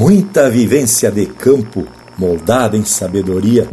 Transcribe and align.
muita 0.00 0.48
vivência 0.48 1.10
de 1.10 1.26
campo 1.26 1.86
moldada 2.16 2.74
em 2.74 2.86
sabedoria. 2.86 3.68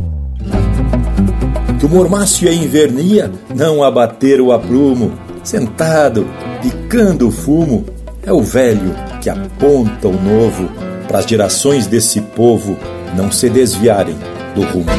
Que 1.80 1.86
o 1.86 1.90
mormácio 1.90 2.46
e 2.46 2.50
a 2.50 2.54
invernia 2.54 3.32
não 3.56 3.82
abateram 3.82 4.48
o 4.48 4.52
aprumo, 4.52 5.14
sentado, 5.42 6.28
picando 6.62 7.30
o 7.30 7.32
fumo, 7.32 7.86
é 8.24 8.34
o 8.34 8.42
velho 8.42 8.94
que 9.22 9.30
aponta 9.30 10.10
o 10.10 10.22
novo 10.22 10.70
para 11.08 11.20
as 11.20 11.26
gerações 11.26 11.88
desse 11.88 12.20
povo 12.20 12.78
não 13.16 13.32
se 13.32 13.50
desviarem 13.50 14.18
do 14.54 14.64
rumo. 14.64 14.90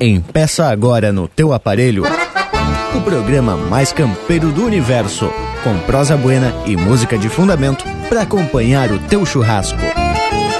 Empeça 0.00 0.66
agora 0.66 1.12
no 1.12 1.28
teu 1.28 1.52
aparelho 1.52 2.02
o 2.96 3.00
programa 3.02 3.56
mais 3.56 3.92
campeiro 3.92 4.50
do 4.50 4.64
universo, 4.64 5.30
com 5.62 5.78
prosa 5.86 6.16
buena 6.16 6.52
e 6.66 6.76
música 6.76 7.16
de 7.16 7.28
fundamento 7.28 7.84
para 8.08 8.22
acompanhar 8.22 8.90
o 8.90 8.98
teu 8.98 9.24
churrasco. 9.24 9.78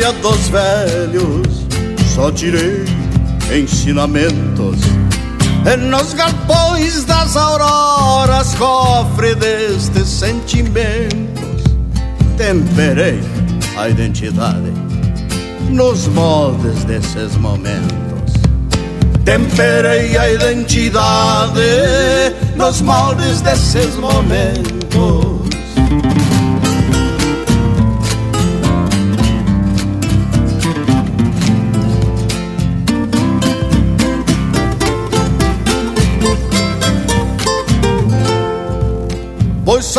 Sábia 0.00 0.12
dos 0.14 0.48
velhos, 0.48 1.66
só 2.14 2.32
tirei 2.32 2.84
ensinamentos. 3.52 4.80
E 5.66 5.76
nos 5.76 6.14
galpões 6.14 7.04
das 7.04 7.36
auroras, 7.36 8.54
cofre 8.54 9.34
destes 9.34 10.08
sentimentos, 10.08 11.64
temperei 12.38 13.20
a 13.76 13.90
identidade 13.90 14.72
nos 15.68 16.08
moldes 16.08 16.82
desses 16.84 17.36
momentos. 17.36 18.32
Temperei 19.24 20.16
a 20.16 20.30
identidade 20.30 21.60
nos 22.56 22.80
moldes 22.80 23.42
desses 23.42 23.96
momentos. 23.96 25.29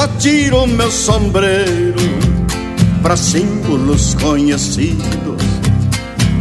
Só 0.01 0.07
tiro 0.17 0.65
meu 0.65 0.89
sombreiro 0.89 1.93
para 3.03 3.15
símbolos 3.15 4.15
conhecidos. 4.15 5.43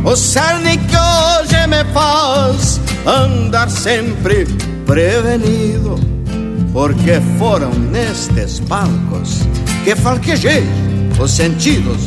O 0.02 0.16
cerne 0.16 0.78
que 0.78 0.96
hoje 0.96 1.66
me 1.66 1.84
faz 1.92 2.80
andar 3.04 3.68
sempre 3.68 4.46
prevenido, 4.86 6.00
porque 6.72 7.20
foram 7.38 7.70
nestes 7.92 8.60
palcos 8.60 9.40
que 9.84 9.94
falquejei 9.94 10.64
os 11.22 11.30
sentidos. 11.30 12.00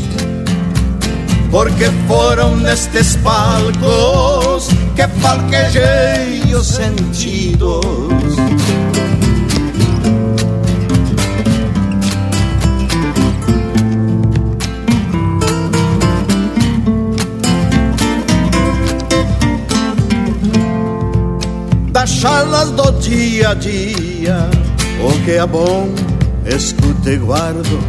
Porque 1.51 1.85
foram 2.07 2.55
nestes 2.57 3.15
palcos 3.17 4.69
que 4.95 5.07
falquejei 5.21 6.55
os 6.55 6.65
sentidos. 6.65 7.83
Das 22.03 22.09
charlas 22.09 22.69
do 22.71 22.91
dia 22.99 23.51
a 23.51 23.53
dia. 23.53 24.49
O 25.01 25.23
que 25.23 25.31
é 25.31 25.47
bom, 25.47 25.89
escuto 26.45 27.09
e 27.09 27.15
guardo. 27.15 27.79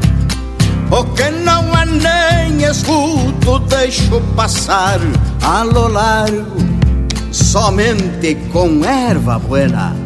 O 0.88 1.04
que 1.16 1.30
não 1.30 1.64
é 1.76 1.84
nem 1.84 2.62
escuto, 2.62 3.58
deixo 3.68 4.20
passar 4.36 5.00
a 5.42 5.64
lo 5.64 5.88
largo. 5.88 6.62
Somente 7.32 8.36
com 8.52 8.84
erva 8.84 9.40
buena 9.40 9.96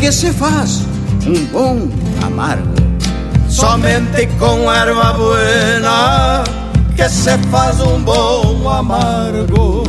que 0.00 0.10
se 0.10 0.32
faz 0.32 0.80
um 1.26 1.44
bom 1.52 1.86
amargo. 2.24 2.76
Somente 3.46 4.26
com 4.38 4.72
erva 4.72 5.12
buena 5.12 6.44
que 6.96 7.06
se 7.10 7.36
faz 7.50 7.78
um 7.82 8.00
bom 8.00 8.70
amargo. 8.70 9.87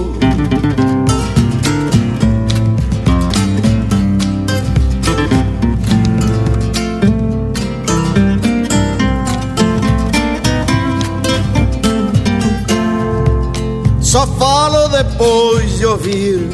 Depois 15.04 15.78
de 15.78 15.86
ouvir, 15.86 16.50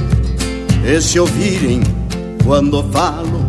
e 0.85 1.01
se 1.01 1.19
ouvirem 1.19 1.81
quando 2.44 2.83
falo, 2.91 3.44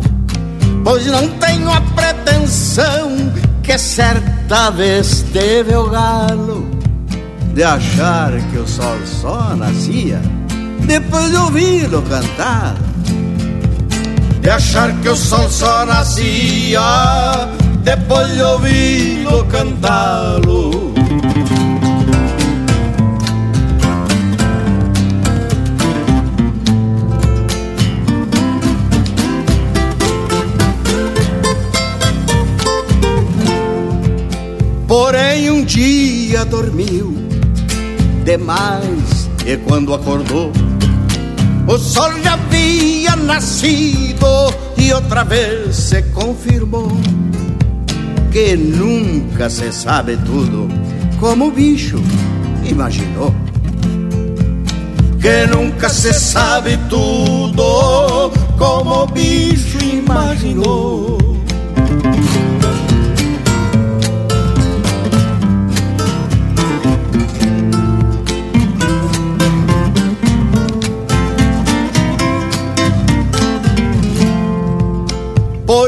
pois 0.83 1.05
não 1.05 1.27
tenho 1.37 1.69
a 1.69 1.79
pretensão 1.81 3.31
que 3.61 3.77
certa 3.77 4.71
vez 4.71 5.21
teve 5.31 5.75
o 5.75 5.87
galo 5.87 6.67
de 7.53 7.63
achar 7.63 8.31
que 8.49 8.57
o 8.57 8.67
sol 8.67 8.97
só 9.05 9.55
nascia 9.55 10.19
depois 10.87 11.29
de 11.29 11.37
ouvi-lo 11.37 12.01
cantar. 12.03 12.75
De 14.41 14.49
achar 14.49 14.91
que 15.01 15.09
o 15.09 15.15
sol 15.15 15.47
só 15.49 15.85
nascia 15.85 16.81
depois 17.83 18.33
de 18.33 18.41
ouvi-lo 18.41 19.45
cantá-lo. 19.45 20.86
Porém 35.37 35.51
um 35.51 35.63
dia 35.63 36.43
dormiu 36.45 37.13
demais 38.25 39.29
e 39.45 39.55
quando 39.57 39.93
acordou 39.93 40.51
o 41.67 41.77
sol 41.77 42.11
já 42.23 42.33
havia 42.33 43.15
nascido 43.15 44.25
e 44.79 44.91
outra 44.91 45.23
vez 45.23 45.75
se 45.75 46.01
confirmou 46.01 46.89
que 48.31 48.57
nunca 48.57 49.47
se 49.47 49.71
sabe 49.71 50.17
tudo 50.25 50.67
como 51.19 51.49
o 51.49 51.51
bicho 51.51 52.01
imaginou. 52.67 53.31
Que 55.21 55.45
nunca 55.55 55.87
se 55.89 56.13
sabe 56.13 56.79
tudo 56.89 58.31
como 58.57 59.03
o 59.03 59.05
bicho 59.05 59.77
imaginou. 59.83 61.26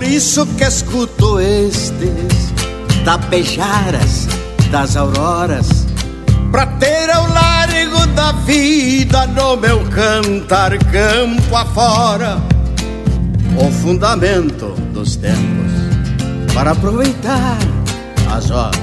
Isso 0.09 0.45
que 0.57 0.63
escuto 0.63 1.39
estes 1.39 2.53
tapejaras 3.05 4.27
das 4.71 4.95
auroras 4.95 5.85
Pra 6.51 6.65
ter 6.65 7.09
ao 7.11 7.27
largo 7.29 8.07
da 8.15 8.31
vida 8.31 9.27
no 9.27 9.55
meu 9.55 9.79
cantar 9.89 10.77
campo 10.77 11.55
afora 11.55 12.41
O 13.57 13.71
fundamento 13.71 14.73
dos 14.93 15.15
tempos 15.15 15.69
para 16.53 16.71
aproveitar 16.71 17.57
as 18.29 18.49
horas. 18.51 18.81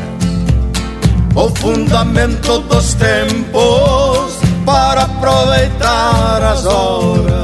O 1.34 1.50
fundamento 1.56 2.60
dos 2.60 2.94
tempos 2.94 4.38
para 4.64 5.02
aproveitar 5.02 6.42
as 6.42 6.64
horas. 6.64 7.36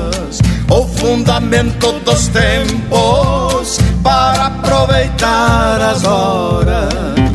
Fundamento 1.02 1.90
dos 2.05 2.29
tempos 2.29 3.42
para 4.03 4.47
aproveitar 4.47 5.81
as 5.81 6.05
horas. 6.05 7.31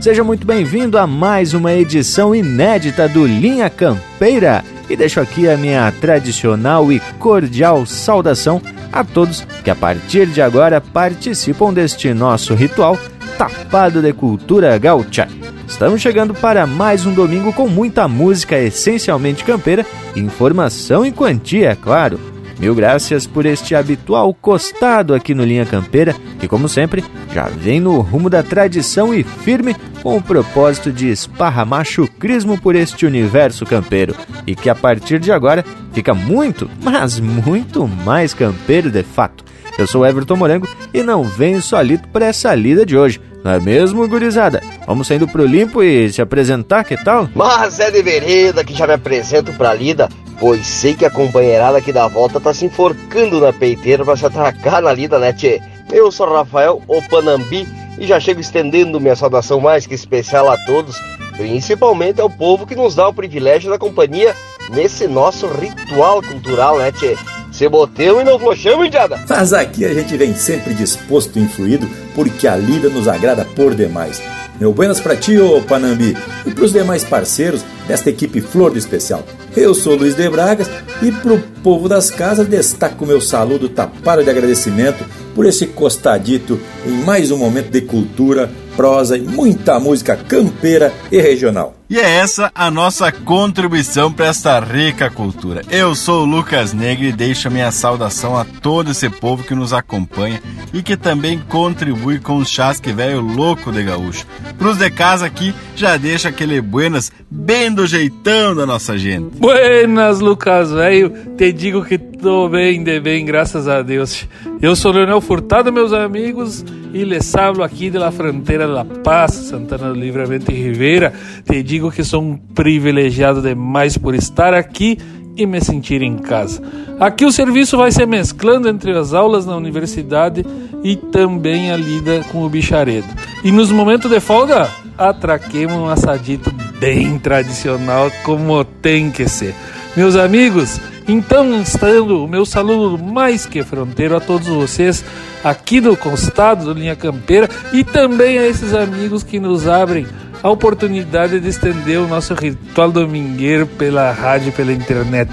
Seja 0.00 0.24
muito 0.24 0.46
bem-vindo 0.46 0.96
a 0.96 1.06
mais 1.06 1.52
uma 1.52 1.74
edição 1.74 2.34
inédita 2.34 3.06
do 3.06 3.26
Linha 3.26 3.68
Campeira 3.68 4.64
e 4.88 4.96
deixo 4.96 5.20
aqui 5.20 5.46
a 5.46 5.58
minha 5.58 5.92
tradicional 5.92 6.90
e 6.90 6.98
cordial 7.18 7.84
saudação 7.84 8.62
a 8.90 9.04
todos 9.04 9.46
que 9.62 9.68
a 9.68 9.76
partir 9.76 10.26
de 10.26 10.40
agora 10.40 10.80
participam 10.80 11.70
deste 11.70 12.14
nosso 12.14 12.54
ritual 12.54 12.98
tapado 13.36 14.00
de 14.00 14.10
cultura 14.14 14.78
gaúcha. 14.78 15.28
Estamos 15.68 16.00
chegando 16.00 16.32
para 16.32 16.66
mais 16.66 17.04
um 17.04 17.12
domingo 17.12 17.52
com 17.52 17.68
muita 17.68 18.08
música 18.08 18.58
essencialmente 18.58 19.44
campeira, 19.44 19.84
informação 20.16 21.04
em 21.04 21.12
quantia, 21.12 21.72
é 21.72 21.76
claro. 21.76 22.18
Mil 22.60 22.74
graças 22.74 23.26
por 23.26 23.46
este 23.46 23.74
habitual 23.74 24.34
costado 24.34 25.14
aqui 25.14 25.34
no 25.34 25.42
Linha 25.42 25.64
Campeira, 25.64 26.14
que 26.38 26.46
como 26.46 26.68
sempre 26.68 27.02
já 27.32 27.44
vem 27.44 27.80
no 27.80 27.98
rumo 28.00 28.28
da 28.28 28.42
tradição 28.42 29.14
e 29.14 29.24
firme 29.24 29.74
com 30.02 30.18
o 30.18 30.22
propósito 30.22 30.92
de 30.92 31.08
esparramar 31.08 31.86
chucrismo 31.86 32.60
por 32.60 32.76
este 32.76 33.06
universo 33.06 33.64
campeiro 33.64 34.14
e 34.46 34.54
que 34.54 34.68
a 34.68 34.74
partir 34.74 35.18
de 35.18 35.32
agora 35.32 35.64
fica 35.94 36.12
muito, 36.12 36.70
mas 36.82 37.18
muito 37.18 37.88
mais 37.88 38.34
campeiro 38.34 38.90
de 38.90 39.02
fato. 39.02 39.42
Eu 39.78 39.86
sou 39.86 40.04
Everton 40.04 40.36
Morango 40.36 40.68
e 40.92 41.02
não 41.02 41.24
venho 41.24 41.62
solito 41.62 42.08
para 42.08 42.26
essa 42.26 42.54
lida 42.54 42.84
de 42.84 42.94
hoje. 42.94 43.18
Não 43.42 43.52
é 43.52 43.60
mesmo, 43.60 44.06
gurizada? 44.06 44.62
Vamos 44.86 45.06
saindo 45.06 45.26
pro 45.26 45.46
limpo 45.46 45.82
e 45.82 46.12
se 46.12 46.20
apresentar, 46.20 46.84
que 46.84 46.96
tal? 46.96 47.28
Mas 47.34 47.80
é 47.80 47.90
de 47.90 48.02
vereda 48.02 48.62
que 48.62 48.74
já 48.74 48.86
me 48.86 48.92
apresento 48.92 49.52
pra 49.54 49.72
lida, 49.72 50.08
pois 50.38 50.66
sei 50.66 50.94
que 50.94 51.04
a 51.04 51.10
companheirada 51.10 51.78
aqui 51.78 51.92
da 51.92 52.06
volta 52.06 52.38
tá 52.38 52.52
se 52.52 52.66
enforcando 52.66 53.40
na 53.40 53.52
peiteira 53.52 54.04
pra 54.04 54.16
se 54.16 54.26
atracar 54.26 54.82
na 54.82 54.92
lida, 54.92 55.18
né, 55.18 55.32
tchê? 55.32 55.60
Eu 55.90 56.12
sou 56.12 56.32
Rafael 56.32 56.82
Opanambi 56.86 57.66
e 57.98 58.06
já 58.06 58.20
chego 58.20 58.40
estendendo 58.40 59.00
minha 59.00 59.16
saudação 59.16 59.58
mais 59.58 59.86
que 59.86 59.94
especial 59.94 60.50
a 60.50 60.56
todos, 60.58 60.96
principalmente 61.36 62.20
ao 62.20 62.28
povo 62.28 62.66
que 62.66 62.76
nos 62.76 62.94
dá 62.94 63.08
o 63.08 63.14
privilégio 63.14 63.70
da 63.70 63.78
companhia 63.78 64.34
nesse 64.70 65.08
nosso 65.08 65.46
ritual 65.48 66.22
cultural, 66.22 66.78
né, 66.78 66.92
tchê? 66.92 67.16
Se 67.60 67.68
botemos 67.68 68.22
e 68.22 68.24
não 68.24 68.38
flochamos, 68.38 68.86
indiada. 68.86 69.22
Mas 69.28 69.52
aqui 69.52 69.84
a 69.84 69.92
gente 69.92 70.16
vem 70.16 70.34
sempre 70.34 70.72
disposto 70.72 71.38
e 71.38 71.42
influído 71.42 71.86
porque 72.14 72.48
a 72.48 72.56
lida 72.56 72.88
nos 72.88 73.06
agrada 73.06 73.44
por 73.54 73.74
demais. 73.74 74.18
Meu 74.58 74.72
buenas 74.72 74.98
pra 74.98 75.14
ti, 75.14 75.36
ô 75.36 75.60
Panambi, 75.60 76.16
e 76.46 76.54
pros 76.54 76.72
demais 76.72 77.04
parceiros 77.04 77.62
desta 77.90 78.08
equipe 78.08 78.40
Flor 78.40 78.70
do 78.70 78.78
Especial. 78.78 79.24
Eu 79.56 79.74
sou 79.74 79.96
Luiz 79.96 80.14
de 80.14 80.30
Bragas 80.30 80.70
e 81.02 81.10
pro 81.10 81.40
povo 81.60 81.88
das 81.88 82.08
casas 82.08 82.46
destaco 82.46 83.04
meu 83.04 83.20
saludo 83.20 83.68
tapado 83.68 84.22
de 84.22 84.30
agradecimento 84.30 85.04
por 85.34 85.44
esse 85.44 85.66
costadito 85.66 86.60
em 86.86 86.92
mais 87.04 87.32
um 87.32 87.36
momento 87.36 87.70
de 87.70 87.80
cultura, 87.80 88.48
prosa 88.76 89.16
e 89.16 89.20
muita 89.20 89.80
música 89.80 90.14
campeira 90.16 90.92
e 91.10 91.20
regional. 91.20 91.74
E 91.90 91.98
é 91.98 92.08
essa 92.08 92.52
a 92.54 92.70
nossa 92.70 93.10
contribuição 93.10 94.12
para 94.12 94.26
esta 94.26 94.60
rica 94.60 95.10
cultura. 95.10 95.62
Eu 95.68 95.92
sou 95.96 96.22
o 96.22 96.24
Lucas 96.24 96.72
Negre 96.72 97.08
e 97.08 97.12
deixo 97.12 97.48
a 97.48 97.50
minha 97.50 97.72
saudação 97.72 98.38
a 98.38 98.44
todo 98.44 98.92
esse 98.92 99.10
povo 99.10 99.42
que 99.42 99.56
nos 99.56 99.72
acompanha 99.72 100.40
e 100.72 100.84
que 100.84 100.96
também 100.96 101.40
contribui 101.48 102.20
com 102.20 102.36
o 102.36 102.46
chasque 102.46 102.92
velho 102.92 103.20
louco 103.20 103.72
de 103.72 103.82
gaúcho. 103.82 104.24
Pros 104.56 104.78
de 104.78 104.88
casa 104.88 105.26
aqui, 105.26 105.52
já 105.74 105.96
deixa 105.96 106.28
aquele 106.28 106.60
buenas 106.60 107.10
bem 107.28 107.72
do 107.80 107.86
jeitão 107.86 108.54
da 108.54 108.66
nossa 108.66 108.98
gente. 108.98 109.38
Buenas, 109.38 110.20
Lucas 110.20 110.70
velho. 110.70 111.10
Te 111.38 111.50
digo 111.50 111.82
que 111.82 111.96
tô 111.96 112.46
bem 112.46 112.84
de 112.84 113.00
bem, 113.00 113.24
graças 113.24 113.66
a 113.66 113.80
Deus. 113.80 114.28
Eu 114.60 114.76
sou 114.76 114.92
Leonel 114.92 115.18
Furtado, 115.22 115.72
meus 115.72 115.90
amigos, 115.94 116.62
e 116.92 117.04
les 117.04 117.34
hablo 117.34 117.62
aqui 117.62 117.88
de 117.88 117.96
la 117.96 118.12
fronteira 118.12 118.66
de 118.66 118.72
La 118.72 118.84
Paz, 118.84 119.32
Santana 119.32 119.88
do 119.88 119.98
Livramento 119.98 120.52
e 120.52 120.54
Rivera. 120.54 121.14
Te 121.50 121.62
digo 121.62 121.90
que 121.90 122.04
sou 122.04 122.22
um 122.22 122.36
privilegiado 122.36 123.40
demais 123.40 123.96
por 123.96 124.14
estar 124.14 124.52
aqui 124.52 124.98
e 125.34 125.46
me 125.46 125.58
sentir 125.62 126.02
em 126.02 126.18
casa. 126.18 126.62
Aqui 126.98 127.24
o 127.24 127.32
serviço 127.32 127.78
vai 127.78 127.90
se 127.90 128.04
mesclando 128.04 128.68
entre 128.68 128.90
as 128.90 129.14
aulas 129.14 129.46
na 129.46 129.56
universidade 129.56 130.44
e 130.84 130.96
também 130.96 131.72
a 131.72 131.78
lida 131.78 132.22
com 132.30 132.44
o 132.44 132.48
bicharedo. 132.50 133.08
E 133.42 133.50
nos 133.50 133.72
momentos 133.72 134.10
de 134.10 134.20
folga, 134.20 134.68
atraquemos 134.98 135.76
um 135.76 135.88
assadito 135.88 136.50
bem 136.80 137.18
tradicional 137.18 138.10
como 138.24 138.64
tem 138.64 139.10
que 139.10 139.28
ser. 139.28 139.54
Meus 139.94 140.16
amigos, 140.16 140.80
então 141.06 141.60
estando 141.60 142.24
o 142.24 142.28
meu 142.28 142.46
saludo 142.46 142.96
mais 142.96 143.44
que 143.44 143.62
fronteiro 143.62 144.16
a 144.16 144.20
todos 144.20 144.48
vocês 144.48 145.04
aqui 145.44 145.80
do 145.80 145.96
Constado 145.96 146.64
do 146.64 146.72
Linha 146.72 146.96
Campeira 146.96 147.48
e 147.72 147.84
também 147.84 148.38
a 148.38 148.46
esses 148.46 148.72
amigos 148.72 149.22
que 149.22 149.38
nos 149.38 149.68
abrem 149.68 150.06
a 150.42 150.48
oportunidade 150.48 151.38
de 151.38 151.48
estender 151.48 151.98
o 151.98 152.08
nosso 152.08 152.32
ritual 152.32 152.90
domingueiro 152.90 153.66
pela 153.66 154.10
rádio, 154.10 154.52
pela 154.52 154.72
internet. 154.72 155.30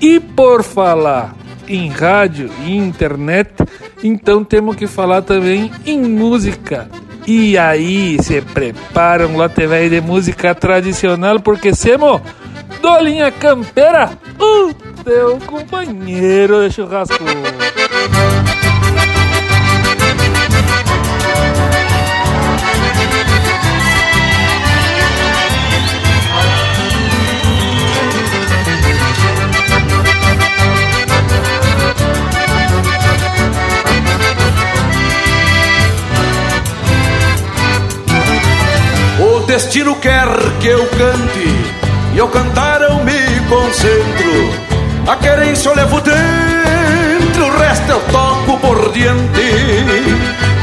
E 0.00 0.20
por 0.20 0.62
falar 0.62 1.34
em 1.66 1.88
rádio 1.88 2.50
e 2.66 2.76
internet, 2.76 3.50
então 4.02 4.44
temos 4.44 4.76
que 4.76 4.86
falar 4.86 5.22
também 5.22 5.70
em 5.86 6.00
música. 6.02 6.88
E 7.26 7.56
aí, 7.56 8.18
se 8.20 8.40
preparam 8.40 9.36
lá 9.36 9.48
TV 9.48 9.88
de 9.88 10.00
música 10.00 10.54
tradicional, 10.54 11.38
porque 11.40 11.74
semo 11.74 12.20
do 12.80 12.98
Linha 12.98 13.30
Campeira, 13.30 14.10
o 14.38 14.74
teu 15.04 15.38
companheiro 15.46 16.68
de 16.68 16.74
churrasco. 16.74 17.24
Destino 39.52 39.94
quer 39.96 40.28
que 40.60 40.68
eu 40.68 40.86
cante 40.86 41.46
E 42.14 42.20
ao 42.20 42.28
cantar 42.28 42.80
eu 42.80 42.94
me 43.04 43.20
concentro. 43.50 44.50
A 45.06 45.14
querência 45.16 45.68
eu 45.68 45.76
levo 45.76 46.00
dentro 46.00 47.46
O 47.48 47.58
resto 47.58 47.90
eu 47.90 48.00
toco 48.10 48.58
por 48.60 48.90
diante. 48.92 49.52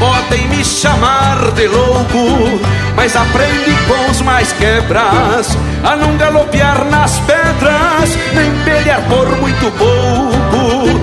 Podem 0.00 0.48
me 0.48 0.64
chamar 0.64 1.52
de 1.52 1.68
louco 1.68 2.60
Mas 2.96 3.14
aprendi 3.14 3.76
com 3.86 4.10
os 4.10 4.22
mais 4.22 4.52
quebras 4.54 5.56
A 5.84 5.94
não 5.94 6.16
galopear 6.16 6.84
nas 6.86 7.16
pedras 7.20 8.18
Nem 8.34 8.50
pelear 8.64 9.02
por 9.02 9.28
muito 9.36 9.70
pouco. 9.78 11.00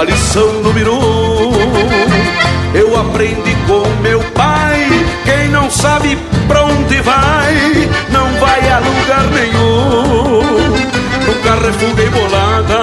A 0.00 0.04
lição 0.04 0.62
número 0.62 0.94
um 0.94 1.52
Eu 2.74 2.98
aprendi 2.98 3.54
com 3.66 3.86
meu 4.00 4.20
pai 4.34 4.97
Quem 5.28 5.48
não 5.50 5.70
sabe 5.70 6.16
pra 6.46 6.64
onde 6.64 7.02
vai, 7.02 7.54
não 8.08 8.26
vai 8.40 8.70
a 8.70 8.78
lugar 8.78 9.24
nenhum. 9.38 10.40
Nunca 11.26 11.66
refuguei 11.66 12.08
bolada, 12.08 12.80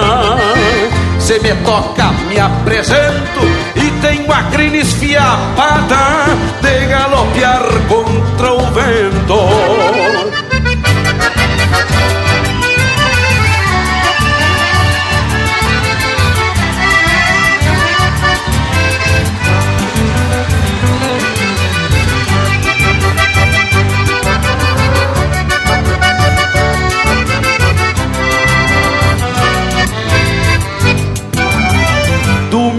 se 1.18 1.40
me 1.40 1.52
toca 1.64 2.12
me 2.28 2.38
apresento 2.38 3.40
e 3.74 3.90
tenho 4.00 4.32
a 4.32 4.44
crina 4.44 4.76
esfiapada 4.76 5.96
de 6.62 6.86
galopear 6.86 7.64
contra 7.88 8.52
o 8.52 8.60
vento. 8.70 10.05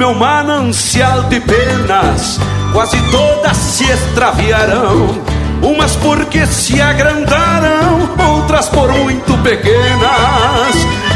Meu 0.08 0.16
manancial 0.16 1.24
de 1.24 1.38
penas 1.42 2.40
quase 2.72 2.98
todas 3.12 3.58
se 3.58 3.84
extraviarão. 3.84 5.22
Umas 5.62 5.98
porque 5.98 6.46
se 6.46 6.80
agrandaram, 6.80 8.10
outras 8.18 8.70
por 8.70 8.90
muito 8.94 9.38
pequenas. 9.40 10.76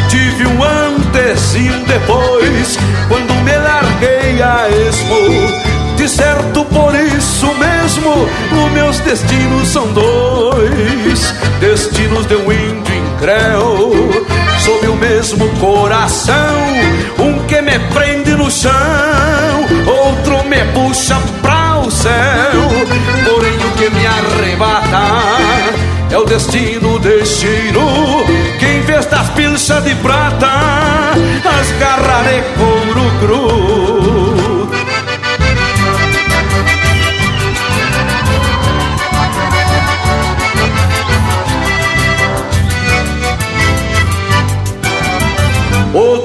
Tive 0.10 0.46
um 0.46 0.62
antes 0.62 1.56
e 1.56 1.72
um 1.72 1.84
depois, 1.86 2.78
quando 3.08 3.34
me 3.46 3.56
larguei 3.56 4.42
a 4.42 4.68
esmo. 4.70 5.96
De 5.96 6.10
certo 6.10 6.66
por 6.66 6.94
isso 6.94 7.48
mesmo, 7.54 8.28
os 8.66 8.72
meus 8.74 9.00
destinos 9.00 9.70
são 9.70 9.88
dois: 9.94 11.34
destinos 11.62 12.26
de 12.26 12.36
um 12.36 12.52
índio 12.52 12.96
incréu, 12.96 13.94
sob 14.60 14.88
o 14.88 14.96
mesmo 14.96 15.48
coração. 15.60 16.36
Um 17.20 17.46
que 17.46 17.62
me 17.62 17.78
prende 17.94 18.21
chão, 18.52 19.66
outro 19.88 20.44
me 20.44 20.64
puxa 20.74 21.18
pra 21.42 21.80
o 21.80 21.90
céu. 21.90 22.12
Porém, 23.26 23.56
o 23.56 23.72
que 23.78 23.90
me 23.90 24.06
arrebata 24.06 25.02
é 26.12 26.18
o 26.18 26.26
destino, 26.26 27.00
destino. 27.00 28.26
Que 28.60 28.66
em 28.66 28.82
vez 28.82 29.06
das 29.06 29.30
pilchas 29.30 29.84
de 29.84 29.96
prata, 29.96 30.48
as 31.46 31.72
garras 31.80 32.28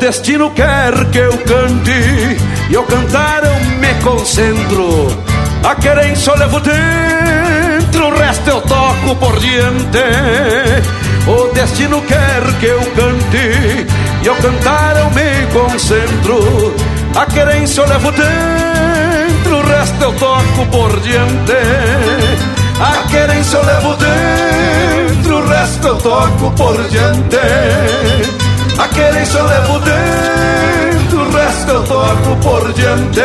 destino 0.07 0.51
quer 0.51 0.95
que 1.11 1.19
eu 1.19 1.33
cante 1.39 2.37
E 2.71 2.77
ao 2.77 2.85
cantar 2.85 3.43
eu 3.45 3.59
me 3.81 3.93
concentro. 4.05 5.09
A 5.65 5.75
querência 5.75 6.31
eu 6.31 6.39
levo 6.39 6.61
dentro 6.61 8.07
O 8.07 8.17
resto 8.17 8.49
eu 8.49 8.61
toco 8.61 9.17
por 9.17 9.37
diante. 9.41 9.99
O 11.27 11.53
destino 11.53 12.01
quer 12.03 12.41
que 12.61 12.67
eu 12.67 12.81
cante 12.95 13.87
E 14.23 14.29
ao 14.29 14.37
cantar 14.37 14.97
eu 14.97 15.11
me 15.11 15.47
concentro. 15.53 16.77
A 17.17 17.27
querência 17.27 17.81
eu 17.81 17.89
levo 17.89 18.13
dentro 18.13 19.57
O 19.57 19.67
resto 19.67 20.05
eu 20.05 20.13
toco 20.13 20.67
por 20.71 21.01
diante. 21.01 21.53
A 22.79 23.09
querência 23.09 23.57
eu 23.57 23.65
levo 23.65 23.97
dentro 23.97 25.37
O 25.39 25.49
resto 25.49 25.89
eu 25.89 25.97
toco 25.97 26.53
por 26.53 26.89
diante 26.91 28.46
a 28.79 28.89
querência 28.89 29.39
eu 29.39 29.47
levo 29.47 29.79
dentro, 29.81 31.21
o 31.21 31.31
resto 31.31 31.71
eu 31.71 31.85
toco 31.85 32.37
por 32.43 32.73
diante. 32.75 33.21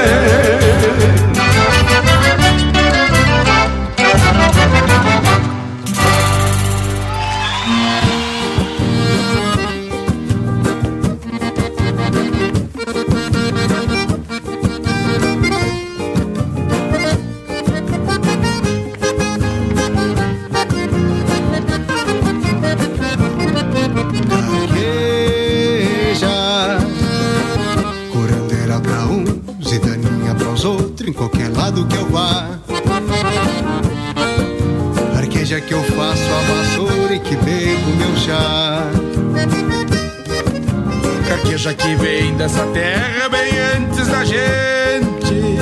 Carqueja 41.61 41.73
que 41.75 41.95
vem 41.95 42.33
dessa 42.37 42.65
terra 42.67 43.29
bem 43.29 43.51
antes 43.77 44.07
da 44.07 44.23
gente. 44.25 45.59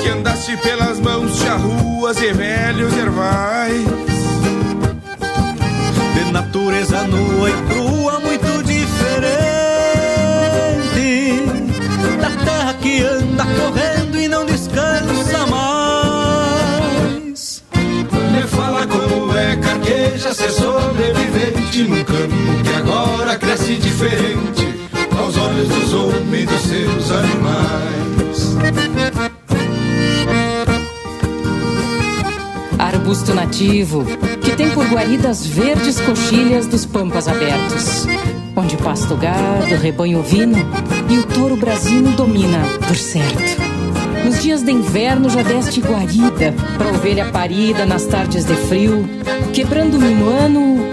Que 0.00 0.08
andaste 0.10 0.56
pelas 0.58 1.00
mãos 1.00 1.36
de 1.36 1.48
ruas 1.48 2.22
e 2.22 2.32
velhos 2.32 2.96
ervais. 2.96 3.84
De 6.14 6.32
natureza 6.32 7.02
nua 7.08 7.50
e 7.50 7.52
crua 7.68 8.20
muito 8.20 8.62
diferente. 8.62 9.18
Da 12.20 12.30
terra 12.44 12.74
que 12.74 13.02
anda 13.02 13.44
correndo 13.44 13.87
sobrevivente 21.78 21.82
num 21.84 22.04
campo 22.04 22.62
que 22.64 22.74
agora 22.74 23.36
cresce 23.36 23.76
diferente 23.76 24.66
aos 25.16 25.36
olhos 25.36 25.68
dos 25.68 25.94
homens 25.94 26.46
dos 26.46 26.60
seus 26.62 27.10
animais. 27.12 28.56
Arbusto 32.78 33.34
nativo 33.34 34.04
que 34.42 34.52
tem 34.52 34.70
por 34.70 34.86
guaridas 34.86 35.46
verdes 35.46 36.00
coxilhas 36.00 36.66
dos 36.66 36.86
pampas 36.86 37.28
abertos, 37.28 38.06
onde 38.56 38.76
pasto 38.76 39.14
gado, 39.16 39.76
rebanho 39.80 40.20
ovino 40.20 40.58
e 41.08 41.18
o 41.18 41.22
touro 41.24 41.56
brasino 41.56 42.12
domina, 42.12 42.60
por 42.86 42.96
certo. 42.96 43.68
Nos 44.24 44.42
dias 44.42 44.62
de 44.62 44.72
inverno 44.72 45.30
já 45.30 45.42
deste 45.42 45.80
guarida 45.80 46.54
pra 46.76 46.88
ovelha 46.88 47.26
parida 47.26 47.86
nas 47.86 48.04
tardes 48.04 48.44
de 48.44 48.54
frio, 48.54 49.08
quebrando 49.52 49.96
o 49.96 50.00
minuano 50.00 50.87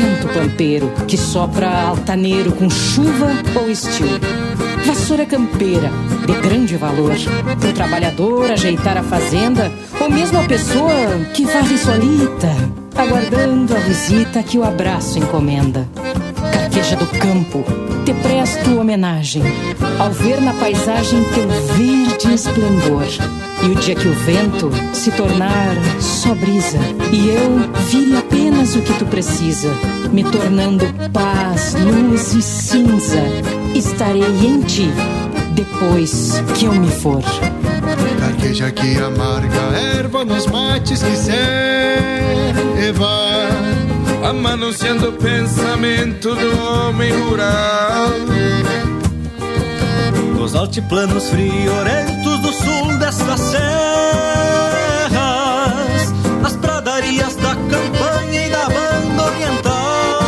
vento 0.00 0.28
pampeiro 0.28 0.92
que 1.08 1.16
sopra 1.16 1.68
altaneiro 1.88 2.52
com 2.52 2.70
chuva 2.70 3.32
ou 3.56 3.68
estio. 3.68 4.20
Vassoura 4.86 5.26
campeira, 5.26 5.90
de 6.24 6.32
grande 6.40 6.76
valor, 6.76 7.16
pro 7.60 7.72
trabalhador 7.72 8.52
ajeitar 8.52 8.96
a 8.96 9.02
fazenda, 9.02 9.72
ou 10.00 10.08
mesmo 10.08 10.38
a 10.38 10.44
pessoa 10.44 11.18
que 11.34 11.44
varre 11.44 11.76
solita, 11.76 12.48
aguardando 12.94 13.76
a 13.76 13.80
visita 13.80 14.42
que 14.42 14.56
o 14.56 14.64
abraço 14.64 15.18
encomenda. 15.18 15.86
Carqueja 16.52 16.94
do 16.94 17.06
campo, 17.06 17.64
te 18.08 18.14
presto 18.14 18.80
homenagem 18.80 19.42
ao 19.98 20.10
ver 20.10 20.40
na 20.40 20.54
paisagem 20.54 21.22
teu 21.34 21.46
verde 21.76 22.32
esplendor. 22.32 23.04
E 23.62 23.66
o 23.66 23.74
dia 23.74 23.94
que 23.94 24.08
o 24.08 24.14
vento 24.14 24.70
se 24.94 25.10
tornar 25.10 25.76
só 26.00 26.34
brisa 26.34 26.78
e 27.12 27.28
eu 27.28 27.70
vire 27.90 28.16
apenas 28.16 28.74
o 28.76 28.80
que 28.80 28.94
tu 28.94 29.04
precisa, 29.04 29.68
me 30.10 30.24
tornando 30.24 30.86
paz, 31.12 31.74
luz 31.74 32.32
e 32.32 32.40
cinza, 32.40 33.20
estarei 33.74 34.22
em 34.22 34.62
ti 34.62 34.90
depois 35.52 36.42
que 36.58 36.64
eu 36.64 36.72
me 36.72 36.90
for. 36.90 37.22
Carqueja 38.20 38.70
que 38.70 38.96
amarga 39.02 39.60
erva 39.98 40.24
nos 40.24 40.46
mates 40.46 41.02
que 41.02 41.14
ceva 41.14 41.38
amanunciando 44.28 45.08
o 45.08 45.12
pensamento 45.12 46.34
do 46.34 46.62
homem 46.62 47.10
rural. 47.12 48.10
Nos 50.34 50.54
altiplanos 50.54 51.30
friorentos 51.30 52.38
do 52.40 52.52
sul 52.52 52.98
destas 52.98 53.40
serras, 53.40 53.62
nas 56.42 56.56
pradarias 56.56 57.36
da 57.36 57.54
campanha 57.54 58.46
e 58.46 58.50
da 58.50 58.66
banda 58.66 59.24
oriental. 59.24 60.18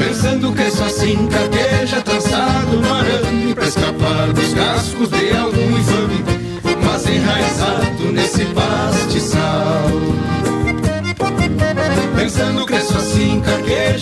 Pensando 0.00 0.52
que 0.52 0.70
só 0.70 0.84
assim 0.84 1.28
carqueja 1.28 2.00
trançado 2.02 2.76
no 2.80 2.92
arame 2.92 3.54
pra 3.54 3.68
escapar 3.68 4.32
dos 4.32 4.52
cascos 4.52 5.08
de 5.10 5.30
algum 5.36 5.78
infame, 5.78 6.07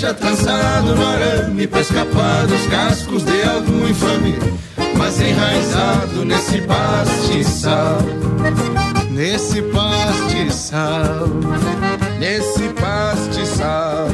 carqueja 0.06 0.14
trançado 0.14 0.94
no 0.94 1.06
arame 1.06 1.66
Pra 1.66 1.80
escapar 1.80 2.46
dos 2.46 2.66
cascos 2.66 3.24
de 3.24 3.42
algum 3.42 3.88
infame 3.88 4.34
Mas 4.96 5.20
enraizado 5.20 6.24
nesse 6.24 6.60
pastiçal. 6.62 7.98
Nesse 9.10 9.62
pastiçal 9.62 11.26
Nesse 12.18 12.68
pastiçal 12.70 14.08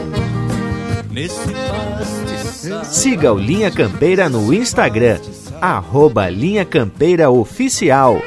Nesse 1.11 1.53
pastiçal. 1.53 2.85
Siga 2.85 3.33
o 3.33 3.39
Linha 3.39 3.71
Campeira 3.71 4.29
no 4.29 4.53
Instagram 4.53 5.19
Arroba 5.61 6.29
Linha 6.29 6.65
Campeira 6.65 7.31
Oficial 7.31 8.21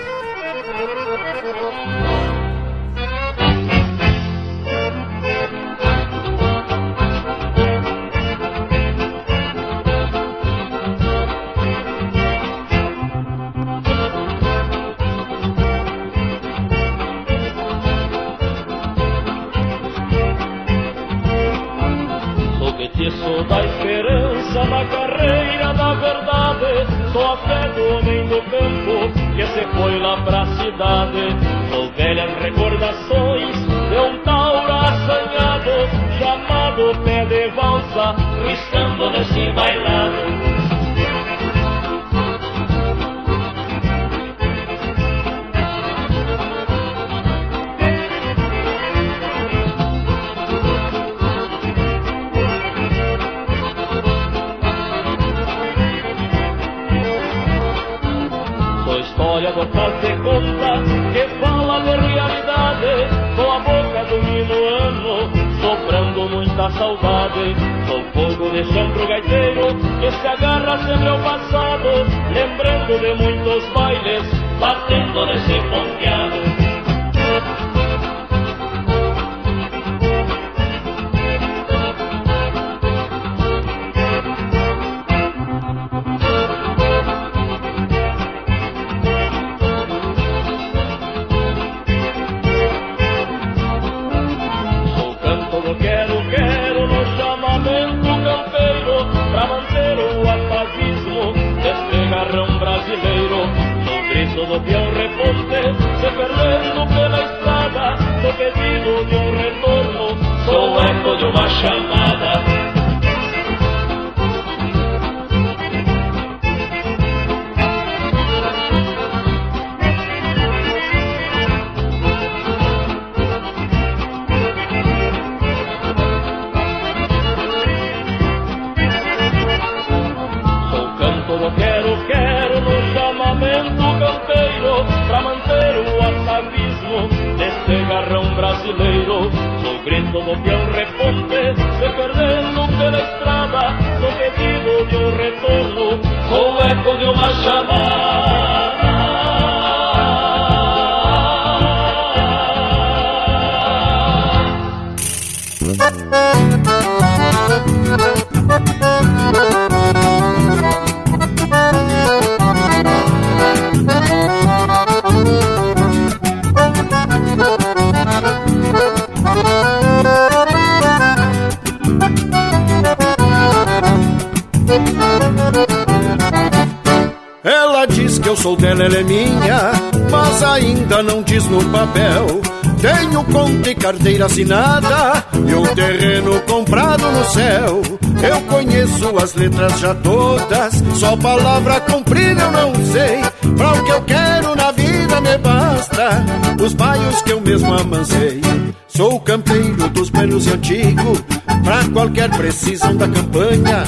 no 181.55 181.63
papel. 181.69 182.41
Tenho 182.81 183.23
conta 183.25 183.69
e 183.69 183.75
carteira 183.75 184.25
assinada 184.25 185.23
e 185.33 185.55
um 185.55 185.65
terreno 185.73 186.41
comprado 186.41 187.03
no 187.09 187.25
céu. 187.25 187.81
Eu 188.21 188.41
conheço 188.41 189.17
as 189.17 189.33
letras 189.35 189.79
já 189.79 189.95
todas, 189.95 190.83
só 190.95 191.15
palavra 191.15 191.79
comprida 191.81 192.43
eu 192.43 192.51
não 192.51 192.75
sei. 192.85 193.21
Pra 193.55 193.73
o 193.73 193.83
que 193.83 193.91
eu 193.91 194.01
quero 194.01 194.55
na 194.55 194.71
vida 194.71 195.21
me 195.21 195.37
basta, 195.37 196.25
os 196.61 196.73
baios 196.73 197.21
que 197.21 197.31
eu 197.31 197.41
mesmo 197.41 197.73
amancei. 197.73 198.41
Sou 198.87 199.19
campeiro 199.21 199.89
dos 199.89 200.09
velhos 200.09 200.47
e 200.47 200.51
antigo, 200.51 201.17
pra 201.63 201.83
qualquer 201.93 202.29
precisão 202.31 202.95
da 202.95 203.07
campanha. 203.07 203.83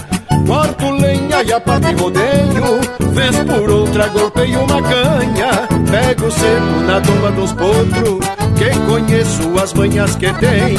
Corto 0.45 0.91
lenha 0.91 1.43
e 1.43 1.51
a 1.51 1.59
parte 1.59 1.93
rodeio 1.93 2.79
Vez 3.11 3.35
por 3.37 3.69
outra 3.69 4.07
golpeio 4.07 4.61
uma 4.61 4.81
canha 4.81 5.76
Pego 5.89 6.31
cedo 6.31 6.81
na 6.85 7.01
tomba 7.01 7.31
dos 7.31 7.53
potros. 7.53 8.25
Que 8.57 8.79
conheço 8.89 9.59
as 9.61 9.73
manhas 9.73 10.15
que 10.15 10.33
tem? 10.33 10.75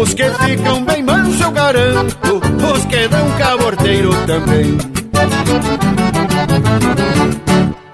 Os 0.00 0.14
que 0.14 0.24
ficam 0.44 0.84
bem 0.84 1.02
manso 1.02 1.42
eu 1.42 1.50
garanto. 1.50 2.40
Os 2.72 2.84
que 2.86 3.08
dão 3.08 3.30
caborteiro 3.38 4.10
também. 4.26 4.78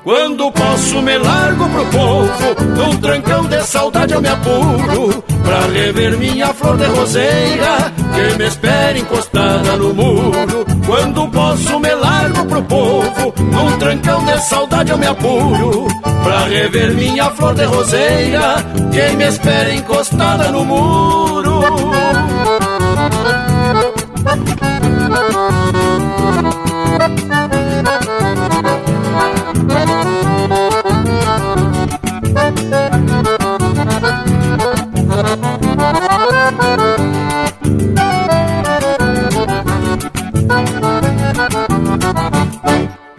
Quando 0.03 0.53
posso 0.53 1.03
me 1.03 1.19
largo 1.19 1.69
pro 1.69 1.87
povo. 1.87 2.65
Num 2.77 2.97
trancão 2.99 3.45
de 3.47 3.63
saudade 3.63 4.13
eu 4.15 4.23
me 4.23 4.29
apuro. 4.29 5.23
Pra 5.47 5.61
rever 5.73 6.19
minha 6.19 6.53
flor 6.53 6.77
de 6.77 6.87
roseira 6.87 7.93
Que 8.15 8.37
me 8.37 8.49
espera 8.49 8.99
encostada 8.99 9.77
no 9.77 9.95
muro 9.95 10.76
Quando 10.87 11.29
posso 11.29 11.81
me 11.81 11.95
largo 11.95 12.47
pro 12.47 12.63
povo. 12.63 13.35
Num 13.39 13.79
trancão 13.79 14.25
de 14.25 14.39
saudade 14.43 14.91
eu 14.91 14.99
me 14.99 15.07
apuro 15.07 15.87
Pra 16.23 16.45
rever 16.45 16.95
minha 16.95 17.31
flor 17.31 17.55
de 17.55 17.65
roseira 17.65 18.57
Que 18.93 19.17
me 19.17 19.25
espera 19.25 19.75
encostada 19.75 20.51
no 20.51 20.65
muro 20.65 21.61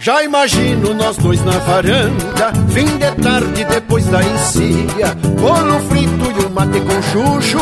Já 0.07 0.23
imagino 0.23 0.93
nós 0.93 1.17
dois 1.17 1.43
na 1.43 1.57
varanda, 1.57 2.53
fim 2.69 2.85
de 2.97 3.11
tarde 3.21 3.65
depois 3.65 4.05
da 4.05 4.23
encilha, 4.23 5.13
bolo 5.37 5.81
frito 5.89 6.31
e 6.31 6.45
um 6.45 6.49
mate 6.49 6.79
com 6.79 7.01
chuchu, 7.01 7.59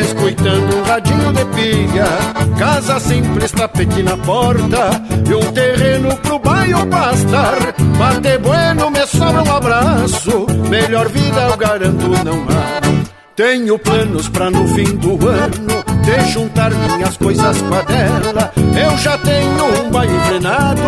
escutando 0.00 0.78
um 0.78 0.82
radinho 0.82 1.30
de 1.34 1.44
pilha. 1.54 2.06
Casa 2.58 2.98
simples, 2.98 3.52
tapete 3.52 4.02
na 4.02 4.16
porta, 4.16 4.92
e 5.28 5.34
um 5.34 5.52
terreno 5.52 6.16
pro 6.22 6.38
bairro 6.38 6.86
pastar. 6.86 7.58
Bate 7.98 8.38
bueno, 8.38 8.90
me 8.90 9.06
sobra 9.06 9.42
um 9.42 9.54
abraço, 9.54 10.46
melhor 10.70 11.10
vida 11.10 11.48
eu 11.50 11.56
garanto 11.58 12.08
não 12.24 12.46
há. 12.48 12.83
Tenho 13.36 13.76
planos 13.80 14.28
pra 14.28 14.48
no 14.48 14.64
fim 14.68 14.84
do 14.96 15.28
ano 15.28 15.84
de 16.04 16.32
juntar 16.32 16.70
minhas 16.70 17.16
coisas 17.16 17.60
com 17.62 17.74
a 17.74 17.82
dela. 17.82 18.52
Eu 18.56 18.96
já 18.98 19.18
tenho 19.18 19.86
um 19.86 19.90
baile 19.90 20.16
frenado 20.20 20.82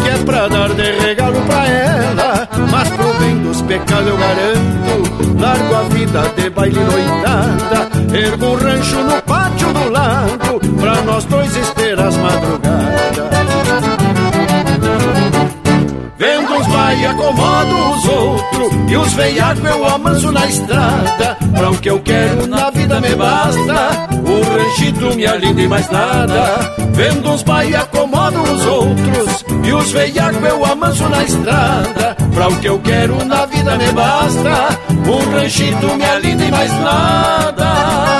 que 0.00 0.08
é 0.08 0.24
pra 0.24 0.46
dar 0.46 0.72
de 0.72 0.88
regalo 1.00 1.40
pra 1.42 1.66
ela. 1.66 2.48
Mas 2.70 2.88
pro 2.90 3.12
bem 3.14 3.38
dos 3.38 3.60
pecados 3.62 4.06
eu 4.06 4.16
garanto, 4.16 5.40
largo 5.40 5.74
a 5.74 5.82
vida 5.92 6.22
de 6.36 6.50
baile 6.50 6.78
noitada. 6.78 7.90
Ergo 8.16 8.46
um 8.46 8.54
rancho 8.54 8.96
no 8.96 9.22
pátio 9.22 9.72
do 9.72 9.90
lado 9.90 10.60
pra 10.80 11.02
nós 11.02 11.24
dois 11.24 11.56
ester 11.56 11.98
as 11.98 12.16
madrugadas. 12.16 12.99
Uns 16.90 16.96
pai 16.96 17.06
acomodo 17.06 17.90
os 17.92 18.08
outros 18.08 18.90
E 18.90 18.96
os 18.96 19.12
veiacos 19.12 19.64
eu 19.64 19.86
amanso 19.86 20.32
na 20.32 20.46
estrada. 20.46 21.38
Pra 21.56 21.70
o 21.70 21.78
que 21.78 21.88
eu 21.88 22.00
quero 22.00 22.48
na 22.48 22.68
vida 22.70 23.00
me 23.00 23.14
basta 23.14 24.08
O 24.24 24.52
ranchito 24.52 25.14
me 25.14 25.24
alinda 25.24 25.62
e 25.62 25.68
mais 25.68 25.88
nada. 25.88 26.74
Vendo 26.92 27.32
os 27.32 27.44
pai 27.44 27.72
acomodo 27.76 28.42
os 28.42 28.66
outros 28.66 29.44
E 29.62 29.72
os 29.72 29.92
veiacos 29.92 30.42
eu 30.42 30.64
amanso 30.64 31.08
na 31.08 31.22
estrada. 31.22 32.16
Pra 32.34 32.48
o 32.48 32.56
que 32.56 32.68
eu 32.68 32.80
quero 32.80 33.24
na 33.24 33.46
vida 33.46 33.76
me 33.76 33.92
basta 33.92 34.78
Um 35.06 35.32
ranchito 35.32 35.94
me 35.94 36.04
alinda 36.04 36.44
e 36.44 36.50
mais 36.50 36.72
nada 36.72 38.19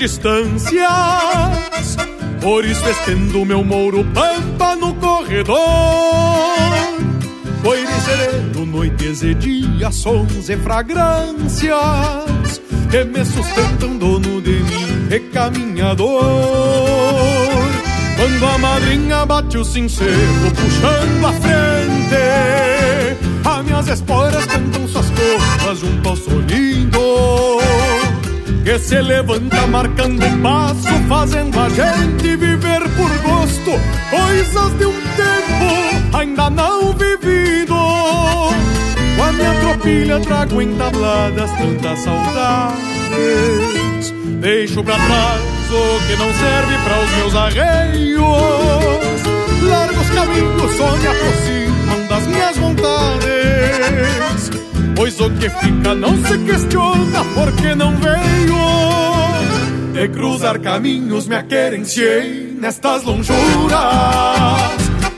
Distâncias. 0.00 0.80
Por 2.40 2.64
isso 2.64 2.88
estendo 2.88 3.44
meu 3.44 3.62
mouro 3.62 4.02
pampa 4.14 4.74
no 4.74 4.94
corredor. 4.94 5.58
Coire 7.62 8.00
sereno, 8.00 8.64
noites 8.64 9.22
e 9.22 9.34
dias, 9.34 9.94
sons 9.94 10.48
e 10.48 10.56
fragrâncias 10.56 11.76
que 12.90 13.04
me 13.04 13.22
sustentam 13.26 13.98
dono 13.98 14.40
de 14.40 14.62
mim, 14.62 15.08
recaminhador. 15.10 16.08
Quando 18.16 18.46
a 18.46 18.58
madrinha 18.58 19.26
bate 19.26 19.58
o 19.58 19.64
sincero, 19.64 20.10
puxando 20.56 21.26
a 21.26 21.32
frente, 21.34 22.16
as 23.44 23.64
minhas 23.66 23.86
esporas 23.86 24.46
cantam 24.46 24.88
suas 24.88 25.06
coplas 25.10 25.78
junto 25.78 25.99
que 28.70 28.78
se 28.78 29.02
levanta 29.02 29.66
marcando 29.66 30.24
passo, 30.40 30.86
fazendo 31.08 31.58
a 31.58 31.68
gente 31.70 32.36
viver 32.36 32.88
por 32.96 33.10
gosto 33.18 33.72
coisas 34.08 34.78
de 34.78 34.86
um 34.86 34.92
tempo 34.92 36.16
ainda 36.16 36.48
não 36.50 36.92
vivido. 36.92 37.74
Com 37.74 39.24
a 39.24 39.32
minha 39.32 39.52
tropilha 39.60 40.20
trago 40.20 40.62
entabladas 40.62 41.50
tantas 41.50 41.98
saudades. 41.98 44.14
Deixo 44.40 44.84
pra 44.84 44.94
trás 44.94 45.42
o 45.70 46.00
que 46.06 46.14
não 46.14 46.32
serve 46.32 46.78
para 46.84 47.00
os 47.02 47.10
meus 47.16 47.34
arreios. 47.34 48.22
Largos 49.68 50.10
caminhos 50.10 50.76
só 50.76 50.96
me 50.96 51.08
aproximam 51.08 52.06
das 52.08 52.24
minhas 52.28 52.56
vontades. 52.56 54.59
Pois 54.94 55.20
o 55.20 55.30
que 55.30 55.48
fica 55.48 55.94
não 55.94 56.16
se 56.24 56.38
questiona 56.38 57.24
porque 57.34 57.74
não 57.74 57.94
veio. 57.96 58.60
De 59.92 60.08
cruzar 60.08 60.58
caminhos 60.60 61.26
me 61.26 61.36
aquerenciei 61.36 62.56
nestas 62.58 63.02
lonjuras. 63.04 63.40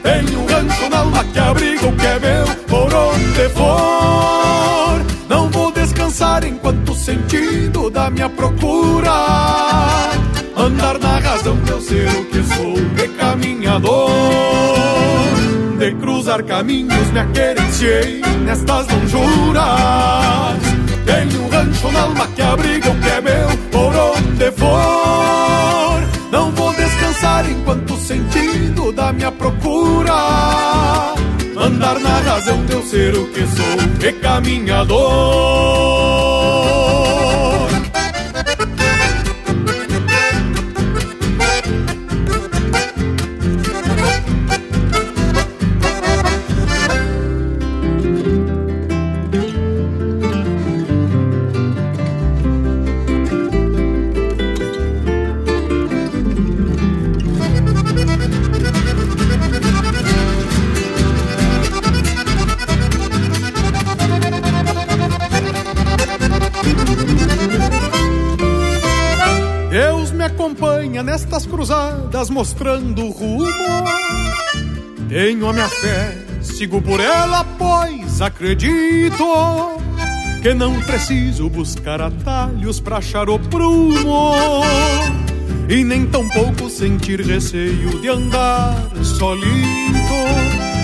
Tenho 0.02 0.40
um 0.40 0.46
rancho 0.46 0.88
na 0.88 0.98
alma 0.98 1.24
que 1.24 1.38
abriga 1.38 1.86
o 1.86 1.96
que 1.96 2.06
é 2.06 2.18
meu 2.18 2.46
por 2.68 2.94
onde 2.94 3.48
for. 3.50 5.02
Não 5.28 5.48
vou 5.50 5.70
descansar 5.72 6.44
enquanto 6.44 6.92
o 6.92 6.94
sentido 6.94 7.90
da 7.90 8.10
minha 8.10 8.28
procura. 8.28 9.12
Andar 10.56 10.98
na 10.98 11.18
razão 11.18 11.56
de 11.56 11.70
eu 11.70 11.80
ser 11.80 12.08
o 12.08 12.24
que 12.26 12.42
sou, 12.42 12.74
de 12.74 13.08
caminhador 13.16 14.81
de 15.82 15.92
cruzar 15.96 16.44
caminhos 16.44 17.10
me 17.10 17.18
aquerenciei 17.18 18.22
nestas 18.44 18.86
lonjuras. 18.86 20.62
Tenho 21.04 21.42
um 21.42 21.48
rancho 21.48 21.90
na 21.90 22.02
alma 22.02 22.28
que 22.28 22.40
abriga 22.40 22.88
o 22.88 23.00
que 23.00 23.08
é 23.08 23.20
meu 23.20 23.48
por 23.72 23.92
onde 23.92 24.52
for. 24.52 26.00
Não 26.30 26.52
vou 26.52 26.72
descansar 26.74 27.50
enquanto 27.50 27.94
o 27.94 27.98
sentido 27.98 28.92
da 28.92 29.12
minha 29.12 29.32
procura. 29.32 30.14
Andar 31.56 31.98
na 31.98 32.20
razão 32.20 32.64
de 32.64 32.74
eu 32.74 32.82
ser 32.84 33.16
o 33.16 33.26
que 33.26 33.40
sou, 33.40 33.64
e 34.08 34.12
caminhador. 34.12 36.31
Nestas 71.02 71.46
cruzadas 71.46 72.30
mostrando 72.30 73.08
rumo. 73.10 73.46
Tenho 75.08 75.48
a 75.48 75.52
minha 75.52 75.68
fé, 75.68 76.16
sigo 76.40 76.80
por 76.80 77.00
ela, 77.00 77.44
pois 77.58 78.20
acredito 78.22 79.24
que 80.42 80.54
não 80.54 80.80
preciso 80.82 81.48
buscar 81.48 82.00
atalhos 82.00 82.80
pra 82.80 82.98
achar 82.98 83.28
o 83.28 83.38
prumo. 83.38 84.34
E 85.68 85.84
nem 85.84 86.06
tampouco 86.06 86.68
sentir 86.68 87.20
receio 87.20 88.00
de 88.00 88.08
andar 88.08 88.76
solito. 89.02 89.52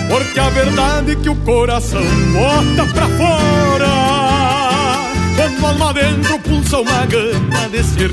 Porque 0.09 0.39
a 0.39 0.49
verdade 0.49 1.11
é 1.11 1.15
que 1.15 1.29
o 1.29 1.35
coração 1.37 2.01
bota 2.33 2.91
pra 2.93 3.07
fora. 3.09 3.89
Quando 5.35 5.65
alma 5.65 5.93
dentro 5.93 6.39
pulsa 6.39 6.79
uma 6.79 7.05
gana 7.05 7.69
de 7.69 7.83
ser 7.83 8.11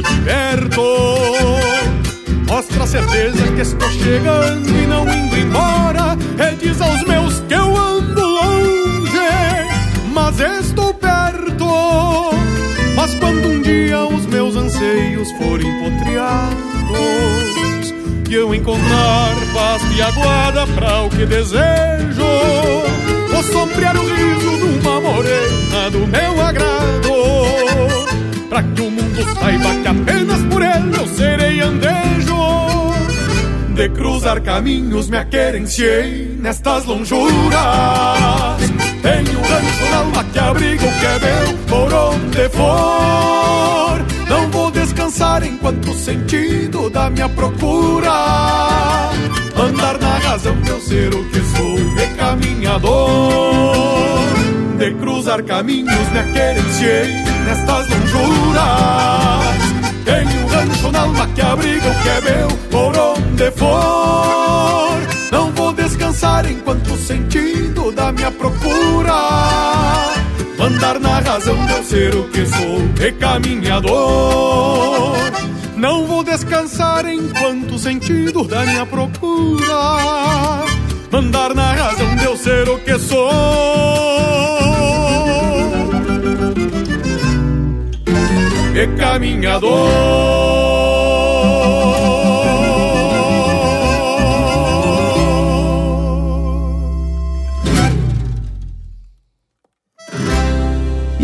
Mostra 2.46 2.85
a 2.85 2.87
certeza 2.87 3.42
que 3.52 3.61
estou 3.61 3.90
chegando 3.90 4.68
e 4.68 4.87
não 4.87 5.02
indo 5.02 5.37
embora. 5.37 6.16
E 6.38 6.56
diz 6.56 6.80
aos 6.80 7.02
meus 7.04 7.40
que 7.40 7.54
eu 7.54 7.76
ando 7.76 8.20
longe, 8.20 9.09
mas 10.12 10.38
estou 10.40 10.94
perto. 10.94 11.66
Mas 12.96 13.14
quando 13.16 13.48
um 13.48 13.62
dia 13.62 14.04
os 14.04 14.26
meus 14.26 14.56
anseios 14.56 15.30
forem 15.32 15.70
potreados 15.78 16.56
E 18.28 18.35
eu 18.35 18.54
encontrar 18.54 19.35
paz 19.54 19.82
e 19.94 20.02
aguarda 20.02 20.66
pra 20.68 21.02
o 21.02 21.11
que 21.11 21.26
desejo 21.26 22.26
Vou 23.30 23.42
sombrear 23.42 23.96
o 23.96 24.09
riso 24.09 24.56
de 24.59 24.64
uma 24.80 25.00
morena 25.00 25.90
do 25.92 26.06
meu 26.06 26.42
agrado. 26.42 27.12
Pra 28.48 28.62
que 28.62 28.80
o 28.80 28.90
mundo 28.90 29.22
saiba 29.38 29.74
que 29.82 29.88
apenas 29.88 30.42
por 30.44 30.62
ele 30.62 30.96
eu 30.98 31.06
serei 31.06 31.61
andejo 31.61 32.15
De 33.76 33.90
cruzar 33.90 34.40
caminhos 34.40 35.10
me 35.10 35.18
aquerenciei 35.18 36.34
nestas 36.40 36.86
lonjuras. 36.86 37.60
Tenho 39.02 39.38
um 39.38 39.42
rancho 39.42 39.90
na 39.90 39.96
alma 39.98 40.24
que 40.24 40.38
abriga 40.38 40.86
o 40.86 40.92
que 40.98 41.04
é 41.04 41.18
meu 41.18 41.58
por 41.68 41.92
onde 41.92 42.48
for. 42.48 44.02
Não 44.30 44.50
vou 44.50 44.70
descansar 44.70 45.44
enquanto 45.44 45.90
o 45.90 45.94
sentido 45.94 46.88
da 46.88 47.10
minha 47.10 47.28
procura. 47.28 49.10
Andar 49.54 49.98
na 50.00 50.18
razão 50.20 50.58
de 50.62 50.70
eu 50.70 50.80
ser 50.80 51.14
o 51.14 51.22
que 51.28 51.40
sou, 51.40 51.76
de 51.76 52.06
caminhador. 52.16 53.76
De 54.78 54.90
cruzar 54.94 55.42
caminhos 55.42 56.08
me 56.12 56.18
aquerenciei 56.18 57.12
nestas 57.44 57.90
lonjuras 57.90 59.75
Tenho 60.06 60.44
um 60.44 60.46
rancho 60.46 60.92
na 60.92 61.00
alma 61.00 61.26
que 61.34 61.42
abriga 61.42 61.88
o 61.88 62.02
que 62.02 62.08
é 62.08 62.20
meu 62.20 62.48
por 62.70 62.96
onde 62.96 63.50
for. 63.50 64.96
Não 65.32 65.50
vou 65.50 65.72
descansar 65.72 66.46
enquanto 66.46 66.92
o 66.92 66.96
sentido 66.96 67.90
da 67.90 68.12
minha 68.12 68.30
procura 68.30 69.12
Andar 70.60 71.00
na 71.00 71.18
razão 71.18 71.66
de 71.66 71.72
eu 71.72 71.82
ser 71.82 72.14
o 72.14 72.28
que 72.28 72.46
sou, 72.46 72.78
de 72.94 73.10
caminhador 73.12 73.92
Não 75.76 76.06
vou 76.06 76.22
descansar 76.22 77.04
enquanto 77.06 77.74
o 77.74 77.78
sentido 77.78 78.44
da 78.44 78.64
minha 78.64 78.86
procura 78.86 80.64
Andar 81.12 81.52
na 81.52 81.72
razão 81.72 82.14
de 82.14 82.24
eu 82.24 82.36
ser 82.36 82.68
o 82.68 82.78
que 82.78 82.96
sou 82.98 83.65
E 88.96 88.98
caminhador 88.98 90.46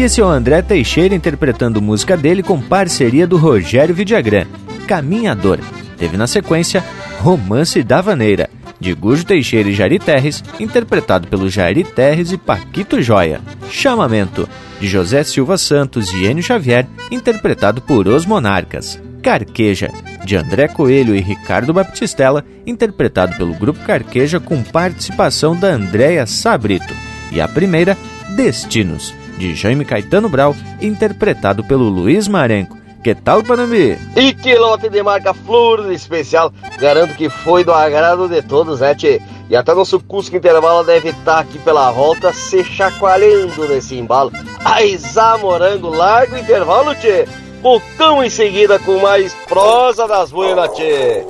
esse 0.02 0.20
é 0.20 0.24
o 0.24 0.28
André 0.28 0.60
Teixeira 0.62 1.14
interpretando 1.14 1.80
música 1.80 2.16
dele 2.16 2.42
com 2.42 2.60
parceria 2.60 3.26
do 3.26 3.36
Rogério 3.36 3.94
Vidagrã, 3.94 4.44
Caminhador. 4.86 5.60
Teve 5.96 6.16
na 6.16 6.26
sequência 6.26 6.84
Romance 7.20 7.82
da 7.82 8.00
Vaneira, 8.00 8.50
de 8.82 8.92
Gujo 8.94 9.24
Teixeira 9.24 9.68
e 9.68 9.72
Jari 9.72 10.00
Terres, 10.00 10.42
interpretado 10.58 11.28
pelo 11.28 11.48
Jari 11.48 11.84
Terres 11.84 12.32
e 12.32 12.36
Paquito 12.36 13.00
Joia. 13.00 13.40
Chamamento, 13.70 14.48
de 14.80 14.88
José 14.88 15.22
Silva 15.22 15.56
Santos 15.56 16.12
e 16.12 16.24
Enio 16.24 16.42
Xavier, 16.42 16.88
interpretado 17.08 17.80
por 17.80 18.08
Os 18.08 18.26
Monarcas. 18.26 19.00
Carqueja, 19.22 19.88
de 20.24 20.34
André 20.34 20.66
Coelho 20.66 21.14
e 21.14 21.20
Ricardo 21.20 21.72
Baptistella, 21.72 22.44
interpretado 22.66 23.36
pelo 23.36 23.54
Grupo 23.54 23.78
Carqueja 23.86 24.40
com 24.40 24.60
participação 24.64 25.56
da 25.56 25.68
Andréia 25.68 26.26
Sabrito. 26.26 26.92
E 27.30 27.40
a 27.40 27.46
primeira, 27.46 27.96
Destinos, 28.34 29.14
de 29.38 29.54
Jaime 29.54 29.84
Caetano 29.84 30.28
Brau, 30.28 30.56
interpretado 30.80 31.62
pelo 31.62 31.88
Luiz 31.88 32.26
Marenco. 32.26 32.81
Que 33.02 33.16
tal, 33.16 33.42
Panambi? 33.42 33.98
E 34.14 34.32
que 34.32 34.54
lote 34.54 34.88
de 34.88 35.02
marca 35.02 35.34
flor 35.34 35.90
especial. 35.90 36.52
Garanto 36.78 37.16
que 37.16 37.28
foi 37.28 37.64
do 37.64 37.72
agrado 37.72 38.28
de 38.28 38.40
todos, 38.42 38.78
né, 38.78 38.94
tchê? 38.94 39.20
E 39.50 39.56
até 39.56 39.74
nosso 39.74 39.98
Cusco 39.98 40.36
Intervalo 40.36 40.84
deve 40.84 41.08
estar 41.08 41.34
tá 41.34 41.40
aqui 41.40 41.58
pela 41.58 41.90
volta 41.90 42.32
se 42.32 42.62
chacoalhando 42.62 43.66
nesse 43.68 43.96
embalo. 43.96 44.30
Aizá 44.64 45.36
morango, 45.36 45.88
largo 45.88 46.36
intervalo, 46.36 46.94
tchê. 46.94 47.26
Voltamos 47.60 48.24
em 48.24 48.30
seguida 48.30 48.78
com 48.78 49.00
mais 49.00 49.34
prosa 49.48 50.06
das 50.06 50.30
buenas, 50.30 50.70
tchê. 50.72 51.24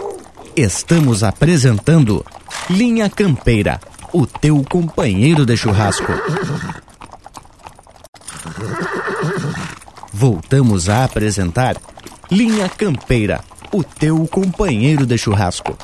Estamos 0.55 1.25
apresentando 1.25 2.23
Linha 2.69 3.09
Campeira, 3.09 3.81
o 4.13 4.27
teu 4.27 4.63
companheiro 4.71 5.47
de 5.47 5.57
churrasco. 5.57 6.13
Voltamos 10.13 10.91
a 10.91 11.05
apresentar 11.05 11.77
Linha 12.31 12.69
Campeira, 12.69 13.41
o 13.73 13.83
teu 13.83 14.27
companheiro 14.27 15.07
de 15.07 15.17
churrasco. 15.17 15.77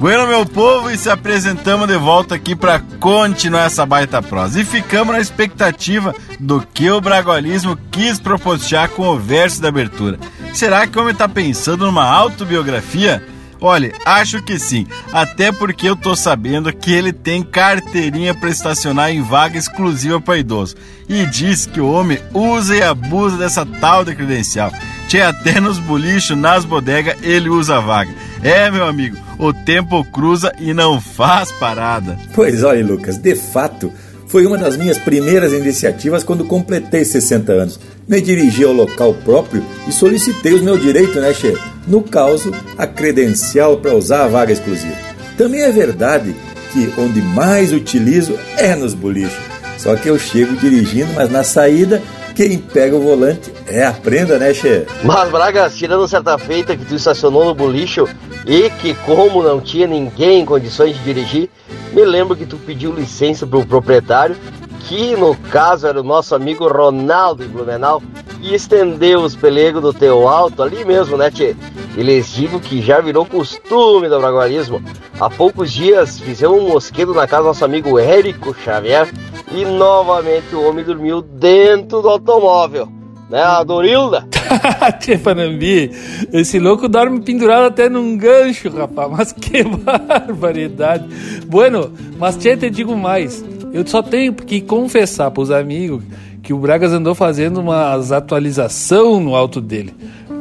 Bueno, 0.00 0.26
meu 0.26 0.46
povo, 0.46 0.90
e 0.90 0.96
se 0.96 1.10
apresentamos 1.10 1.86
de 1.86 1.96
volta 1.96 2.34
aqui 2.34 2.56
para 2.56 2.80
continuar 2.98 3.66
essa 3.66 3.84
baita 3.84 4.22
prosa. 4.22 4.60
E 4.60 4.64
ficamos 4.64 5.14
na 5.14 5.20
expectativa 5.20 6.14
do 6.40 6.60
que 6.72 6.90
o 6.90 7.00
bragualismo 7.00 7.78
quis 7.90 8.18
proporcionar 8.18 8.88
com 8.90 9.08
o 9.08 9.18
verso 9.18 9.60
da 9.60 9.68
abertura. 9.68 10.18
Será 10.54 10.86
que 10.86 10.98
o 10.98 11.02
homem 11.02 11.12
está 11.12 11.28
pensando 11.28 11.84
numa 11.84 12.04
autobiografia? 12.04 13.22
Olha, 13.60 13.92
acho 14.04 14.42
que 14.42 14.58
sim, 14.58 14.86
até 15.12 15.50
porque 15.50 15.88
eu 15.88 15.96
tô 15.96 16.14
sabendo 16.14 16.72
que 16.72 16.92
ele 16.92 17.12
tem 17.12 17.42
carteirinha 17.42 18.34
para 18.34 18.50
estacionar 18.50 19.10
em 19.10 19.22
vaga 19.22 19.58
exclusiva 19.58 20.20
para 20.20 20.38
idoso. 20.38 20.76
E 21.08 21.24
diz 21.26 21.66
que 21.66 21.80
o 21.80 21.90
homem 21.90 22.18
usa 22.34 22.76
e 22.76 22.82
abusa 22.82 23.36
dessa 23.36 23.64
tal 23.64 24.04
de 24.04 24.14
credencial. 24.14 24.72
Tinha 25.08 25.28
até 25.28 25.60
nos 25.60 25.78
bolichos, 25.78 26.36
nas 26.36 26.64
bodegas, 26.64 27.16
ele 27.22 27.48
usa 27.48 27.76
a 27.76 27.80
vaga. 27.80 28.12
É, 28.42 28.70
meu 28.70 28.86
amigo, 28.86 29.16
o 29.38 29.52
tempo 29.52 30.04
cruza 30.04 30.52
e 30.58 30.74
não 30.74 31.00
faz 31.00 31.52
parada. 31.52 32.18
Pois 32.34 32.62
olha, 32.62 32.84
Lucas, 32.84 33.16
de 33.16 33.34
fato, 33.34 33.92
foi 34.26 34.46
uma 34.46 34.58
das 34.58 34.76
minhas 34.76 34.98
primeiras 34.98 35.52
iniciativas 35.52 36.24
quando 36.24 36.44
completei 36.44 37.04
60 37.04 37.52
anos. 37.52 37.80
Me 38.08 38.20
dirigi 38.20 38.64
ao 38.64 38.72
local 38.72 39.14
próprio 39.24 39.64
e 39.88 39.92
solicitei 39.92 40.52
os 40.52 40.60
meus 40.60 40.80
direitos, 40.80 41.16
né, 41.16 41.32
chefe? 41.32 41.62
No 41.86 42.02
caso, 42.02 42.52
a 42.76 42.86
credencial 42.86 43.78
para 43.78 43.94
usar 43.94 44.24
a 44.24 44.28
vaga 44.28 44.52
exclusiva. 44.52 44.96
Também 45.36 45.62
é 45.62 45.70
verdade 45.70 46.34
que 46.72 46.92
onde 46.98 47.22
mais 47.22 47.72
utilizo 47.72 48.38
é 48.56 48.74
nos 48.74 48.94
bolichos. 48.94 49.38
Só 49.78 49.94
que 49.94 50.08
eu 50.08 50.18
chego 50.18 50.56
dirigindo, 50.56 51.12
mas 51.14 51.30
na 51.30 51.44
saída 51.44 52.02
quem 52.36 52.58
pega 52.58 52.94
o 52.94 53.00
volante 53.00 53.50
é 53.66 53.82
a 53.82 53.92
prenda, 53.92 54.38
né, 54.38 54.52
Che? 54.52 54.86
Mas, 55.02 55.30
Braga, 55.30 55.70
tirando 55.70 56.06
certa 56.06 56.36
feita 56.36 56.76
que 56.76 56.84
tu 56.84 56.94
estacionou 56.94 57.46
no 57.46 57.54
bolicho 57.54 58.06
e 58.44 58.68
que, 58.68 58.94
como 59.06 59.42
não 59.42 59.58
tinha 59.58 59.86
ninguém 59.86 60.40
em 60.40 60.44
condições 60.44 60.94
de 60.94 61.02
dirigir, 61.02 61.48
me 61.94 62.04
lembro 62.04 62.36
que 62.36 62.44
tu 62.44 62.58
pediu 62.58 62.92
licença 62.92 63.46
para 63.46 63.58
o 63.58 63.66
proprietário, 63.66 64.36
que 64.80 65.16
no 65.16 65.34
caso 65.34 65.86
era 65.86 65.98
o 65.98 66.04
nosso 66.04 66.34
amigo 66.34 66.68
Ronaldo 66.68 67.42
em 67.42 67.48
Blumenau, 67.48 68.02
e 68.42 68.54
estendeu 68.54 69.22
os 69.22 69.34
pelegos 69.34 69.80
do 69.80 69.94
teu 69.94 70.28
alto 70.28 70.62
ali 70.62 70.84
mesmo, 70.84 71.16
né, 71.16 71.30
Tchê? 71.30 71.56
E 71.96 72.02
lhes 72.02 72.28
digo 72.28 72.60
que 72.60 72.82
já 72.82 73.00
virou 73.00 73.24
costume 73.24 74.10
do 74.10 74.20
braguarismo. 74.20 74.82
Há 75.18 75.30
poucos 75.30 75.72
dias 75.72 76.20
fizemos 76.20 76.60
um 76.60 76.68
mosquedo 76.68 77.14
na 77.14 77.26
casa 77.26 77.44
do 77.44 77.48
nosso 77.48 77.64
amigo 77.64 77.98
Érico 77.98 78.54
Xavier 78.62 79.08
e 79.52 79.64
novamente 79.64 80.54
o 80.54 80.68
homem 80.68 80.84
dormiu 80.84 81.22
dentro 81.22 82.02
do 82.02 82.08
automóvel. 82.08 82.88
Né, 83.28 83.42
a 83.42 83.64
Dorilda? 83.64 84.24
Tchê 85.00 85.18
Panambi, 85.18 85.90
esse 86.32 86.60
louco 86.60 86.88
dorme 86.88 87.20
pendurado 87.20 87.64
até 87.64 87.88
num 87.88 88.16
gancho, 88.16 88.68
rapaz. 88.70 89.10
Mas 89.10 89.32
que 89.32 89.64
barbaridade. 89.66 91.08
Bueno, 91.46 91.92
mas 92.18 92.36
Tchê, 92.36 92.56
te 92.56 92.70
digo 92.70 92.96
mais. 92.96 93.44
Eu 93.72 93.84
só 93.84 94.00
tenho 94.00 94.32
que 94.32 94.60
confessar 94.60 95.32
pros 95.32 95.50
amigos 95.50 96.04
que 96.40 96.52
o 96.52 96.58
Bragas 96.58 96.92
andou 96.92 97.12
fazendo 97.14 97.58
umas 97.58 98.12
atualização 98.12 99.18
no 99.18 99.34
alto 99.34 99.60
dele. 99.60 99.92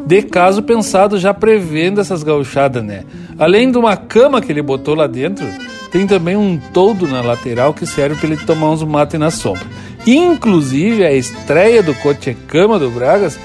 De 0.05 0.21
caso 0.21 0.61
pensado 0.61 1.17
já 1.17 1.33
prevendo 1.33 1.99
essas 1.99 2.21
gauchadas, 2.21 2.83
né? 2.83 3.03
Além 3.39 3.71
de 3.71 3.77
uma 3.79 3.97
cama 3.97 4.39
que 4.39 4.51
ele 4.51 4.61
botou 4.61 4.93
lá 4.93 5.07
dentro, 5.07 5.43
tem 5.91 6.05
também 6.07 6.35
um 6.35 6.57
toldo 6.57 7.07
na 7.07 7.21
lateral 7.21 7.73
que 7.73 7.85
serve 7.85 8.15
para 8.15 8.27
ele 8.27 8.45
tomar 8.45 8.71
uns 8.71 8.83
mates 8.83 9.19
na 9.19 9.31
sombra. 9.31 9.65
Inclusive, 10.05 11.05
a 11.05 11.11
estreia 11.13 11.81
do 11.81 11.93
Coche 11.95 12.35
Cama 12.47 12.77
do 12.77 12.89
Bragas 12.89 13.39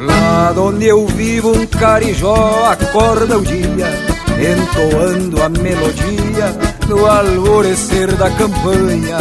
Lá 0.00 0.54
onde 0.56 0.86
eu 0.86 1.06
vivo, 1.06 1.52
um 1.52 1.66
carijó 1.66 2.64
acorda 2.70 3.38
o 3.38 3.42
dia, 3.42 3.88
entoando 4.40 5.42
a 5.42 5.48
melodia 5.48 6.52
do 6.86 7.06
alvorecer 7.06 8.14
da 8.16 8.30
campanha. 8.30 9.18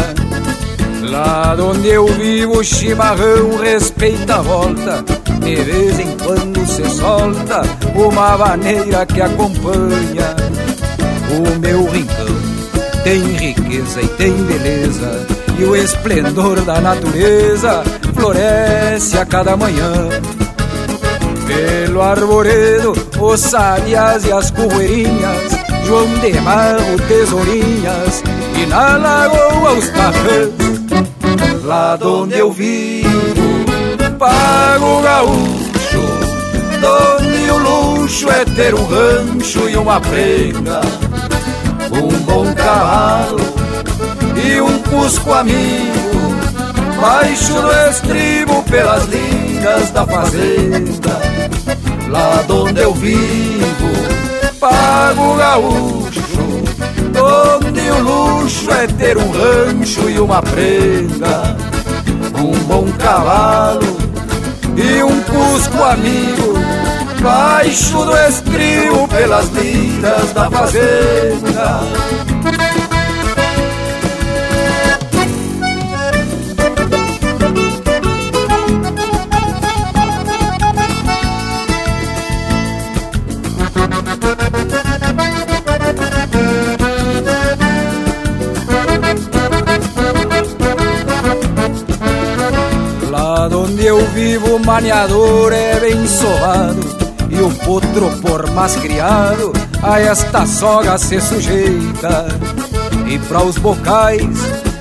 Lá 1.02 1.56
onde 1.60 1.90
eu 1.90 2.08
vivo, 2.08 2.60
o 2.60 2.64
chimarrão 2.64 3.58
respeita 3.58 4.36
a 4.36 4.42
volta, 4.42 5.04
de 5.42 5.56
vez 5.56 6.00
em 6.00 6.18
quando 6.18 6.66
se 6.66 6.90
solta 6.90 7.62
uma 7.94 8.38
maneira 8.38 9.06
que 9.06 9.22
acompanha 9.22 10.36
o 11.32 11.60
meu 11.60 11.86
rincão 11.90 12.35
tem 13.06 13.22
riqueza 13.22 14.02
e 14.02 14.08
tem 14.08 14.34
beleza, 14.34 15.28
e 15.60 15.64
o 15.64 15.76
esplendor 15.76 16.60
da 16.62 16.82
natureza 16.82 17.84
floresce 18.16 19.16
a 19.16 19.24
cada 19.24 19.56
manhã. 19.56 20.10
Pelo 21.46 22.02
arvoredo, 22.02 22.94
os 23.22 23.40
sabiás 23.40 24.26
e 24.26 24.32
as 24.32 24.50
correirinhas 24.50 25.54
João 25.86 26.08
de 26.16 26.34
Marro, 26.42 26.98
Tesourinhas 27.08 28.24
e 28.60 28.66
na 28.66 28.98
lagoa 28.98 29.74
os 29.74 29.88
tacãs. 29.90 31.64
Lá 31.64 32.00
onde 32.02 32.40
eu 32.40 32.52
vivo, 32.52 33.66
pago 34.18 35.02
gaúcho, 35.04 36.02
donde 36.82 37.52
o 37.52 37.58
luxo 37.60 38.28
é 38.32 38.46
ter 38.46 38.74
um 38.74 38.84
rancho 38.84 39.70
e 39.70 39.78
uma 39.78 40.02
prenga, 40.02 40.82
um 42.02 42.20
bom 42.26 42.54
cavalo 42.54 43.40
e 44.44 44.62
um 44.62 44.80
cusco 44.80 45.34
amigo, 45.34 46.36
baixo 47.00 47.54
no 47.54 47.72
estribo 47.90 48.64
pelas 48.64 49.06
linhas 49.06 49.92
da 49.92 50.06
fazenda. 50.06 51.20
Lá 52.10 52.46
onde 52.50 52.82
eu 52.82 52.94
vivo, 52.94 53.90
pago 54.60 55.36
gaúcho, 55.36 56.22
onde 57.16 57.82
o 57.92 58.00
luxo 58.02 58.72
é 58.72 58.88
ter 58.88 59.18
um 59.18 59.32
rancho 59.32 60.10
e 60.10 60.20
uma 60.20 60.42
prenda, 60.42 61.56
um 62.38 62.58
bom 62.66 62.86
cavalo 62.98 63.98
e 64.78 65.04
um 65.04 65.22
cusco 65.22 65.84
amigo, 65.84 66.54
baixo 67.26 68.06
do 68.06 68.16
estribo 68.16 69.08
pelas 69.08 69.50
linhas 69.50 70.32
da 70.32 70.50
fazenda. 70.52 71.82
Onde 93.58 93.86
eu 93.86 94.06
vivo, 94.10 94.56
o 94.56 94.66
maneador 94.66 95.52
é 95.52 95.80
bem 95.80 96.08
sovado 96.08 97.05
E 97.36 97.42
o 97.42 97.50
potro, 97.52 98.10
por 98.22 98.50
mais 98.52 98.76
criado, 98.76 99.52
a 99.84 100.00
esta 100.00 100.46
soga 100.46 100.98
se 100.98 101.20
sujeita. 101.20 102.28
E 103.08 103.20
para 103.20 103.44
os 103.44 103.58
bocais 103.58 104.26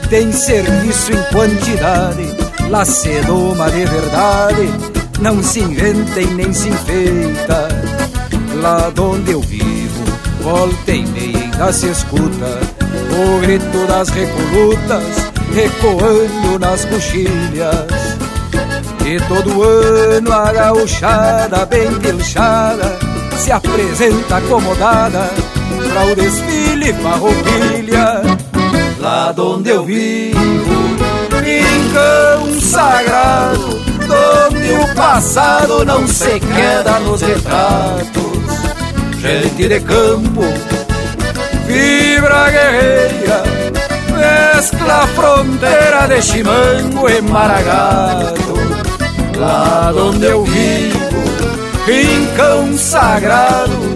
tem 0.09 0.33
serviço 0.33 1.13
em 1.13 1.23
quantidade 1.33 2.45
Lá 2.71 2.85
se 2.85 3.21
doma 3.23 3.71
de 3.71 3.85
verdade, 3.85 4.73
não 5.21 5.43
se 5.43 5.61
inventa 5.61 6.21
e 6.21 6.27
nem 6.27 6.53
se 6.53 6.69
enfeita. 6.69 7.69
Lá 8.63 8.91
onde 8.99 9.33
eu 9.33 9.41
vivo, 9.41 10.05
volta 10.41 10.93
e 10.93 11.07
meia 11.07 11.45
ainda 11.55 11.73
se 11.73 11.89
escuta 11.89 12.61
O 13.13 13.41
grito 13.41 13.87
das 13.87 14.09
recolutas 14.09 15.05
ecoando 15.57 16.59
nas 16.59 16.85
coxilhas 16.85 18.04
e 19.05 19.21
todo 19.29 19.63
ano 19.63 20.33
a 20.33 20.51
gauchada 20.51 21.67
bem 21.67 21.93
pilchada 21.99 22.99
Se 23.37 23.53
apresenta 23.53 24.39
acomodada 24.39 25.31
Pra 25.93 26.05
o 26.07 26.17
desfile 26.17 26.93
farroupilha. 26.95 28.23
Lá 28.99 29.35
onde 29.37 29.71
eu 29.71 29.85
vivo 29.85 30.97
Rincão 31.43 32.61
sagrado 32.61 33.83
Onde 34.51 34.73
o 34.73 34.95
passado 34.95 35.85
não 35.85 36.07
se 36.07 36.41
queda 36.41 36.99
nos 37.01 37.21
retratos. 37.21 38.25
Gente 39.21 39.69
de 39.69 39.81
campo 39.81 40.43
Fibra 41.67 42.51
guerreira 42.51 43.43
Mescla 44.15 45.07
fronteira 45.09 46.07
de 46.09 46.23
chimango 46.23 47.09
e 47.09 47.21
maragato 47.21 48.74
lá 49.37 49.93
onde 49.97 50.27
eu 50.27 50.45
vivo, 50.45 51.23
rincão 51.87 52.77
sagrado, 52.77 53.95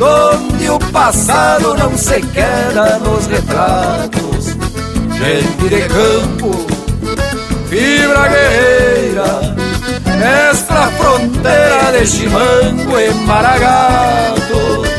onde 0.00 0.70
o 0.70 0.78
passado 0.90 1.74
não 1.74 1.96
se 1.96 2.20
queda 2.20 2.98
nos 2.98 3.26
retratos. 3.26 4.56
Gente 5.18 5.68
de 5.68 5.82
campo, 5.88 6.66
fibra 7.68 8.28
guerreira, 8.28 9.56
mestra 10.18 10.86
fronteira 10.98 11.98
de 11.98 12.06
chimango 12.06 12.98
e 12.98 13.14
maragato. 13.26 14.90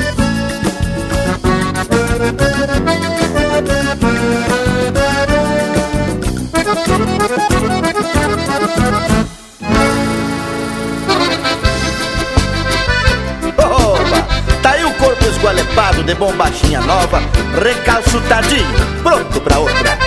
Esgualepado 15.27 16.03
de 16.03 16.13
bombachinha 16.15 16.81
nova, 16.81 17.21
recalçutadinho, 17.62 19.01
pronto 19.03 19.41
pra 19.41 19.60
outra. 19.60 19.97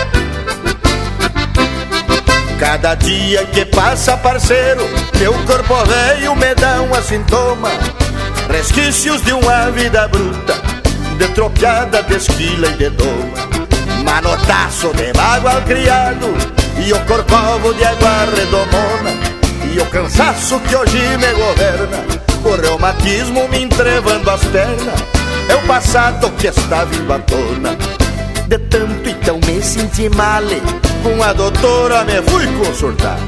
Cada 2.59 2.95
dia 2.95 3.45
que 3.47 3.65
passa, 3.67 4.17
parceiro, 4.17 4.89
meu 5.19 5.35
corpo 5.45 5.75
velho 5.85 6.35
me 6.37 6.55
dá 6.55 6.81
um 6.81 7.03
sintoma. 7.03 7.71
Resquícios 8.49 9.23
de 9.23 9.33
uma 9.33 9.71
vida 9.71 10.07
bruta, 10.09 10.55
de 11.19 11.29
tropiada, 11.29 12.03
de 12.03 12.15
esquila 12.15 12.69
e 12.69 12.73
de 12.75 12.91
doma. 12.91 13.55
Manotaço 14.05 14.93
de 14.95 15.13
mágoa 15.17 15.61
criado, 15.63 16.33
e 16.87 16.93
o 16.93 17.01
corcovo 17.07 17.75
de 17.75 17.85
água 17.85 18.27
redomona. 18.35 19.11
E 19.75 19.81
o 19.81 19.87
cansaço 19.87 20.61
que 20.61 20.77
hoje 20.77 20.99
me 21.19 21.33
governa, 21.33 22.24
o 22.45 22.57
reumatismo 22.57 23.49
me 23.49 23.63
entrevando 23.63 24.31
as 24.31 24.45
pernas 24.45 25.05
é 25.49 25.55
o 25.55 25.63
passado 25.63 26.31
que 26.33 26.47
está 26.49 26.85
vindo 26.85 27.13
à 27.13 27.19
tona. 27.19 27.77
De 28.47 28.59
tanto 28.59 29.09
então 29.09 29.41
me 29.47 29.63
senti 29.63 30.09
male, 30.11 30.63
com 31.03 31.23
a 31.23 31.33
doutora 31.33 32.05
me 32.05 32.23
fui 32.23 32.47
consultar. 32.59 33.19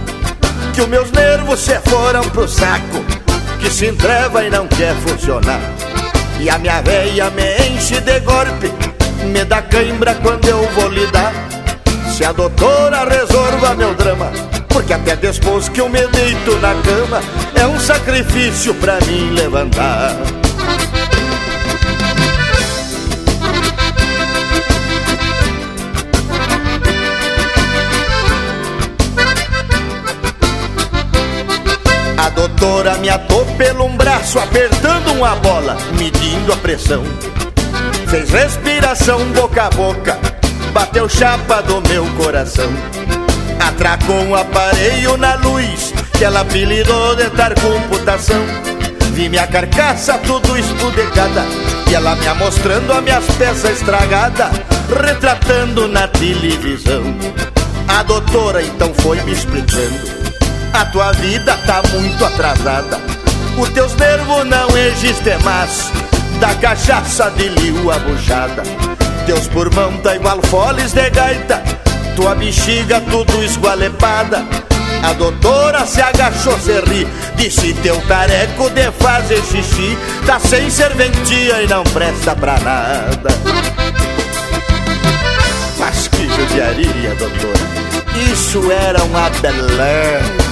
Que 0.74 0.82
os 0.82 0.88
meus 0.88 1.10
nervos 1.10 1.60
se 1.60 1.78
foram 1.88 2.22
pro 2.30 2.46
saco, 2.46 3.04
que 3.58 3.70
se 3.70 3.86
entreva 3.86 4.44
e 4.44 4.50
não 4.50 4.66
quer 4.68 4.94
funcionar. 4.96 5.60
E 6.38 6.50
a 6.50 6.58
minha 6.58 6.82
veia 6.82 7.30
me 7.30 7.56
enche 7.68 8.00
de 8.00 8.20
golpe, 8.20 8.70
me 9.24 9.44
dá 9.44 9.62
cãibra 9.62 10.14
quando 10.16 10.46
eu 10.46 10.68
vou 10.72 10.88
lidar. 10.88 11.32
Se 12.14 12.24
a 12.24 12.32
doutora 12.32 13.04
resolva 13.04 13.74
meu 13.74 13.94
drama, 13.94 14.30
porque 14.68 14.92
até 14.92 15.16
depois 15.16 15.68
que 15.68 15.80
eu 15.80 15.88
me 15.88 16.06
deito 16.08 16.56
na 16.58 16.74
cama, 16.82 17.20
é 17.56 17.66
um 17.66 17.78
sacrifício 17.78 18.74
pra 18.74 18.98
mim 19.06 19.30
levantar. 19.30 20.14
A 32.18 32.30
doutora 32.30 32.96
me 32.98 33.08
atou 33.08 33.44
pelo 33.56 33.84
um 33.84 33.96
braço, 33.96 34.38
apertando 34.38 35.12
uma 35.12 35.36
bola, 35.36 35.76
medindo 35.98 36.52
a 36.52 36.56
pressão. 36.56 37.02
Fez 38.08 38.30
respiração 38.30 39.20
boca 39.32 39.64
a 39.64 39.70
boca, 39.70 40.18
bateu 40.72 41.08
chapa 41.08 41.62
do 41.62 41.80
meu 41.88 42.06
coração. 42.16 42.70
Atracou 43.60 44.16
um 44.16 44.34
aparelho 44.34 45.16
na 45.16 45.34
luz, 45.36 45.92
que 46.18 46.24
ela 46.24 46.40
apelidou 46.40 47.16
de 47.16 47.28
tar 47.30 47.54
computação. 47.54 48.44
Vi 49.12 49.28
minha 49.28 49.46
carcaça 49.46 50.18
tudo 50.18 50.56
esbudecada, 50.56 51.44
e 51.90 51.94
ela 51.94 52.16
me 52.16 52.34
mostrando 52.34 52.92
as 52.92 53.02
minhas 53.02 53.24
peças 53.38 53.80
estragadas, 53.80 54.50
retratando 55.02 55.88
na 55.88 56.06
televisão. 56.08 57.02
A 57.88 58.02
doutora 58.02 58.62
então 58.62 58.92
foi 58.94 59.20
me 59.22 59.32
explicando 59.32 60.26
a 60.76 60.84
tua 60.84 61.10
vida 61.12 61.56
tá 61.66 61.82
muito 61.90 62.22
atrasada. 62.22 63.00
Os 63.58 63.68
teus 63.70 63.94
nervos 63.94 64.44
não 64.44 64.68
existem 64.76 65.38
mais. 65.38 65.90
Da 66.38 66.54
cachaça 66.56 67.30
de 67.30 67.48
liu 67.48 67.90
a 67.90 67.98
buchada. 67.98 68.62
Teus 69.24 69.48
pulmão 69.48 69.96
tá 70.02 70.14
igual 70.14 70.38
foles 70.42 70.92
de 70.92 71.08
gaita. 71.08 71.62
Tua 72.14 72.34
bexiga 72.34 73.00
tudo 73.10 73.42
esgualepada. 73.42 74.44
A 75.02 75.12
doutora 75.12 75.86
se 75.86 76.00
agachou, 76.00 76.58
se 76.58 76.80
ri 76.80 77.06
Disse 77.36 77.74
teu 77.74 78.00
tareco 78.02 78.70
de 78.70 78.90
fazer 78.92 79.42
xixi 79.42 79.96
Tá 80.26 80.38
sem 80.40 80.68
serventia 80.70 81.62
e 81.62 81.66
não 81.68 81.84
presta 81.84 82.34
pra 82.34 82.58
nada. 82.58 83.28
Mas 85.78 86.08
que 86.08 86.28
judiaria, 86.28 87.14
doutora 87.14 88.32
Isso 88.32 88.70
era 88.72 89.02
uma 89.04 89.30
beleza. 89.30 90.46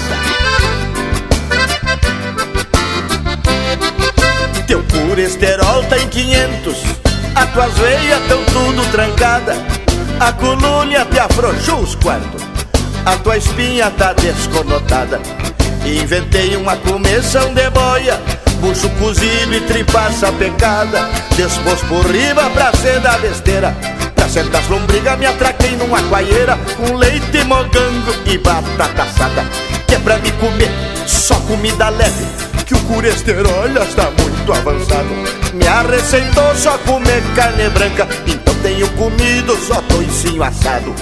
Teu 4.67 4.83
colesterol 4.85 5.83
tá 5.85 5.99
em 5.99 6.09
500 6.09 6.77
As 7.35 7.51
tuas 7.51 7.75
veias 7.75 8.23
tão 8.29 8.43
tudo 8.45 8.91
trancada 8.93 9.57
A 10.21 10.33
colúnia 10.33 11.05
te 11.05 11.19
afrouxou 11.19 11.81
os 11.81 11.95
quartos 11.97 12.44
A 13.07 13.17
tua 13.17 13.37
espinha 13.37 13.91
tá 13.91 14.15
desconotada. 14.15 15.21
Inventei 15.85 16.57
uma 16.57 16.75
comissão 16.77 17.53
de 17.53 17.69
boia 17.69 18.19
Bucho 18.61 18.89
cozido 18.99 19.55
e 19.55 19.61
tripa 19.61 20.11
sapecada 20.11 21.07
Despôs 21.37 21.83
por 21.83 22.07
riba 22.07 22.49
pra 22.51 22.73
ser 22.73 23.01
da 23.01 23.19
besteira. 23.19 23.77
Pra 24.15 24.27
sentar 24.27 24.63
as 24.63 24.69
lombrigas 24.69 25.19
me 25.19 25.27
atraquei 25.27 25.77
numa 25.77 26.03
coaieira 26.05 26.59
Com 26.79 26.95
leite 26.95 27.45
mogango 27.45 28.15
e 28.25 28.39
batata 28.39 29.03
assada. 29.03 29.45
Que 29.87 29.97
é 29.97 29.99
pra 29.99 30.17
me 30.17 30.33
comer 30.33 30.71
só 31.07 31.35
comida 31.41 31.91
leve 31.91 32.25
Que 32.65 32.73
o 32.73 32.81
colesterol 32.85 33.67
está 33.67 34.11
muito 34.19 34.51
avançado. 34.51 35.11
Me 35.53 35.69
arreceitou 35.69 36.55
só 36.57 36.79
comer 36.79 37.23
carne 37.37 37.69
branca 37.69 38.09
Então 38.27 38.55
tenho 38.63 38.89
comido 38.93 39.55
só 39.59 39.83
toicinho 39.83 40.43
assado 40.43 40.95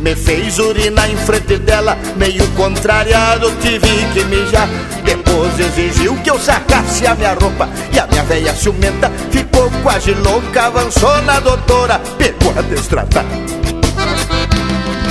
me 0.00 0.14
fez 0.14 0.58
urinar 0.58 1.10
em 1.10 1.16
frente 1.16 1.56
dela, 1.58 1.96
meio 2.16 2.46
contrariado, 2.52 3.50
tive 3.60 3.88
que 4.12 4.24
mijar. 4.24 4.68
Depois 5.04 5.58
exigiu 5.58 6.16
que 6.16 6.30
eu 6.30 6.38
sacasse 6.38 7.06
a 7.06 7.14
minha 7.14 7.34
roupa 7.34 7.68
e 7.92 7.98
a 7.98 8.06
minha 8.06 8.22
velha 8.24 8.54
ciumenta 8.54 9.10
ficou 9.30 9.70
quase 9.82 10.12
louca. 10.12 10.66
Avançou 10.66 11.22
na 11.22 11.40
doutora, 11.40 12.00
pegou 12.18 12.52
a 12.58 12.62
destratar. 12.62 13.24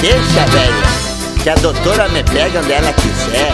Deixa, 0.01 0.45
velha, 0.51 1.43
que 1.43 1.49
a 1.49 1.55
doutora 1.55 2.07
me 2.09 2.23
pega 2.23 2.59
onde 2.59 2.71
ela 2.71 2.93
quiser. 2.93 3.53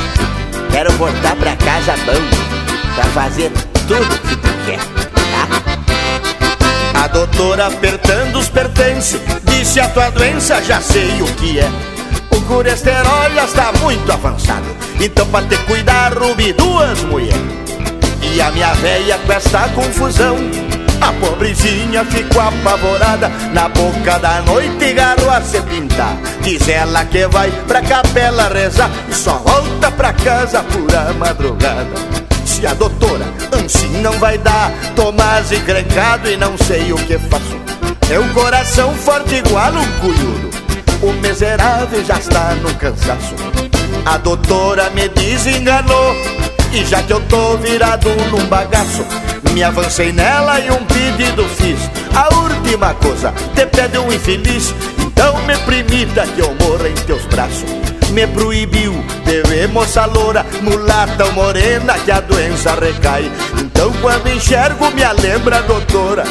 Quero 0.71 0.91
voltar 0.93 1.35
pra 1.35 1.55
casa 1.57 1.93
bom, 2.05 2.95
pra 2.95 3.03
fazer 3.05 3.51
tudo 3.87 4.19
que 4.27 4.35
tu 4.35 4.49
quer? 4.65 5.10
A 7.01 7.07
doutora 7.07 7.65
apertando 7.65 8.35
os 8.37 8.47
pertences 8.47 9.19
Disse 9.45 9.79
a 9.79 9.89
tua 9.89 10.11
doença 10.11 10.61
já 10.61 10.79
sei 10.79 11.19
o 11.19 11.25
que 11.33 11.59
é. 11.59 11.67
O 12.29 12.39
colesterol 12.41 13.27
já 13.33 13.45
está 13.45 13.71
muito 13.81 14.11
avançado 14.11 14.67
Então 14.99 15.25
pra 15.29 15.41
te 15.41 15.57
cuidar 15.65 16.13
rubi 16.13 16.53
duas 16.53 17.01
mulheres. 17.05 17.41
E 18.21 18.39
a 18.39 18.51
minha 18.51 18.71
velha 18.75 19.17
com 19.17 19.33
essa 19.33 19.67
confusão 19.69 20.37
a 21.01 21.11
pobrezinha 21.13 22.05
ficou 22.05 22.43
apavorada. 22.43 23.29
Na 23.51 23.67
boca 23.67 24.19
da 24.19 24.39
noite 24.43 24.93
garou 24.93 25.31
a 25.31 25.41
se 25.41 25.59
pintar. 25.61 26.15
Diz 26.43 26.69
ela 26.69 27.03
que 27.05 27.25
vai 27.25 27.49
pra 27.67 27.81
capela 27.81 28.47
rezar 28.49 28.91
E 29.09 29.15
só 29.15 29.39
volta 29.39 29.89
pra 29.89 30.13
casa 30.13 30.61
por 30.61 30.95
a 30.95 31.11
madrugada 31.13 32.30
Se 32.61 32.67
a 32.67 32.75
doutora. 32.75 33.25
Assim 33.51 34.01
não 34.01 34.11
vai 34.19 34.37
dar 34.37 34.71
Tomás 34.95 35.51
encrencado 35.51 36.29
e 36.29 36.37
não 36.37 36.55
sei 36.59 36.93
o 36.93 36.95
que 36.95 37.17
faço. 37.17 37.59
Um 38.11 38.33
coração 38.35 38.93
forte 38.93 39.35
igual 39.35 39.71
um 39.71 39.99
cunhudo 39.99 40.51
O 41.01 41.13
miserável 41.13 42.05
já 42.05 42.19
está 42.19 42.53
no 42.55 42.71
cansaço. 42.75 43.33
A 44.05 44.17
doutora 44.19 44.91
me 44.91 45.09
desenganou 45.09 46.15
E 46.71 46.85
já 46.85 47.01
que 47.01 47.13
eu 47.13 47.21
tô 47.21 47.57
virado 47.57 48.09
num 48.29 48.45
bagaço 48.45 49.03
me 49.53 49.63
avancei 49.63 50.13
nela 50.13 50.61
e 50.61 50.71
um 50.71 50.85
pedido 50.85 51.43
fiz. 51.49 51.77
A 52.15 52.33
última 52.35 52.93
coisa, 52.93 53.33
te 53.53 53.65
pede 53.65 53.97
um 53.97 54.09
infeliz 54.09 54.73
Então 54.97 55.43
me 55.43 55.57
permita 55.57 56.25
que 56.25 56.39
eu 56.39 56.55
morra 56.55 56.87
em 56.87 56.93
teus 56.93 57.25
braços 57.25 57.65
Me 58.11 58.27
proibiu 58.27 58.93
de 59.25 59.41
ver 59.43 59.69
moça 59.69 60.05
loura 60.05 60.45
Mulata 60.61 61.25
ou 61.25 61.33
morena 61.33 61.93
que 61.99 62.11
a 62.11 62.19
doença 62.19 62.75
recai 62.75 63.31
Então 63.57 63.91
quando 64.01 64.27
enxergo 64.27 64.91
me 64.91 65.01
lembra 65.21 65.61
doutora. 65.61 66.23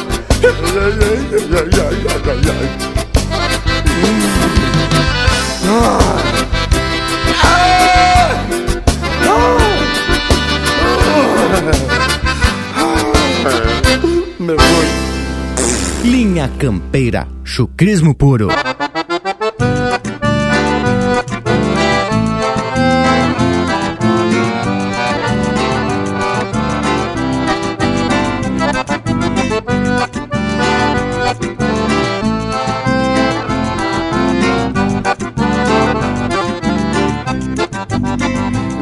Linha 16.03 16.49
Campeira, 16.57 17.27
chucrismo 17.43 18.15
puro. 18.15 18.49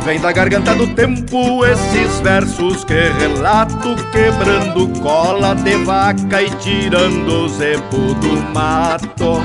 Vem 0.10 0.20
da 0.20 0.32
garganta 0.32 0.74
do 0.74 0.88
tempo 0.96 1.64
esses 1.64 2.20
versos 2.22 2.84
que 2.84 2.96
relato 3.20 3.96
quebrando 4.12 4.88
cola 5.02 5.54
de 5.54 5.76
vaca 5.86 6.42
e 6.42 6.50
tirando 6.56 7.46
o 7.46 7.48
zepo 7.48 8.16
do 8.16 8.42
mato. 8.52 9.40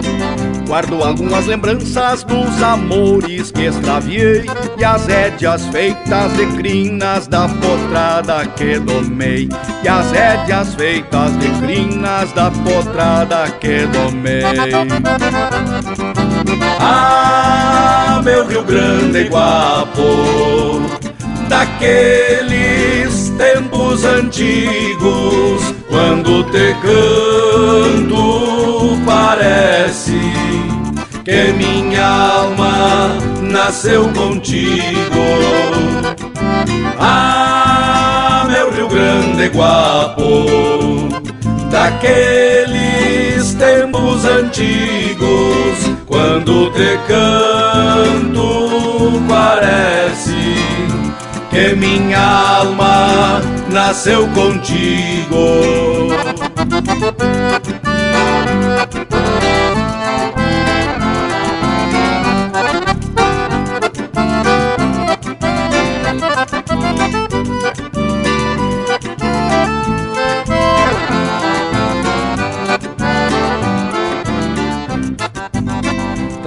Guardo 0.66 1.04
algumas 1.04 1.44
lembranças 1.44 2.24
dos 2.24 2.62
amores 2.62 3.50
que 3.50 3.66
extraviei 3.66 4.46
e 4.78 4.82
as 4.82 5.04
rédeas 5.04 5.66
feitas 5.66 6.32
de 6.32 6.46
crinas 6.56 7.26
da 7.26 7.46
potrada 7.46 8.46
que 8.46 8.78
domei. 8.78 9.50
E 9.82 9.88
as 9.88 10.10
rédeas 10.12 10.74
feitas 10.76 11.38
de 11.40 11.50
crinas 11.60 12.32
da 12.32 12.50
potrada 12.50 13.50
que 13.60 13.86
domei. 13.88 14.42
Ah, 16.78 18.20
meu 18.24 18.46
Rio 18.46 18.62
Grande 18.62 19.18
e 19.18 19.28
Guapo, 19.28 20.82
daqueles 21.48 23.32
tempos 23.36 24.04
antigos, 24.04 25.74
quando 25.88 26.44
te 26.44 26.74
canto, 26.82 28.24
parece 29.04 30.20
que 31.24 31.52
minha 31.52 32.06
alma 32.06 33.16
nasceu 33.40 34.08
contigo. 34.10 35.24
Ah, 36.98 38.46
meu 38.48 38.70
Rio 38.70 38.88
Grande 38.88 39.44
e 39.44 39.48
Guapo, 39.48 40.46
daqueles 41.74 43.52
tempos 43.54 44.24
antigos, 44.24 45.90
quando 46.06 46.70
te 46.70 46.96
canto, 47.08 49.20
parece 49.28 50.54
que 51.50 51.74
minha 51.74 52.60
alma 52.60 53.40
nasceu 53.70 54.28
contigo. 54.28 56.14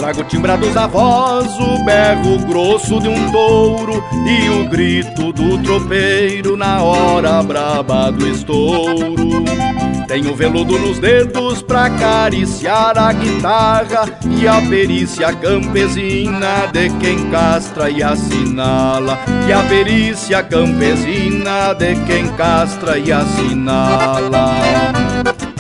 Trago 0.08 0.24
timbrados 0.24 0.78
a 0.78 0.88
voz, 0.88 1.48
o 1.60 1.84
berro 1.84 2.40
grosso 2.48 2.98
de 3.02 3.10
um 3.10 3.30
touro 3.30 4.02
e 4.26 4.50
o 4.50 4.70
grito 4.70 5.34
do 5.34 5.62
tropeiro 5.62 6.56
na 6.56 6.82
hora 6.82 7.44
braba 7.44 8.10
do 8.10 8.26
estouro. 8.26 9.44
Tenho 10.08 10.34
veludo 10.34 10.80
nos 10.80 10.98
dedos 10.98 11.62
pra 11.62 11.88
acariciar 11.88 12.98
a 12.98 13.12
guitarra 13.12 14.06
e 14.40 14.48
a 14.48 14.62
perícia 14.62 15.34
campesina 15.34 16.68
de 16.72 16.90
quem 17.02 17.30
castra 17.30 17.90
e 17.90 18.02
assinala. 18.02 19.20
E 19.46 19.52
a 19.52 19.62
perícia 19.64 20.42
campesina 20.42 21.74
de 21.74 21.98
quem 22.06 22.30
castra 22.38 22.98
e 22.98 23.12
assinala. 23.12 24.54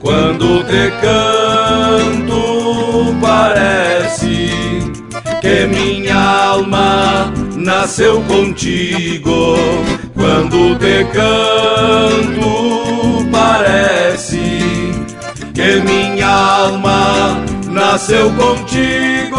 Quando 0.00 0.64
te 0.64 0.92
canto, 1.00 2.40
parece 3.20 4.50
que 5.40 5.66
minha 5.66 6.16
alma 6.16 7.32
nasceu 7.56 8.22
contigo. 8.22 9.56
Quando 10.14 10.78
te 10.78 11.04
canto, 11.12 12.48
parece 13.32 14.38
que 15.52 15.80
minha 15.80 16.28
alma 16.28 17.42
nasceu 17.68 18.30
contigo. 18.32 19.38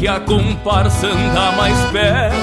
Que 0.00 0.08
a 0.08 0.18
comparsa 0.18 1.08
anda 1.08 1.52
mais 1.52 1.78
perto. 1.90 2.38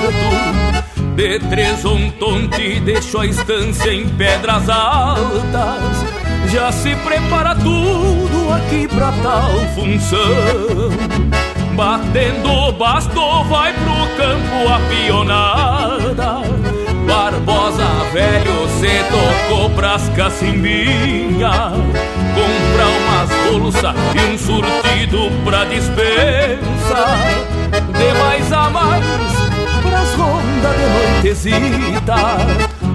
De 1.15 1.39
três 1.49 1.83
um 1.83 2.11
tonte 2.11 2.79
deixou 2.81 3.21
a 3.21 3.25
estância 3.25 3.91
em 3.91 4.07
pedras 4.09 4.69
altas. 4.69 6.05
Já 6.51 6.71
se 6.71 6.95
prepara 6.97 7.55
tudo 7.55 8.53
aqui 8.53 8.87
pra 8.87 9.11
tal 9.23 9.49
função. 9.73 10.91
Batendo 11.75 12.47
o 12.47 12.71
basto 12.73 13.43
vai 13.45 13.73
pro 13.73 14.07
campo 14.15 14.69
a 14.71 14.79
pionada. 14.87 16.47
Barbosa 17.07 17.87
velho 18.13 18.67
se 18.79 19.03
tocou 19.09 19.71
pras 19.71 20.07
cacimbinhas 20.09 21.73
umas 23.51 23.73
bolsas 23.73 23.95
e 24.15 24.33
um 24.33 24.37
surtido 24.37 25.31
pra 25.43 25.65
dispensa 25.65 27.05
De 27.67 28.19
mais 28.19 28.51
a 28.51 28.69
mais 28.69 29.05
pras 29.81 30.13
rondas 30.15 30.75
de 30.77 30.85
noitezita 31.13 32.15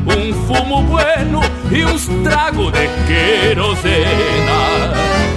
Um 0.06 0.46
fumo 0.46 0.82
bueno 0.82 1.40
e 1.70 1.84
uns 1.84 2.06
trago 2.22 2.70
de 2.70 2.88
querosena 3.06 4.02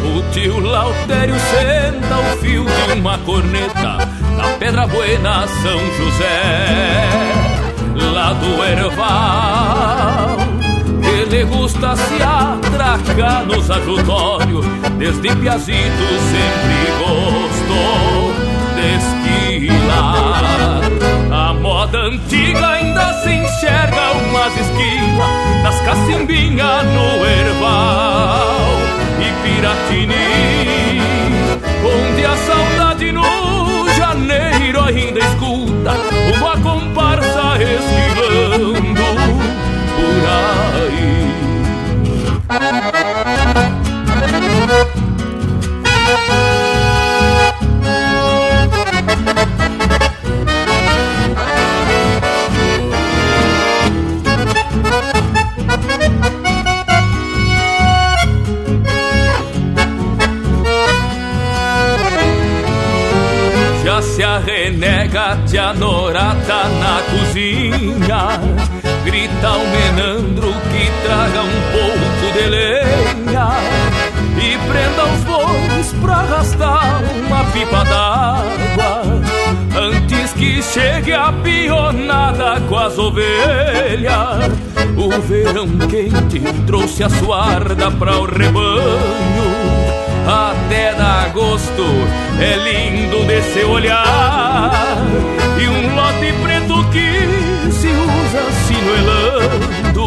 O 0.03 0.31
tio 0.31 0.59
Lautério 0.59 1.35
senta 1.35 2.17
o 2.17 2.37
fio 2.37 2.65
de 2.65 2.99
uma 2.99 3.17
corneta 3.19 3.97
Na 4.35 4.47
Pedra 4.59 4.87
Buena 4.87 5.47
São 5.47 5.79
José 5.97 7.35
lá 8.13 8.33
do 8.33 8.63
Erval. 8.63 10.44
Ele 11.35 11.43
gusta 11.43 11.97
se 11.97 12.23
atracar 12.23 13.45
nos 13.45 13.69
ajutórios, 13.69 14.65
desde 14.97 15.35
Piazito 15.35 16.07
sempre 16.31 16.87
gostou 16.97 18.31
de 18.73 19.67
esquilar. 19.67 20.79
A 21.29 21.53
moda 21.53 21.97
antiga 22.03 22.69
ainda 22.69 23.13
se 23.21 23.31
enxerga 23.31 24.13
umas 24.13 24.55
esquinas 24.55 25.29
das 25.61 25.81
cacimbinhas 25.81 26.85
no 26.85 27.25
Erval 27.25 28.79
e 29.19 29.33
Piratini, 29.43 31.01
onde 31.83 32.25
a 32.25 32.37
saudade 32.37 33.11
no 33.11 33.89
janeiro 33.97 34.81
ainda 34.85 35.19
arrenega 65.25 65.37
tia 65.47 65.73
Norata 65.73 66.67
na 66.79 67.01
cozinha. 67.09 68.39
Grita 69.03 69.51
o 69.51 69.67
menandro 69.67 70.53
que 70.71 70.91
traga 71.03 71.41
um 71.41 71.61
pouco 71.71 72.33
de 72.33 72.49
lenha. 72.49 73.49
E 74.37 74.57
prenda 74.69 75.05
os 75.05 75.23
bois 75.23 75.93
pra 76.01 76.15
arrastar 76.15 77.01
uma 77.25 77.43
pipa 77.45 77.83
d'água. 77.85 79.01
Antes 79.77 80.33
que 80.33 80.61
chegue 80.61 81.13
a 81.13 81.31
pionada 81.31 82.61
com 82.61 82.77
as 82.77 82.97
ovelhas. 82.97 84.51
O 84.97 85.09
verão 85.21 85.67
quente 85.89 86.39
trouxe 86.65 87.03
a 87.03 87.09
suarda 87.09 87.91
pra 87.91 88.17
o 88.17 88.25
rebanho 88.25 89.54
até 90.25 90.93
dá 90.95 91.27
gosto, 91.33 91.83
é 92.39 92.55
lindo 92.57 93.25
de 93.25 93.41
se 93.41 93.63
olhar. 93.63 94.97
E 95.59 95.67
um 95.67 95.95
lote 95.95 96.31
preto 96.43 96.83
que 96.89 97.27
se 97.71 97.89
usa 97.89 98.51
sinuelando, 98.65 100.05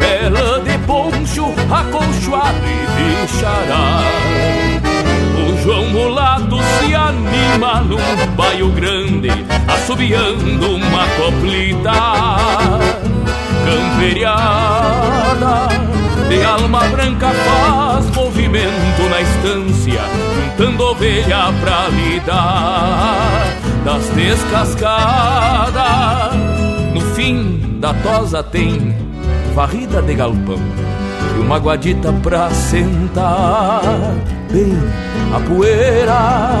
ela 0.00 0.60
de 0.60 0.78
poncho 0.86 1.52
acolchoado 1.70 2.66
e 2.66 3.26
bichará. 3.26 4.02
O 5.36 5.38
João 5.62 5.86
Mulato 5.90 6.58
se 6.78 6.94
anima 6.94 7.80
num 7.80 8.00
baio 8.36 8.68
grande, 8.70 9.30
assobiando 9.68 10.76
uma 10.76 11.06
coplita 11.16 11.92
camperiada 13.64 15.68
de 16.28 16.44
alma 16.44 16.80
branca 16.88 17.30
faz 17.30 18.10
movimento 18.10 18.39
na 18.50 19.20
estância, 19.20 20.00
juntando 20.34 20.82
ovelha 20.82 21.52
pra 21.60 21.86
lidar 21.88 23.56
das 23.84 24.08
descascadas. 24.08 26.34
No 26.92 27.00
fim 27.14 27.78
da 27.78 27.94
tosa 27.94 28.42
tem 28.42 28.92
varrida 29.54 30.02
de 30.02 30.14
galpão 30.14 30.58
e 31.36 31.40
uma 31.40 31.58
guadita 31.58 32.12
pra 32.12 32.50
sentar. 32.50 33.82
Bem, 34.50 34.76
a 35.32 35.38
poeira 35.48 36.58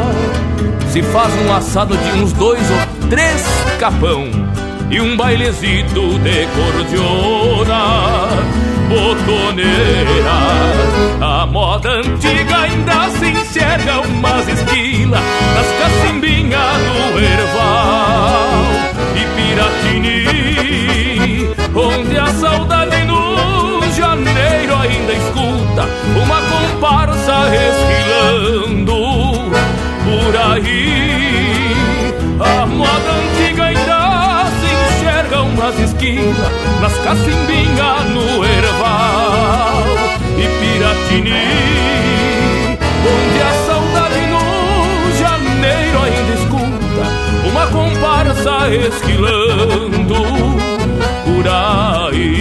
se 0.92 1.02
faz 1.02 1.34
um 1.44 1.52
assado 1.52 1.96
de 1.96 2.20
uns 2.20 2.32
dois 2.34 2.62
ou 2.70 3.08
três 3.08 3.44
capão 3.80 4.28
e 4.90 5.00
um 5.00 5.16
bailezito 5.16 6.20
de 6.20 6.46
cordiona 6.54 8.59
botoneira. 8.90 10.38
A 11.20 11.46
moda 11.46 11.88
antiga 11.90 12.58
ainda 12.58 13.08
se 13.10 13.26
enxerga 13.26 14.00
umas 14.00 14.48
esquilas 14.48 15.22
nas 15.54 15.66
cacimbinhas 15.78 16.76
do 16.86 17.18
Erval 17.18 18.50
e 19.14 19.22
Piratini, 19.36 20.16
onde 21.74 22.18
a 22.18 22.26
saudade 22.26 23.04
no 23.04 23.80
janeiro 23.94 24.76
ainda 24.76 25.12
escuta 25.12 25.88
uma 26.20 26.40
comparsa 26.50 27.48
esquilando 27.54 28.98
por 30.04 30.36
aí. 30.52 31.30
A 32.40 32.66
moda 32.66 33.10
antiga 33.12 33.39
enxerga 35.70 35.72
umas 35.72 35.78
esquilas 35.78 36.52
nas 36.80 36.96
cacimbinhas 36.98 38.04
no 38.10 38.44
Erval 38.44 39.84
e 40.36 40.48
Piratini, 40.58 41.32
onde 43.06 43.42
a 43.42 43.52
saudade 43.66 44.20
no 44.26 44.40
janeiro 45.18 45.98
ainda 46.02 46.32
escuta 46.34 47.04
uma 47.48 47.66
comparsa 47.68 48.68
esquilando 48.74 50.14
por 51.24 51.48
aí. 51.48 52.40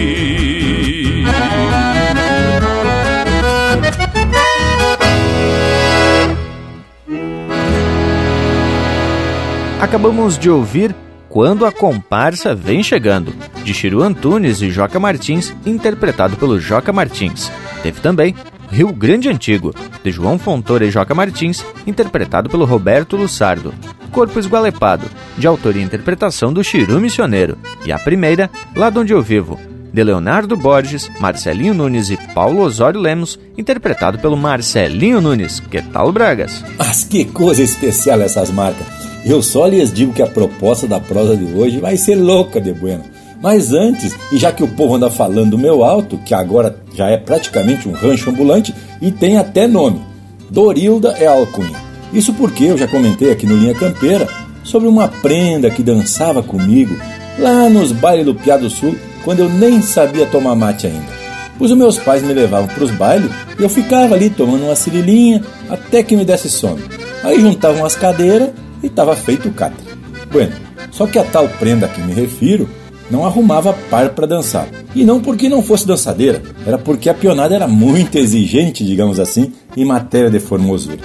Acabamos 9.81 10.37
de 10.37 10.49
ouvir 10.49 10.93
Quando 11.29 11.63
a 11.63 11.71
Comparsa 11.71 12.55
Vem 12.55 12.81
Chegando, 12.81 13.31
de 13.63 13.71
Chiru 13.71 14.01
Antunes 14.01 14.63
e 14.63 14.71
Joca 14.71 14.99
Martins, 14.99 15.53
interpretado 15.63 16.35
pelo 16.35 16.59
Joca 16.59 16.91
Martins. 16.91 17.51
Teve 17.83 18.01
também 18.01 18.35
Rio 18.71 18.91
Grande 18.91 19.29
Antigo, 19.29 19.73
de 20.03 20.11
João 20.11 20.39
Fontoura 20.39 20.85
e 20.85 20.91
Joca 20.91 21.13
Martins, 21.13 21.63
interpretado 21.85 22.49
pelo 22.49 22.65
Roberto 22.65 23.15
Lussardo. 23.15 23.73
Corpo 24.11 24.39
Esgualepado, 24.39 25.05
de 25.37 25.45
autoria 25.45 25.81
e 25.81 25.85
interpretação 25.85 26.51
do 26.51 26.63
Chiru 26.63 26.99
Missioneiro. 26.99 27.59
E 27.85 27.91
a 27.91 27.99
primeira, 27.99 28.49
Lá 28.75 28.89
de 28.89 28.97
Onde 28.97 29.13
Eu 29.13 29.21
Vivo, 29.21 29.59
de 29.93 30.03
Leonardo 30.03 30.57
Borges, 30.57 31.11
Marcelinho 31.19 31.75
Nunes 31.75 32.09
e 32.09 32.17
Paulo 32.33 32.61
Osório 32.61 32.99
Lemos, 32.99 33.39
interpretado 33.55 34.17
pelo 34.17 34.35
Marcelinho 34.35 35.21
Nunes. 35.21 35.59
Que 35.59 35.79
tal, 35.79 36.11
Bragas? 36.11 36.65
Mas 36.75 37.03
que 37.03 37.25
coisa 37.25 37.61
especial 37.61 38.19
essas 38.19 38.49
marcas! 38.49 39.08
Eu 39.25 39.41
só 39.41 39.67
lhes 39.67 39.91
digo 39.91 40.13
que 40.13 40.21
a 40.21 40.27
proposta 40.27 40.87
da 40.87 40.99
prosa 40.99 41.35
de 41.35 41.53
hoje 41.53 41.79
vai 41.79 41.97
ser 41.97 42.15
louca 42.15 42.59
de 42.61 42.71
bueno. 42.71 43.03
Mas 43.41 43.71
antes, 43.71 44.15
e 44.31 44.37
já 44.37 44.51
que 44.51 44.63
o 44.63 44.67
povo 44.67 44.95
anda 44.95 45.09
falando 45.09 45.51
do 45.51 45.57
meu 45.57 45.83
alto, 45.83 46.17
que 46.25 46.33
agora 46.33 46.75
já 46.93 47.07
é 47.07 47.17
praticamente 47.17 47.87
um 47.87 47.93
rancho 47.93 48.29
ambulante 48.29 48.73
e 49.01 49.11
tem 49.11 49.37
até 49.37 49.65
nome, 49.67 50.01
Dorilda 50.49 51.15
é 51.17 51.25
alcunha. 51.25 51.89
Isso 52.11 52.33
porque 52.33 52.65
eu 52.65 52.77
já 52.77 52.87
comentei 52.87 53.31
aqui 53.31 53.45
no 53.45 53.55
Linha 53.55 53.73
Campeira 53.73 54.27
sobre 54.63 54.87
uma 54.87 55.07
prenda 55.07 55.69
que 55.69 55.83
dançava 55.83 56.43
comigo 56.43 56.95
lá 57.37 57.69
nos 57.69 57.91
bailes 57.91 58.25
do 58.25 58.35
Piado 58.35 58.69
Sul, 58.69 58.95
quando 59.23 59.39
eu 59.39 59.49
nem 59.49 59.81
sabia 59.81 60.25
tomar 60.25 60.55
mate 60.55 60.87
ainda. 60.87 61.19
Pois 61.57 61.71
os 61.71 61.77
meus 61.77 61.97
pais 61.97 62.23
me 62.23 62.33
levavam 62.33 62.67
para 62.67 62.83
os 62.83 62.91
bailes 62.91 63.29
e 63.57 63.63
eu 63.63 63.69
ficava 63.69 64.15
ali 64.15 64.29
tomando 64.29 64.63
uma 64.65 64.75
cirilinha 64.75 65.43
até 65.69 66.01
que 66.01 66.15
me 66.15 66.25
desse 66.25 66.49
sono. 66.49 66.79
Aí 67.23 67.39
juntavam 67.39 67.85
as 67.85 67.95
cadeiras 67.95 68.49
e 68.83 68.87
estava 68.87 69.15
feito 69.15 69.51
catre. 69.51 69.85
Bueno, 70.31 70.53
só 70.91 71.07
que 71.07 71.17
a 71.17 71.23
tal 71.23 71.47
prenda 71.47 71.85
a 71.85 71.89
que 71.89 72.01
me 72.01 72.13
refiro 72.13 72.69
não 73.09 73.25
arrumava 73.25 73.73
par 73.89 74.09
para 74.09 74.27
dançar. 74.27 74.67
E 74.95 75.03
não 75.03 75.19
porque 75.19 75.49
não 75.49 75.63
fosse 75.63 75.87
dançadeira, 75.87 76.41
era 76.65 76.77
porque 76.77 77.09
a 77.09 77.13
pionada 77.13 77.55
era 77.55 77.67
muito 77.67 78.17
exigente, 78.17 78.85
digamos 78.85 79.19
assim, 79.19 79.51
em 79.75 79.85
matéria 79.85 80.29
de 80.29 80.39
formosura. 80.39 80.99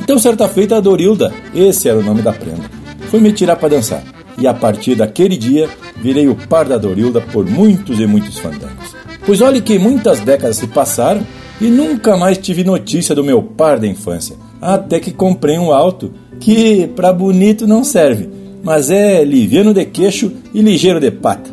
Então, 0.00 0.18
certa 0.18 0.48
feita, 0.48 0.76
a 0.76 0.80
Dorilda, 0.80 1.32
esse 1.54 1.88
era 1.88 1.98
o 1.98 2.02
nome 2.02 2.22
da 2.22 2.32
prenda, 2.32 2.70
foi 3.10 3.20
me 3.20 3.32
tirar 3.32 3.56
para 3.56 3.68
dançar. 3.68 4.02
E 4.38 4.46
a 4.46 4.54
partir 4.54 4.94
daquele 4.94 5.36
dia, 5.36 5.68
virei 5.96 6.28
o 6.28 6.34
par 6.34 6.66
da 6.66 6.78
Dorilda 6.78 7.20
por 7.20 7.44
muitos 7.44 8.00
e 8.00 8.06
muitos 8.06 8.38
fandangos. 8.38 8.96
Pois 9.26 9.40
olhe 9.42 9.60
que 9.60 9.78
muitas 9.78 10.20
décadas 10.20 10.56
se 10.56 10.66
passaram 10.66 11.22
e 11.60 11.66
nunca 11.66 12.16
mais 12.16 12.38
tive 12.38 12.64
notícia 12.64 13.14
do 13.14 13.22
meu 13.22 13.42
par 13.42 13.78
da 13.78 13.86
infância, 13.86 14.34
até 14.60 14.98
que 14.98 15.12
comprei 15.12 15.58
um 15.58 15.72
alto 15.72 16.12
que 16.40 16.88
para 16.96 17.12
bonito 17.12 17.66
não 17.66 17.84
serve, 17.84 18.28
mas 18.62 18.90
é 18.90 19.22
liviano 19.22 19.72
de 19.72 19.84
queixo 19.84 20.32
e 20.52 20.60
ligeiro 20.60 20.98
de 20.98 21.10
pata. 21.10 21.50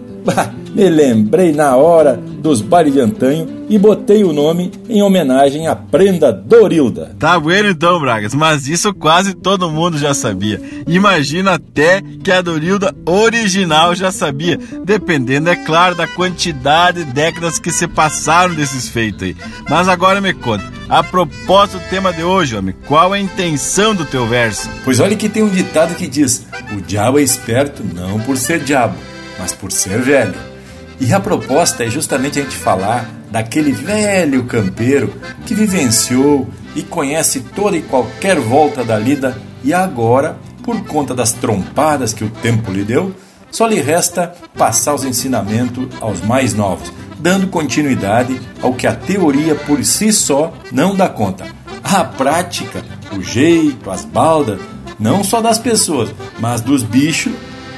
Me 0.78 0.92
lembrei 0.92 1.52
na 1.52 1.76
hora 1.76 2.16
dos 2.16 2.62
bailes 2.62 2.94
de 2.94 3.00
antanho 3.00 3.66
e 3.68 3.80
botei 3.80 4.24
o 4.24 4.32
nome 4.32 4.72
em 4.88 5.02
homenagem 5.02 5.68
à 5.68 5.76
prenda 5.76 6.32
Dorilda. 6.32 7.16
Tá 7.18 7.40
bueno 7.40 7.68
então, 7.68 8.00
Bragas, 8.00 8.36
mas 8.36 8.68
isso 8.68 8.94
quase 8.94 9.34
todo 9.34 9.72
mundo 9.72 9.98
já 9.98 10.14
sabia. 10.14 10.62
Imagina 10.86 11.56
até 11.56 12.00
que 12.24 12.32
a 12.32 12.44
Dorilda 12.44 12.96
original 13.08 13.96
já 13.96 14.12
sabia, 14.12 14.60
dependendo, 14.86 15.50
é 15.50 15.56
claro, 15.56 15.96
da 15.96 16.06
quantidade 16.06 17.04
de 17.04 17.12
décadas 17.12 17.58
que 17.58 17.72
se 17.72 17.88
passaram 17.88 18.54
desses 18.54 18.88
feitos 18.88 19.24
aí. 19.24 19.36
Mas 19.68 19.88
agora 19.88 20.22
me 20.22 20.32
conta, 20.32 20.64
a 20.88 21.02
propósito 21.02 21.80
do 21.80 21.90
tema 21.90 22.14
de 22.14 22.22
hoje, 22.22 22.56
homem, 22.56 22.76
qual 22.86 23.16
é 23.16 23.18
a 23.18 23.22
intenção 23.22 23.96
do 23.96 24.06
teu 24.06 24.28
verso? 24.28 24.70
Pois 24.84 25.00
olha 25.00 25.16
que 25.16 25.28
tem 25.28 25.42
um 25.42 25.50
ditado 25.50 25.96
que 25.96 26.06
diz: 26.06 26.46
o 26.72 26.82
diabo 26.82 27.18
é 27.18 27.24
esperto 27.24 27.84
não 27.96 28.20
por 28.20 28.38
ser 28.38 28.60
diabo, 28.60 28.96
mas 29.40 29.54
por 29.54 29.72
ser 29.72 30.00
velho. 30.04 30.57
E 31.00 31.14
a 31.14 31.20
proposta 31.20 31.84
é 31.84 31.90
justamente 31.90 32.40
a 32.40 32.44
gente 32.44 32.56
falar 32.56 33.10
daquele 33.30 33.72
velho 33.72 34.46
campeiro 34.46 35.14
que 35.46 35.54
vivenciou 35.54 36.48
e 36.76 36.82
conhece 36.82 37.42
toda 37.42 37.78
e 37.78 37.82
qualquer 37.82 38.40
volta 38.40 38.84
da 38.84 38.98
lida 38.98 39.38
e 39.64 39.74
agora, 39.74 40.38
por 40.64 40.84
conta 40.86 41.14
das 41.14 41.34
trompadas 41.34 42.14
que 42.14 42.24
o 42.24 42.30
tempo 42.30 42.72
lhe 42.72 42.84
deu, 42.84 43.14
só 43.52 43.68
lhe 43.68 43.80
resta 43.80 44.34
passar 44.58 44.94
os 44.94 45.04
ensinamentos 45.04 45.88
aos 46.02 46.22
mais 46.22 46.54
novos, 46.54 46.92
dando 47.20 47.48
continuidade 47.48 48.40
ao 48.62 48.74
que 48.74 48.88
a 48.88 48.96
teoria 48.96 49.56
por 49.56 49.84
si 49.84 50.12
só 50.12 50.54
não 50.72 50.96
dá 50.96 51.08
conta. 51.08 51.46
A 51.84 52.04
prática, 52.04 52.84
o 53.18 53.22
jeito, 53.22 53.90
as 53.90 54.04
baldas, 54.04 54.60
não 55.00 55.24
só 55.24 55.42
das 55.42 55.58
pessoas, 55.58 56.10
mas 56.40 56.62
dos 56.62 56.84
bichos 56.84 57.34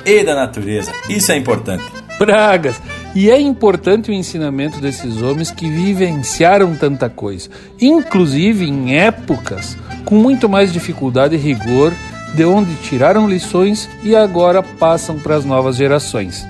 e 0.05 0.23
da 0.23 0.35
natureza. 0.35 0.91
Isso 1.07 1.31
é 1.31 1.37
importante. 1.37 1.83
Bragas! 2.17 2.75
E 3.15 3.31
é 3.31 3.39
importante 3.39 4.11
o 4.11 4.13
ensinamento 4.13 4.79
desses 4.79 5.21
homens 5.21 5.49
que 5.49 5.67
vivenciaram 5.67 6.75
tanta 6.75 7.09
coisa, 7.09 7.49
inclusive 7.81 8.65
em 8.65 8.95
épocas 8.97 9.75
com 10.05 10.15
muito 10.15 10.47
mais 10.47 10.71
dificuldade 10.71 11.35
e 11.35 11.37
rigor, 11.37 11.93
de 12.33 12.45
onde 12.45 12.73
tiraram 12.75 13.27
lições 13.27 13.89
e 14.03 14.15
agora 14.15 14.61
passam 14.61 15.17
para 15.17 15.35
as 15.35 15.45
novas 15.45 15.75
gerações. 15.75 16.45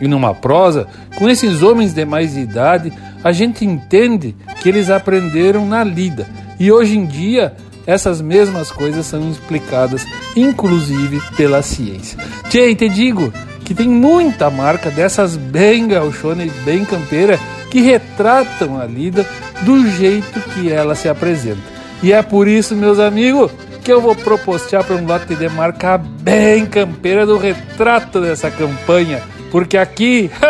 E 0.00 0.08
numa 0.08 0.34
prosa, 0.34 0.86
com 1.16 1.28
esses 1.28 1.62
homens 1.62 1.92
de 1.92 2.04
mais 2.04 2.36
idade, 2.36 2.92
a 3.22 3.32
gente 3.32 3.64
entende 3.64 4.34
que 4.60 4.68
eles 4.68 4.90
aprenderam 4.90 5.66
na 5.66 5.82
lida 5.82 6.26
e 6.58 6.70
hoje 6.70 6.96
em 6.96 7.06
dia 7.06 7.54
essas 7.86 8.20
mesmas 8.20 8.70
coisas 8.70 9.06
são 9.06 9.30
explicadas, 9.30 10.06
inclusive 10.34 11.20
pela 11.36 11.62
ciência. 11.62 12.18
Tchê, 12.48 12.74
te 12.74 12.88
digo, 12.88 13.32
que 13.64 13.74
tem 13.74 13.88
muita 13.88 14.50
marca 14.50 14.90
dessas 14.90 15.36
bem 15.36 15.88
gauchona 15.88 16.44
e 16.44 16.50
bem 16.64 16.84
campeira 16.84 17.38
que 17.70 17.80
retratam 17.80 18.78
a 18.78 18.84
lida 18.84 19.26
do 19.62 19.88
jeito 19.90 20.40
que 20.50 20.70
ela 20.70 20.94
se 20.94 21.08
apresenta. 21.08 21.62
E 22.02 22.12
é 22.12 22.22
por 22.22 22.46
isso, 22.46 22.76
meus 22.76 22.98
amigos, 22.98 23.50
que 23.82 23.92
eu 23.92 24.00
vou 24.00 24.14
propostear 24.14 24.84
para 24.84 24.96
um 24.96 25.06
lote 25.06 25.34
de 25.34 25.48
marca 25.48 25.98
bem 25.98 26.66
campeira 26.66 27.24
do 27.24 27.38
retrato 27.38 28.20
dessa 28.20 28.50
campanha. 28.50 29.22
Porque 29.50 29.78
aqui, 29.78 30.30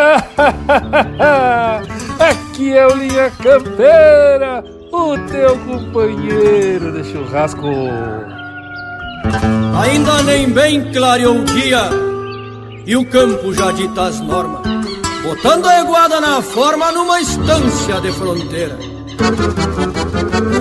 aqui 2.19 2.73
é 2.73 2.87
o 2.87 2.95
Linha 2.95 3.31
Campeira, 3.41 4.63
o 4.91 5.17
teu 5.29 5.57
companheiro 5.59 6.91
de 6.91 7.11
churrasco. 7.11 7.67
Ainda 9.83 10.23
nem 10.23 10.49
bem 10.49 10.91
clareou 10.91 11.37
o 11.39 11.45
dia 11.45 12.14
e 12.85 12.95
o 12.95 13.05
campo 13.05 13.53
já 13.53 13.71
dita 13.71 14.03
as 14.03 14.19
normas, 14.21 14.61
botando 15.23 15.65
a 15.65 15.79
eguada 15.79 16.21
na 16.21 16.41
forma 16.41 16.91
numa 16.91 17.19
estância 17.19 17.99
de 18.01 18.11
fronteira. 18.11 18.77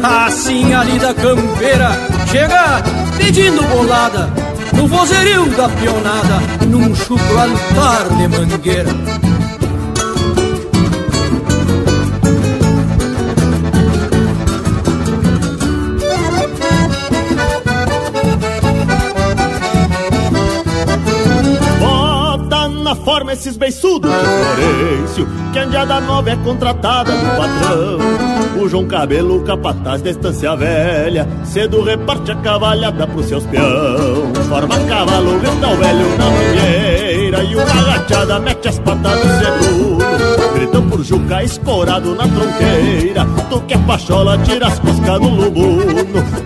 Assim 0.02 0.72
ali 0.72 0.98
da 0.98 1.12
campeira 1.14 1.90
chega 2.30 2.82
pedindo 3.18 3.62
bolada, 3.64 4.32
no 4.74 4.86
vozerio 4.86 5.46
da 5.50 5.68
pionada, 5.68 6.66
num 6.66 6.94
chucro 6.94 7.38
altar 7.38 8.08
de 8.16 8.28
mangueira. 8.28 9.33
Forma 22.96 23.32
esses 23.32 23.56
beiçudos 23.56 24.10
de 24.10 24.18
Florencio 24.18 25.28
Que 25.52 25.58
a 25.58 25.64
Indiada 25.64 26.00
Nova 26.00 26.30
é 26.30 26.36
contratada 26.36 27.12
do 27.12 27.26
patrão. 27.36 28.62
O 28.62 28.68
João 28.68 28.86
Cabelo, 28.86 29.42
capataz 29.42 30.02
da 30.02 30.10
estância 30.10 30.54
velha 30.56 31.28
Cedo 31.44 31.82
reparte 31.82 32.30
a 32.30 32.36
cavalhada 32.36 33.06
pros 33.06 33.26
seus 33.26 33.44
peão. 33.46 34.32
Forma 34.48 34.78
cavalo, 34.80 35.38
grita 35.38 35.68
o 35.68 35.76
velho 35.76 36.18
na 36.18 36.24
mangueira 36.30 37.44
E 37.44 37.56
uma 37.56 37.64
agachada 37.64 38.38
mete 38.40 38.68
as 38.68 38.78
patas 38.78 39.24
no 39.24 39.38
seguro. 39.38 40.54
Gritam 40.54 40.88
por 40.88 41.04
Juca 41.04 41.42
escorado 41.42 42.14
na 42.14 42.28
tronqueira 42.28 43.26
Tu 43.50 43.60
que 43.62 43.74
é 43.74 43.78
pachola, 43.78 44.38
tira 44.38 44.66
as 44.66 44.78
coscas 44.78 45.20
do 45.20 45.28
lubuno. 45.28 45.84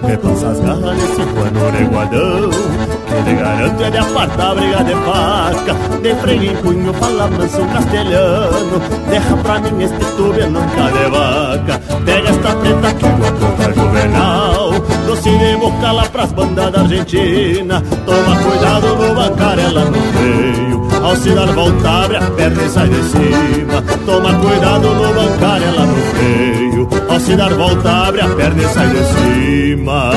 Repassa 0.07 0.49
as 0.49 0.61
garras 0.61 0.97
nesse 0.97 1.23
pano 1.23 1.71
reguadão 1.79 2.88
Lhe 3.25 3.35
garanto 3.35 3.83
é 3.83 3.91
de 3.91 3.99
apartar 3.99 4.55
briga 4.55 4.85
de 4.85 4.93
faca 4.93 5.75
De 6.03 6.15
freio 6.17 6.53
em 6.53 6.57
punho, 6.57 6.93
fala 6.95 7.27
manso 7.29 7.65
castelhano 7.73 8.81
Derra 9.09 9.37
pra 9.39 9.59
mim 9.61 9.83
este 9.83 10.05
tube 10.17 10.45
nunca 10.45 10.91
de 10.93 11.11
vaca 11.11 11.81
Pega 12.05 12.29
esta 12.29 12.55
preta 12.57 12.95
que 12.95 13.07
uma 13.07 13.33
contra 13.33 13.73
juvenal 13.73 14.71
Doce 15.07 15.31
de 15.31 15.57
boca 15.57 15.93
lá 15.93 16.05
pras 16.05 16.33
bandas 16.33 16.71
da 16.71 16.81
Argentina 16.81 17.83
Toma 18.05 18.37
cuidado 18.37 18.97
no 18.97 19.15
bancarela 19.15 19.85
no 19.87 20.03
freio 20.13 20.89
Ao 21.03 21.17
se 21.17 21.31
dar 21.31 21.53
volta 21.53 21.91
abre 22.05 22.17
a 22.19 22.31
perna 22.31 22.63
e 22.63 22.69
sai 22.69 22.89
de 22.89 23.03
cima. 23.05 23.83
Toma 24.05 24.35
cuidado 24.35 24.89
no 24.95 25.15
bancarela 25.15 25.87
no 25.87 25.97
freio 26.13 26.89
Ao 27.09 27.21
se 27.21 27.37
dar 27.37 27.55
volta 27.55 27.91
abre 27.91 28.21
a 28.21 28.29
perna 28.29 28.63
e 28.63 28.69
sai 28.69 28.89
de 28.89 29.05
cima 29.05 30.13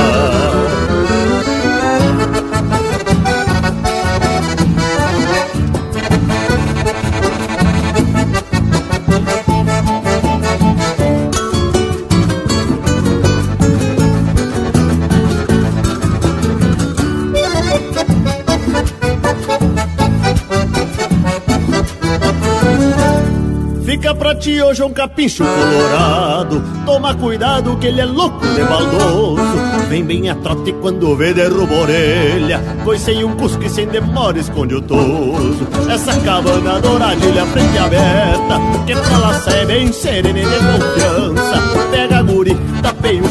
hoje 24.50 24.82
é 24.82 24.86
um 24.86 24.92
capincho 24.92 25.44
colorado. 25.44 26.64
Toma 26.86 27.14
cuidado 27.14 27.78
que 27.78 27.88
ele 27.88 28.02
é 28.02 28.06
louco 28.06 28.46
de 28.48 28.64
baldoso. 28.64 29.42
Vem 29.88 30.04
bem 30.04 30.30
a 30.30 30.36
trote 30.36 30.74
quando 30.74 31.16
vê 31.16 31.34
derruba 31.34 31.76
orelha. 31.76 32.60
Pois 32.84 33.02
sem 33.02 33.24
um 33.24 33.36
cusco 33.36 33.64
e 33.64 33.70
sem 33.70 33.88
demora 33.88 34.40
esconde 34.40 34.76
o 34.76 34.82
toso. 34.82 35.68
Essa 35.90 36.20
cabana 36.22 36.80
douradilha 36.80 37.46
frente 37.46 37.78
aberta. 37.78 38.60
Que 38.88 38.96
pra 38.96 39.18
lá 39.18 39.34
sai 39.34 39.66
bem 39.66 39.94
serena 39.94 40.40
e 40.40 40.44
de 40.44 40.50
confiança. 40.50 41.62
Pega 41.92 42.21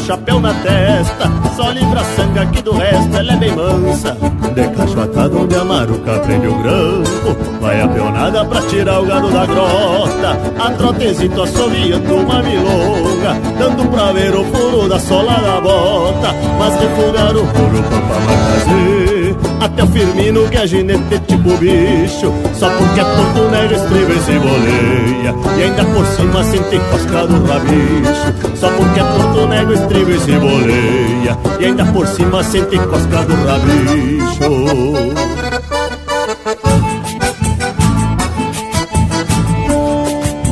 chapéu 0.01 0.39
na 0.39 0.53
testa. 0.55 1.31
Só 1.55 1.69
livra 1.71 2.03
sanga 2.15 2.45
que 2.47 2.61
do 2.61 2.73
resto 2.73 3.17
ela 3.17 3.33
é 3.33 3.37
bem 3.37 3.55
mansa. 3.55 4.17
De 4.53 4.67
cachotada 4.69 5.35
onde 5.35 5.55
a 5.55 5.63
maruca 5.63 6.19
prende 6.19 6.47
o 6.47 6.55
grampo. 6.55 7.37
Vai 7.61 7.81
a 7.81 7.87
peonada 7.87 8.45
pra 8.45 8.61
tirar 8.63 9.01
o 9.01 9.05
gado 9.05 9.29
da 9.29 9.45
grota. 9.45 10.37
A 10.59 10.71
trotezito 10.71 11.41
assoviando 11.41 12.15
uma 12.15 12.41
milonga. 12.41 13.37
Dando 13.57 13.89
pra 13.89 14.11
ver 14.11 14.35
o 14.35 14.43
furo 14.45 14.89
da 14.89 14.99
sola 14.99 15.33
da 15.33 15.61
bota. 15.61 16.33
Mas 16.57 16.73
refugar 16.79 17.35
o 17.35 17.45
furo 17.45 17.83
pra 17.83 17.99
fazer. 18.01 19.20
Até 19.61 19.83
o 19.83 19.87
Firmino 19.87 20.49
que 20.49 20.57
é 20.57 20.65
ginete 20.65 21.19
tipo 21.27 21.55
bicho. 21.57 22.33
Só 22.55 22.67
porque 22.71 22.99
é 22.99 23.03
porto 23.03 23.47
negro 23.51 23.75
estriba 23.75 24.11
e 24.11 24.19
se 24.19 24.39
boleia 24.39 25.35
E 25.57 25.63
ainda 25.63 25.85
por 25.85 26.05
cima 26.07 26.43
sente 26.43 26.79
cosca 26.89 27.27
do 27.27 27.45
rabicho. 27.45 28.57
Só 28.57 28.69
porque 28.71 28.99
é 28.99 29.03
porto 29.03 29.47
negro 29.47 29.73
estriba 29.73 30.11
e 30.11 30.19
se 30.19 30.31
boleia 30.31 31.37
E 31.59 31.65
ainda 31.65 31.85
por 31.85 32.07
cima 32.07 32.43
sente 32.43 32.79
cosca 32.79 33.23
do 33.23 33.35
rabicho. 33.45 34.49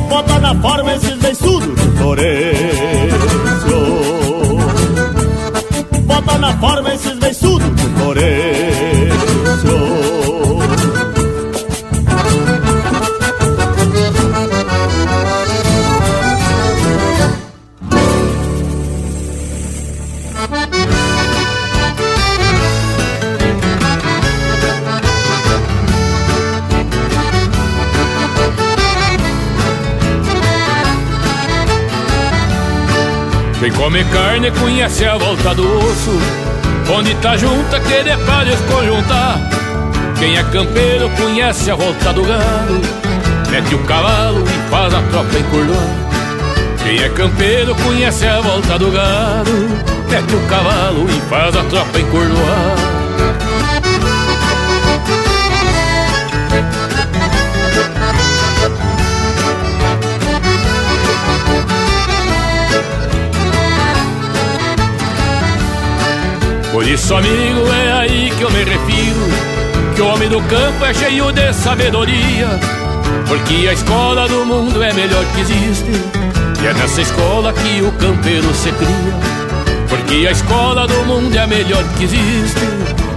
Bota 0.08 0.38
na 0.38 0.54
forma 0.54 0.94
esses 0.94 1.18
beiçudos 1.18 1.74
de 1.74 1.98
Florencio. 1.98 2.60
Bota 6.06 6.38
na 6.38 6.52
forma 6.58 6.79
conhece 34.50 35.04
a 35.04 35.16
volta 35.16 35.54
do 35.54 35.62
osso 35.78 36.18
Onde 36.92 37.14
tá 37.16 37.36
junta 37.36 37.78
que 37.80 38.02
de 38.02 38.16
pra 38.24 38.44
desconjuntar 38.44 39.38
Quem 40.18 40.36
é 40.36 40.42
campeiro 40.44 41.10
conhece 41.10 41.70
a 41.70 41.74
volta 41.74 42.12
do 42.12 42.22
gado 42.22 42.80
Mete 43.50 43.74
o 43.74 43.78
cavalo 43.84 44.44
e 44.44 44.70
faz 44.70 44.94
a 44.94 45.02
tropa 45.02 45.38
encurdoar 45.38 45.88
Quem 46.82 47.02
é 47.02 47.08
campeiro 47.10 47.74
conhece 47.76 48.26
a 48.26 48.40
volta 48.40 48.78
do 48.78 48.90
gado 48.90 49.52
Mete 50.08 50.34
o 50.34 50.40
cavalo 50.48 51.06
e 51.08 51.20
faz 51.28 51.56
a 51.56 51.64
tropa 51.64 51.98
encurdoar 51.98 52.99
isso, 66.92 67.14
amigo, 67.14 67.72
é 67.72 67.92
aí 67.92 68.32
que 68.36 68.42
eu 68.42 68.50
me 68.50 68.64
refiro 68.64 69.20
Que 69.94 70.02
o 70.02 70.06
homem 70.06 70.28
do 70.28 70.40
campo 70.42 70.84
é 70.84 70.94
cheio 70.94 71.30
de 71.32 71.52
sabedoria. 71.52 72.48
Porque 73.28 73.68
a 73.68 73.72
escola 73.72 74.28
do 74.28 74.44
mundo 74.44 74.82
é 74.82 74.92
melhor 74.92 75.24
que 75.34 75.40
existe 75.40 75.90
E 76.62 76.66
é 76.66 76.74
nessa 76.74 77.00
escola 77.00 77.52
que 77.52 77.82
o 77.82 77.92
campeiro 77.92 78.52
se 78.54 78.72
cria. 78.72 79.88
Porque 79.88 80.26
a 80.26 80.32
escola 80.32 80.86
do 80.86 81.04
mundo 81.06 81.34
é 81.34 81.40
a 81.40 81.46
melhor 81.46 81.84
que 81.96 82.04
existe 82.04 82.60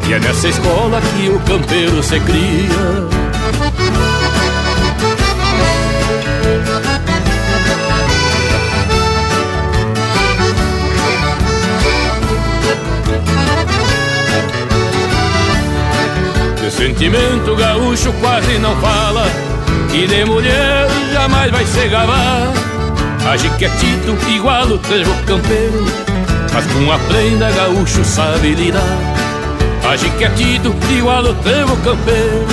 E 0.07 0.13
é 0.13 0.19
nessa 0.19 0.47
escola 0.47 1.01
que 1.01 1.29
o 1.29 1.39
campeiro 1.39 2.03
se 2.03 2.19
cria 2.19 3.22
sentimento 17.03 17.55
gaúcho 17.57 18.13
quase 18.21 18.57
não 18.59 18.75
fala 18.77 19.25
E 19.93 20.07
de 20.07 20.23
mulher 20.23 20.87
jamais 21.11 21.51
vai 21.51 21.65
se 21.65 21.87
gabar 21.89 22.53
Age 23.29 23.49
quietito 23.57 24.17
igual 24.29 24.67
o 24.67 24.77
trevo 24.77 25.13
campeiro 25.25 25.85
Mas 26.53 26.65
com 26.67 26.91
a 26.91 26.99
prenda 26.99 27.51
gaúcho 27.51 28.03
sabe 28.05 28.53
lidar. 28.53 28.97
Age 29.89 30.09
quietito 30.11 30.73
igual 30.97 31.23
o 31.23 31.33
trevo 31.35 31.75
campeiro 31.77 32.45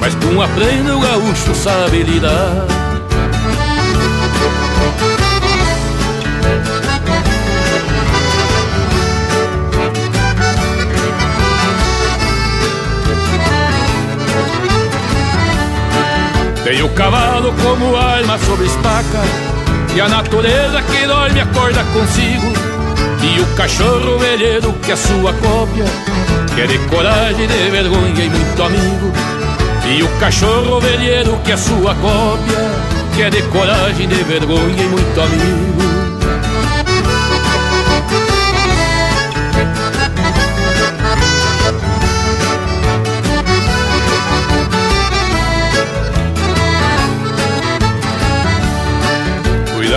Mas 0.00 0.14
com 0.14 0.40
a 0.40 0.48
prenda 0.48 0.96
o 0.96 1.00
gaúcho 1.00 1.54
sabe 1.54 2.02
lidar 2.02 2.81
Tem 16.72 16.82
o 16.82 16.88
cavalo 16.88 17.52
como 17.62 17.94
arma 17.94 18.38
sobre 18.38 18.64
estaca 18.64 19.20
E 19.94 20.00
a 20.00 20.08
natureza 20.08 20.80
que 20.80 21.06
dorme 21.06 21.38
acorda 21.38 21.84
consigo. 21.92 22.50
E 23.22 23.40
o 23.40 23.46
cachorro 23.54 24.18
velheiro 24.18 24.72
que 24.82 24.90
é 24.90 24.96
sua 24.96 25.34
cópia 25.34 25.84
Que 26.54 26.62
é 26.62 26.78
coragem, 26.88 27.46
de 27.46 27.70
vergonha 27.70 28.24
e 28.24 28.30
muito 28.30 28.62
amigo. 28.62 29.12
E 29.86 30.02
o 30.02 30.08
cachorro 30.18 30.80
velheiro 30.80 31.38
que 31.44 31.52
é 31.52 31.56
sua 31.58 31.94
cópia 31.94 32.70
Que 33.14 33.22
é 33.24 33.42
coragem, 33.52 34.08
de 34.08 34.24
vergonha 34.24 34.82
e 34.82 34.86
muito 34.86 35.20
amigo 35.20 35.91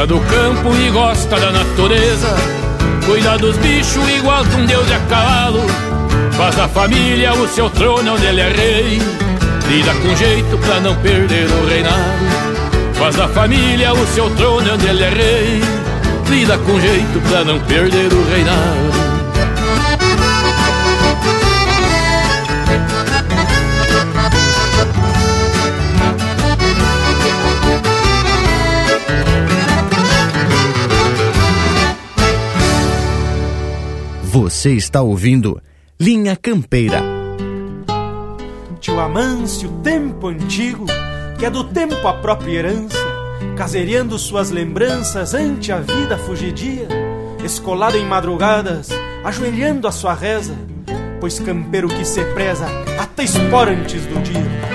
Do 0.08 0.20
campo 0.20 0.72
e 0.76 0.92
gosta 0.92 1.36
da 1.40 1.52
natureza. 1.52 2.36
Cuida 3.08 3.40
dos 3.40 3.58
bichos 3.58 4.08
igual 4.10 4.46
que 4.46 4.56
um 4.56 4.66
deus 4.68 4.86
de 4.86 4.94
a 4.94 5.00
cavalo. 5.00 5.62
Faz 6.38 6.56
da 6.56 6.68
família 6.68 7.34
o 7.34 7.48
seu 7.48 7.72
trono 7.72 8.14
onde 8.14 8.24
ele 8.24 8.40
é 8.40 8.50
rei. 8.50 9.02
Lida 9.68 9.96
com 9.96 10.16
jeito 10.16 10.58
pra 10.60 10.80
não 10.80 10.96
perder 10.98 11.48
o 11.50 11.68
reinado. 11.68 11.96
Faz 12.94 13.16
da 13.16 13.28
família 13.28 13.94
o 13.94 14.08
seu 14.14 14.30
trono 14.36 14.76
onde 14.76 14.86
ele 14.86 15.04
é 15.04 15.10
rei. 15.10 15.62
Lida 16.30 16.56
com 16.60 16.80
jeito 16.80 17.20
pra 17.28 17.44
não 17.44 17.60
perder 17.62 18.14
o 18.14 18.30
reinado 18.30 18.95
Você 34.66 34.74
está 34.74 35.04
ouvindo 35.04 35.62
Linha 36.00 36.36
Campeira. 36.36 37.00
Tio 38.80 39.00
Amâncio, 39.00 39.70
tempo 39.84 40.26
antigo, 40.26 40.88
que 41.38 41.46
é 41.46 41.52
do 41.52 41.66
tempo 41.66 42.08
a 42.08 42.14
própria 42.14 42.52
herança, 42.52 42.98
casereando 43.56 44.18
suas 44.18 44.50
lembranças 44.50 45.36
ante 45.36 45.72
a 45.72 45.80
vida 45.82 46.18
fugidia, 46.18 46.88
escolado 47.44 47.96
em 47.96 48.06
madrugadas, 48.08 48.90
ajoelhando 49.24 49.88
a 49.88 49.92
sua 49.92 50.16
reza, 50.16 50.56
pois 51.20 51.38
campeiro 51.38 51.88
que 51.88 52.04
se 52.04 52.26
preza 52.34 52.66
até 53.00 53.24
espora 53.24 53.70
antes 53.70 54.04
do 54.08 54.20
dia. 54.24 54.75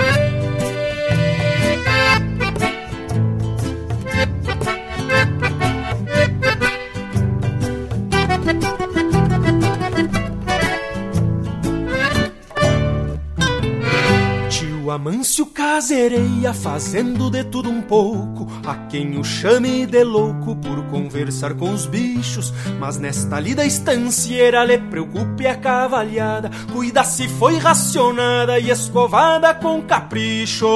Amâncio 15.20 15.44
casereia, 15.44 16.54
fazendo 16.54 17.30
de 17.30 17.44
tudo 17.44 17.68
um 17.68 17.82
pouco. 17.82 18.50
A 18.66 18.74
quem 18.88 19.18
o 19.18 19.22
chame 19.22 19.84
de 19.84 20.02
louco 20.02 20.56
por 20.56 20.82
conversar 20.86 21.52
com 21.52 21.74
os 21.74 21.84
bichos. 21.84 22.54
Mas 22.78 22.96
nesta 22.96 23.38
lida 23.38 23.62
estancieira 23.66 24.64
lhe 24.64 24.78
preocupe 24.78 25.46
a 25.46 25.54
cavalhada. 25.54 26.50
Cuida 26.72 27.04
se 27.04 27.28
foi 27.28 27.58
racionada 27.58 28.58
e 28.58 28.70
escovada 28.70 29.52
com 29.52 29.82
capricho. 29.82 30.66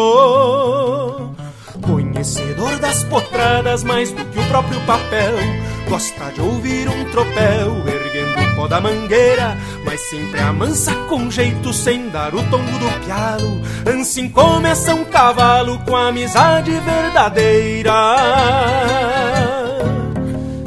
Conhecedor 1.81 2.79
das 2.81 3.03
potradas 3.05 3.83
mais 3.83 4.11
do 4.11 4.27
que 4.27 4.39
o 4.39 4.49
próprio 4.49 4.79
papel. 4.83 5.37
Gosta 5.89 6.31
de 6.33 6.43
ouvir 6.43 6.87
um 6.87 7.11
tropel 7.11 8.04
pó 8.55 8.67
da 8.67 8.81
mangueira, 8.81 9.57
mas 9.85 10.01
sempre 10.01 10.41
amansa 10.41 10.95
com 11.09 11.31
jeito 11.31 11.73
sem 11.73 12.09
dar 12.09 12.35
o 12.35 12.43
tombo 12.45 12.79
do 12.79 13.05
pialo. 13.05 13.61
Assim 14.01 14.29
começa 14.29 14.95
um 14.95 15.05
cavalo 15.05 15.79
com 15.81 15.97
amizade 15.97 16.71
verdadeira. 16.71 17.93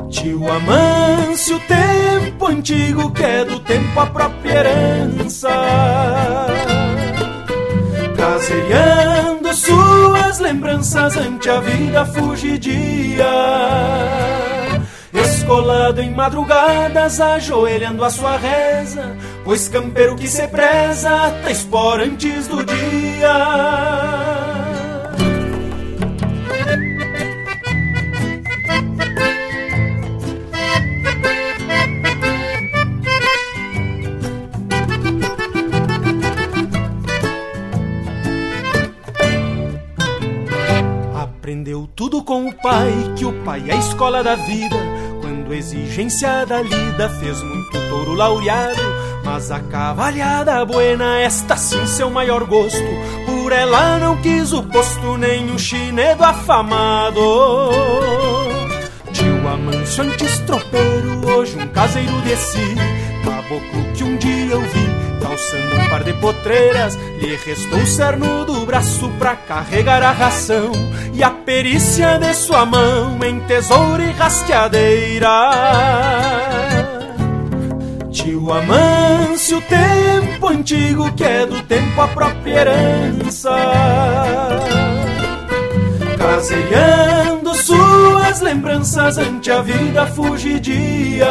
Tio 0.10 0.52
Amâncio, 0.52 1.60
tempo 1.62 2.48
antigo 2.48 3.12
que 3.12 3.24
é 3.24 3.46
do 3.46 3.60
tempo 3.60 4.00
a 4.00 4.06
própria 4.08 4.52
herança. 4.52 5.50
Caseiriando 8.18 9.54
suas 9.54 10.40
lembranças 10.40 11.16
ante 11.16 11.50
a 11.50 11.60
vida 11.60 12.06
fugidia 12.06 13.26
escolado 15.48 16.02
em 16.02 16.12
madrugadas, 16.14 17.22
ajoelhando 17.22 18.04
a 18.04 18.10
sua 18.10 18.36
reza, 18.36 19.16
pois 19.46 19.70
campeiro 19.70 20.14
que 20.18 20.28
se 20.28 20.46
preza, 20.50 21.10
tá 21.42 21.50
espora 21.50 22.04
antes 22.04 22.50
do 22.50 22.66
dia. 22.66 23.32
Aprendeu 41.16 41.88
tudo 41.96 42.22
com 42.22 42.50
o 42.50 42.54
pai, 42.54 42.92
que 43.16 43.24
o 43.24 43.32
pai 43.46 43.64
é 43.70 43.74
a 43.74 43.78
escola 43.78 44.22
da 44.22 44.36
vida 44.36 44.97
exigência 45.56 46.46
da 46.46 46.62
lida 46.62 47.10
fez 47.20 47.42
muito 47.42 47.72
touro 47.90 48.14
laureado. 48.14 48.82
Mas 49.24 49.52
a 49.52 49.60
cavalhada 49.60 50.66
buena, 50.66 51.20
esta 51.20 51.58
sim 51.58 51.86
seu 51.86 52.10
maior 52.10 52.46
gosto. 52.46 52.78
Por 53.26 53.52
ela 53.52 54.00
não 54.00 54.16
quis 54.22 54.54
o 54.54 54.64
posto, 54.64 55.18
nem 55.18 55.52
o 55.52 55.60
chinedo 55.60 56.24
afamado. 56.24 57.22
Tio 59.12 59.48
Amâncio 59.48 60.04
antes 60.04 60.40
tropeiro, 60.40 61.28
hoje 61.30 61.58
um 61.58 61.68
caseiro 61.68 62.22
de 62.22 62.36
si. 62.38 62.76
Caboclo 63.26 63.94
que 63.94 64.04
um 64.04 64.16
dia 64.18 64.54
eu 64.54 64.62
vi, 64.62 64.77
calçando 65.38 65.76
um 65.76 65.90
par 65.90 66.04
de 66.04 66.14
potreiras. 66.14 66.96
Lhe 66.96 67.36
restou 67.36 67.80
o 67.80 67.86
cerno 67.86 68.44
do 68.44 68.66
braço 68.66 69.08
pra 69.20 69.36
carregar 69.36 70.02
a 70.02 70.12
ração 70.12 70.72
e 71.14 71.24
a 71.24 71.30
perícia 71.30 72.18
de 72.18 72.34
sua 72.34 72.66
mão 72.66 73.20
em 73.24 73.40
tesoura 73.42 74.04
e 74.04 74.12
rasteadeira. 74.12 75.30
Tio 78.12 78.52
Amâncio, 78.52 79.62
tempo 79.62 80.48
antigo 80.48 81.12
que 81.14 81.24
é 81.24 81.46
do 81.46 81.62
tempo 81.64 82.02
a 82.02 82.08
própria 82.08 82.62
herança. 82.62 83.56
Caseando 86.18 87.54
suas 87.54 88.42
lembranças 88.42 89.20
ante 89.20 89.52
a 89.52 89.62
vida 89.62 90.08
fugidia 90.08 91.28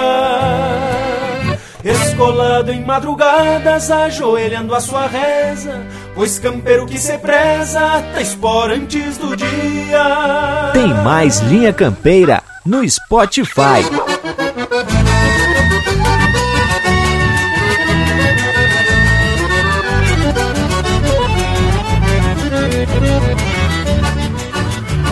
escolado 1.87 2.72
em 2.72 2.84
madrugadas, 2.84 3.91
ajoelhando 3.91 4.74
a 4.74 4.80
sua 4.80 5.07
reza, 5.07 5.87
pois 6.14 6.39
campeiro 6.39 6.84
que 6.84 6.99
se 6.99 7.16
preza, 7.18 7.80
tá 8.12 8.20
espora 8.20 8.74
antes 8.74 9.16
do 9.18 9.37
dia. 9.37 10.70
Tem 10.72 10.89
mais 11.05 11.39
Linha 11.41 11.72
Campeira 11.72 12.43
no 12.64 12.89
Spotify. 12.89 13.84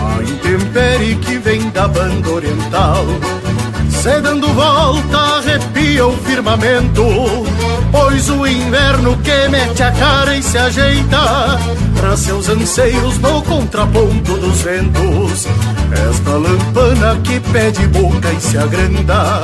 A 0.03 0.23
intempérie 0.23 1.17
que 1.17 1.39
vem 1.39 1.71
da 1.71 1.87
banda 1.87 2.31
oriental 2.31 3.05
Se 3.91 4.21
dando 4.21 4.49
volta 4.49 5.41
o 6.01 6.13
firmamento 6.19 7.05
Pois 7.91 8.29
o 8.29 8.47
inverno 8.47 9.17
que 9.19 9.49
mete 9.49 9.83
a 9.83 9.93
cara 9.93 10.37
e 10.37 10.43
se 10.43 10.59
ajeita 10.59 11.59
Pra 11.97 12.17
seus 12.17 12.49
anseios 12.49 13.19
no 13.19 13.41
contraponto 13.43 14.37
dos 14.37 14.61
ventos. 14.63 15.47
Esta 15.93 16.31
lampana 16.33 17.19
que 17.23 17.41
pede 17.41 17.87
boca 17.87 18.33
e 18.33 18.41
se 18.41 18.59
agranda 18.59 19.43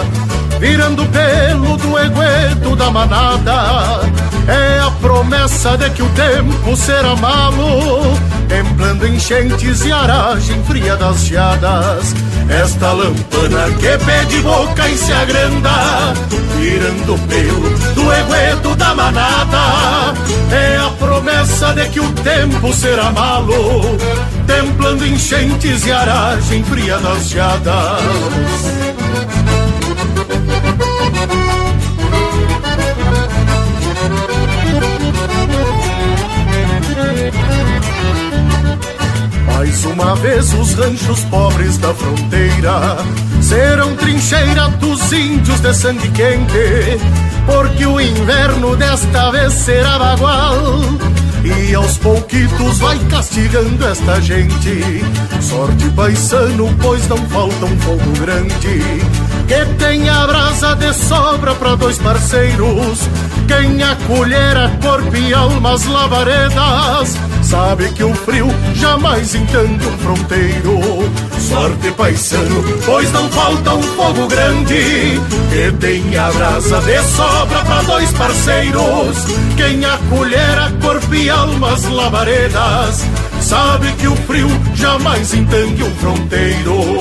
Virando 0.59 1.07
pelo 1.07 1.76
do 1.76 1.98
egueto 1.98 2.76
da 2.76 2.90
manada 2.90 4.01
É 4.46 4.80
a 4.80 4.90
promessa 5.01 5.76
de 5.78 5.88
que 5.90 6.03
o 6.03 6.09
tempo 6.11 6.76
será 6.76 7.14
malo 7.16 8.16
Templando 8.48 9.07
enchentes 9.07 9.84
e 9.84 9.92
aragem 9.92 10.62
fria 10.64 10.96
das 10.96 11.24
geadas 11.24 12.14
Esta 12.51 12.92
lampana 12.92 13.70
que 13.78 13.96
pede 14.05 14.40
boca 14.42 14.88
e 14.88 14.98
se 14.98 15.12
agranda 15.12 16.12
Virando 16.59 17.16
pelo 17.28 17.70
do 17.94 18.12
egueto 18.12 18.74
da 18.74 18.94
manada. 18.94 20.14
É 20.51 20.76
a 20.76 20.90
promessa 20.98 21.72
de 21.72 21.88
que 21.88 22.01
o 22.01 22.12
tempo 22.12 22.72
será 22.72 23.12
malo 23.12 23.96
Templando 24.46 25.07
enchentes 25.07 25.86
e 25.86 25.92
aragem 25.92 26.64
fria 26.64 26.98
das 26.98 27.28
geadas 27.28 28.01
Mais 39.61 39.85
uma 39.85 40.17
vez 40.17 40.55
os 40.55 40.73
ranchos 40.73 41.23
pobres 41.25 41.77
da 41.77 41.93
fronteira 41.93 42.97
serão 43.43 43.95
trincheira 43.95 44.69
dos 44.79 45.13
índios 45.13 45.61
de 45.61 45.75
sangue 45.75 46.09
quente, 46.13 46.99
porque 47.45 47.85
o 47.85 48.01
inverno 48.01 48.75
desta 48.75 49.31
vez 49.31 49.53
será 49.53 49.99
bagual. 49.99 50.57
E 51.45 51.75
aos 51.75 51.99
pouquitos 51.99 52.79
vai 52.79 52.99
castigando 53.11 53.87
esta 53.87 54.19
gente. 54.23 55.05
Sorte 55.43 55.91
paisano, 55.91 56.75
pois 56.81 57.07
não 57.07 57.19
falta 57.29 57.67
um 57.67 57.79
fogo 57.81 58.13
grande. 58.19 58.83
Que 59.47 59.75
tenha 59.79 60.27
brasa 60.27 60.75
de 60.77 60.95
sobra 60.95 61.55
para 61.55 61.75
dois 61.75 61.99
parceiros. 61.99 63.01
Quem 63.47 63.83
acolhera 63.83 64.71
corpo 64.81 65.15
e 65.15 65.35
almas 65.35 65.85
lavaredas 65.85 67.19
Sabe 67.51 67.90
que 67.94 68.05
o 68.05 68.14
frio 68.14 68.46
jamais 68.76 69.34
entende 69.34 69.84
um 69.84 69.98
fronteiro. 69.98 70.78
Sorte 71.40 71.90
paisano, 71.96 72.62
pois 72.86 73.11
não 73.11 73.28
falta 73.28 73.74
um 73.74 73.82
fogo 73.82 74.28
grande 74.28 75.20
Que 75.51 75.72
tenha 75.80 76.30
brasa 76.30 76.80
de 76.82 77.03
sobra 77.03 77.59
para 77.64 77.82
dois 77.82 78.12
parceiros. 78.12 79.26
Quem 79.57 79.84
acolhera 79.84 80.70
corpo 80.80 81.12
e 81.12 81.28
almas 81.28 81.82
lavaredas 81.86 83.05
Sabe 83.40 83.90
que 83.94 84.07
o 84.07 84.14
frio 84.14 84.48
jamais 84.76 85.34
entende 85.34 85.82
um 85.82 85.94
fronteiro 85.96 87.01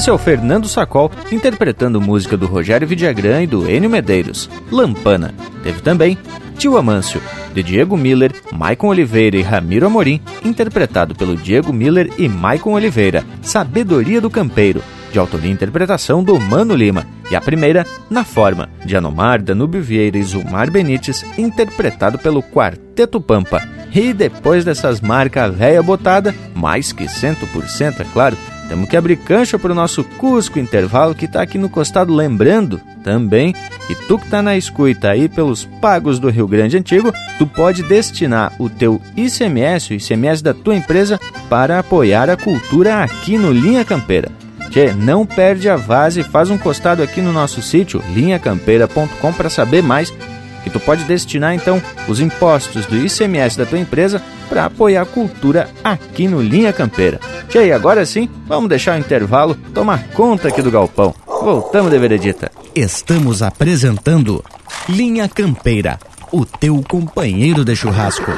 Esse 0.00 0.08
é 0.08 0.12
o 0.14 0.16
Fernando 0.16 0.66
Sacol 0.66 1.12
interpretando 1.30 2.00
música 2.00 2.34
do 2.34 2.46
Rogério 2.46 2.88
Vidagrã 2.88 3.42
e 3.42 3.46
do 3.46 3.70
Enio 3.70 3.90
Medeiros, 3.90 4.48
Lampana. 4.72 5.34
Teve 5.62 5.82
também 5.82 6.16
Tio 6.56 6.78
Amâncio, 6.78 7.20
de 7.52 7.62
Diego 7.62 7.98
Miller, 7.98 8.32
Maicon 8.50 8.88
Oliveira 8.88 9.36
e 9.36 9.42
Ramiro 9.42 9.84
Amorim, 9.84 10.18
interpretado 10.42 11.14
pelo 11.14 11.36
Diego 11.36 11.70
Miller 11.70 12.10
e 12.16 12.30
Maicon 12.30 12.72
Oliveira, 12.72 13.22
Sabedoria 13.42 14.22
do 14.22 14.30
Campeiro, 14.30 14.82
de 15.12 15.18
autoria 15.18 15.50
e 15.50 15.52
interpretação 15.52 16.24
do 16.24 16.40
Mano 16.40 16.74
Lima. 16.74 17.06
E 17.30 17.36
a 17.36 17.40
primeira, 17.42 17.86
Na 18.08 18.24
Forma, 18.24 18.70
de 18.82 18.96
Anomar, 18.96 19.42
Danúbio 19.42 19.82
Vieira 19.82 20.16
e 20.16 20.22
Zumar 20.22 20.70
Benites, 20.70 21.26
interpretado 21.36 22.18
pelo 22.18 22.42
Quarteto 22.42 23.20
Pampa. 23.20 23.62
E 23.94 24.14
depois 24.14 24.64
dessas 24.64 24.98
marcas 25.02 25.54
véia 25.54 25.82
botada, 25.82 26.34
mais 26.54 26.90
que 26.90 27.04
100%, 27.04 28.00
é 28.00 28.04
claro, 28.14 28.34
temos 28.70 28.88
que 28.88 28.96
abrir 28.96 29.16
cancha 29.16 29.58
para 29.58 29.72
o 29.72 29.74
nosso 29.74 30.04
Cusco 30.04 30.56
Intervalo 30.56 31.12
que 31.12 31.24
está 31.24 31.42
aqui 31.42 31.58
no 31.58 31.68
costado, 31.68 32.14
lembrando 32.14 32.80
também 33.02 33.52
que 33.88 33.96
tu 34.06 34.16
que 34.16 34.26
está 34.26 34.40
na 34.40 34.56
escuta 34.56 35.10
aí 35.10 35.28
pelos 35.28 35.64
pagos 35.64 36.20
do 36.20 36.30
Rio 36.30 36.46
Grande 36.46 36.76
Antigo, 36.78 37.12
tu 37.36 37.48
pode 37.48 37.82
destinar 37.82 38.52
o 38.60 38.70
teu 38.70 39.02
ICMS, 39.16 39.92
o 39.92 39.96
ICMS 39.96 40.40
da 40.40 40.54
tua 40.54 40.76
empresa, 40.76 41.18
para 41.48 41.80
apoiar 41.80 42.30
a 42.30 42.36
cultura 42.36 43.02
aqui 43.02 43.36
no 43.36 43.50
Linha 43.50 43.84
Campeira. 43.84 44.30
Tchê, 44.70 44.92
não 44.92 45.26
perde 45.26 45.68
a 45.68 45.74
vase 45.74 46.22
faz 46.22 46.48
um 46.48 46.56
costado 46.56 47.02
aqui 47.02 47.20
no 47.20 47.32
nosso 47.32 47.60
sítio, 47.60 48.00
linhacampeira.com, 48.14 49.32
para 49.32 49.50
saber 49.50 49.82
mais 49.82 50.14
que 50.62 50.70
tu 50.70 50.80
pode 50.80 51.04
destinar 51.04 51.54
então 51.54 51.82
os 52.08 52.20
impostos 52.20 52.86
do 52.86 52.96
ICMS 52.96 53.56
da 53.56 53.66
tua 53.66 53.78
empresa 53.78 54.22
para 54.48 54.64
apoiar 54.64 55.02
a 55.02 55.06
cultura 55.06 55.68
aqui 55.82 56.26
no 56.26 56.42
Linha 56.42 56.72
Campeira. 56.72 57.20
E 57.54 57.72
agora 57.72 58.04
sim, 58.04 58.28
vamos 58.46 58.68
deixar 58.68 58.96
o 58.96 59.00
intervalo 59.00 59.56
tomar 59.74 60.08
conta 60.08 60.48
aqui 60.48 60.62
do 60.62 60.70
galpão. 60.70 61.14
Voltamos 61.26 61.90
de 61.90 61.98
veredita. 61.98 62.50
Estamos 62.74 63.42
apresentando 63.42 64.44
Linha 64.88 65.28
Campeira, 65.28 65.98
o 66.30 66.44
teu 66.44 66.82
companheiro 66.88 67.64
de 67.64 67.74
churrasco. 67.74 68.30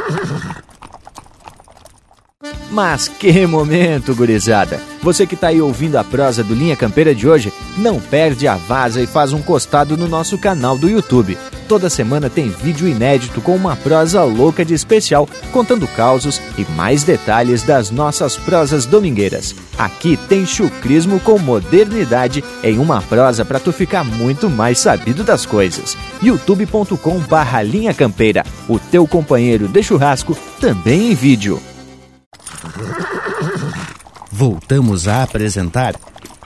Mas 2.70 3.06
que 3.06 3.46
momento, 3.46 4.14
gurizada! 4.14 4.80
Você 5.02 5.26
que 5.26 5.34
está 5.34 5.48
aí 5.48 5.60
ouvindo 5.60 5.96
a 5.96 6.04
prosa 6.04 6.42
do 6.42 6.54
Linha 6.54 6.74
Campeira 6.74 7.14
de 7.14 7.28
hoje, 7.28 7.52
não 7.76 8.00
perde 8.00 8.46
a 8.46 8.56
vaza 8.56 9.00
e 9.00 9.06
faz 9.06 9.32
um 9.32 9.42
costado 9.42 9.96
no 9.96 10.08
nosso 10.08 10.38
canal 10.38 10.76
do 10.76 10.88
YouTube. 10.88 11.38
Toda 11.68 11.88
semana 11.88 12.28
tem 12.28 12.50
vídeo 12.50 12.86
inédito 12.86 13.40
com 13.40 13.56
uma 13.56 13.74
prosa 13.74 14.22
louca 14.24 14.64
de 14.64 14.74
especial, 14.74 15.28
contando 15.52 15.88
causos 15.88 16.40
e 16.58 16.64
mais 16.72 17.02
detalhes 17.02 17.62
das 17.62 17.90
nossas 17.90 18.36
prosas 18.36 18.84
domingueiras. 18.84 19.54
Aqui 19.78 20.18
tem 20.28 20.44
chucrismo 20.44 21.18
com 21.20 21.38
modernidade 21.38 22.44
em 22.62 22.78
uma 22.78 23.00
prosa 23.00 23.44
para 23.44 23.58
tu 23.58 23.72
ficar 23.72 24.04
muito 24.04 24.50
mais 24.50 24.78
sabido 24.78 25.24
das 25.24 25.46
coisas. 25.46 25.96
youtube.com 26.22 27.18
barra 27.20 27.62
Linha 27.62 27.94
Campeira, 27.94 28.44
o 28.68 28.78
teu 28.78 29.06
companheiro 29.06 29.66
de 29.66 29.82
churrasco, 29.82 30.36
também 30.60 31.12
em 31.12 31.14
vídeo. 31.14 31.60
Voltamos 34.30 35.08
a 35.08 35.22
apresentar 35.22 35.94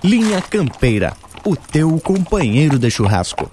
Linha 0.06 0.40
Campeira, 0.40 1.14
o 1.44 1.56
teu 1.56 1.98
companheiro 1.98 2.78
de 2.78 2.88
churrasco. 2.88 3.50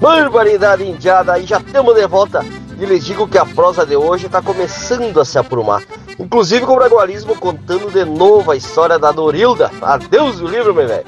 Barbaridade 0.00 0.88
indiada, 0.88 1.36
e 1.36 1.44
já 1.44 1.58
estamos 1.58 1.96
de 1.96 2.06
volta. 2.06 2.46
E 2.78 2.86
lhes 2.86 3.04
digo 3.04 3.26
que 3.26 3.38
a 3.38 3.44
prosa 3.44 3.84
de 3.84 3.96
hoje 3.96 4.26
está 4.26 4.40
começando 4.40 5.20
a 5.20 5.24
se 5.24 5.36
aprumar. 5.36 5.82
Inclusive 6.16 6.64
com 6.64 6.74
o 6.74 6.76
bragualismo 6.76 7.34
contando 7.34 7.90
de 7.90 8.04
novo 8.04 8.52
a 8.52 8.56
história 8.56 9.00
da 9.00 9.10
Dorilda. 9.10 9.68
Adeus 9.82 10.40
o 10.40 10.46
livro, 10.46 10.72
meu 10.72 10.86
velho. 10.86 11.06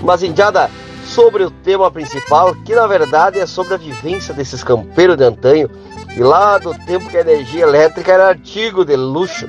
Mas 0.00 0.22
indiada, 0.22 0.70
sobre 1.04 1.42
o 1.42 1.50
tema 1.50 1.90
principal, 1.90 2.54
que 2.64 2.76
na 2.76 2.86
verdade 2.86 3.40
é 3.40 3.46
sobre 3.46 3.74
a 3.74 3.76
vivência 3.76 4.32
desses 4.32 4.62
campeiros 4.62 5.16
de 5.16 5.24
antanho. 5.24 5.68
E 6.16 6.20
lá 6.20 6.58
do 6.58 6.72
tempo 6.86 7.10
que 7.10 7.16
a 7.16 7.22
energia 7.22 7.64
elétrica 7.64 8.12
era 8.12 8.28
artigo 8.28 8.84
de 8.84 8.94
luxo. 8.94 9.48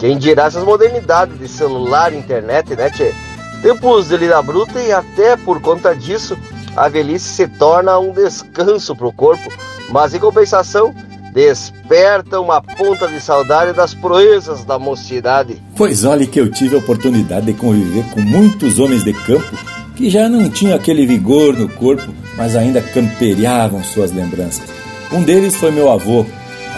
Quem 0.00 0.16
dirá 0.16 0.46
essas 0.46 0.64
modernidades 0.64 1.38
de 1.38 1.46
celular, 1.46 2.14
internet, 2.14 2.74
né, 2.74 2.88
tchê? 2.88 3.12
Tempos 3.60 4.08
de 4.08 4.16
lida 4.16 4.40
bruta 4.40 4.80
e 4.80 4.90
até 4.90 5.36
por 5.36 5.60
conta 5.60 5.94
disso, 5.94 6.38
a 6.74 6.88
velhice 6.88 7.28
se 7.28 7.46
torna 7.46 7.98
um 7.98 8.10
descanso 8.10 8.96
para 8.96 9.06
o 9.06 9.12
corpo, 9.12 9.52
mas 9.90 10.14
em 10.14 10.18
compensação, 10.18 10.94
desperta 11.34 12.40
uma 12.40 12.62
ponta 12.62 13.06
de 13.08 13.20
saudade 13.20 13.74
das 13.74 13.92
proezas 13.92 14.64
da 14.64 14.78
mocidade. 14.78 15.62
Pois 15.76 16.02
olhe 16.04 16.26
que 16.26 16.40
eu 16.40 16.50
tive 16.50 16.76
a 16.76 16.78
oportunidade 16.78 17.46
de 17.46 17.52
conviver 17.52 18.04
com 18.10 18.22
muitos 18.22 18.78
homens 18.78 19.04
de 19.04 19.12
campo 19.12 19.54
que 19.94 20.08
já 20.08 20.30
não 20.30 20.48
tinham 20.48 20.74
aquele 20.74 21.04
vigor 21.04 21.54
no 21.54 21.68
corpo, 21.68 22.10
mas 22.38 22.56
ainda 22.56 22.80
camperiavam 22.80 23.84
suas 23.84 24.10
lembranças. 24.10 24.64
Um 25.12 25.22
deles 25.22 25.56
foi 25.56 25.70
meu 25.70 25.90
avô, 25.90 26.24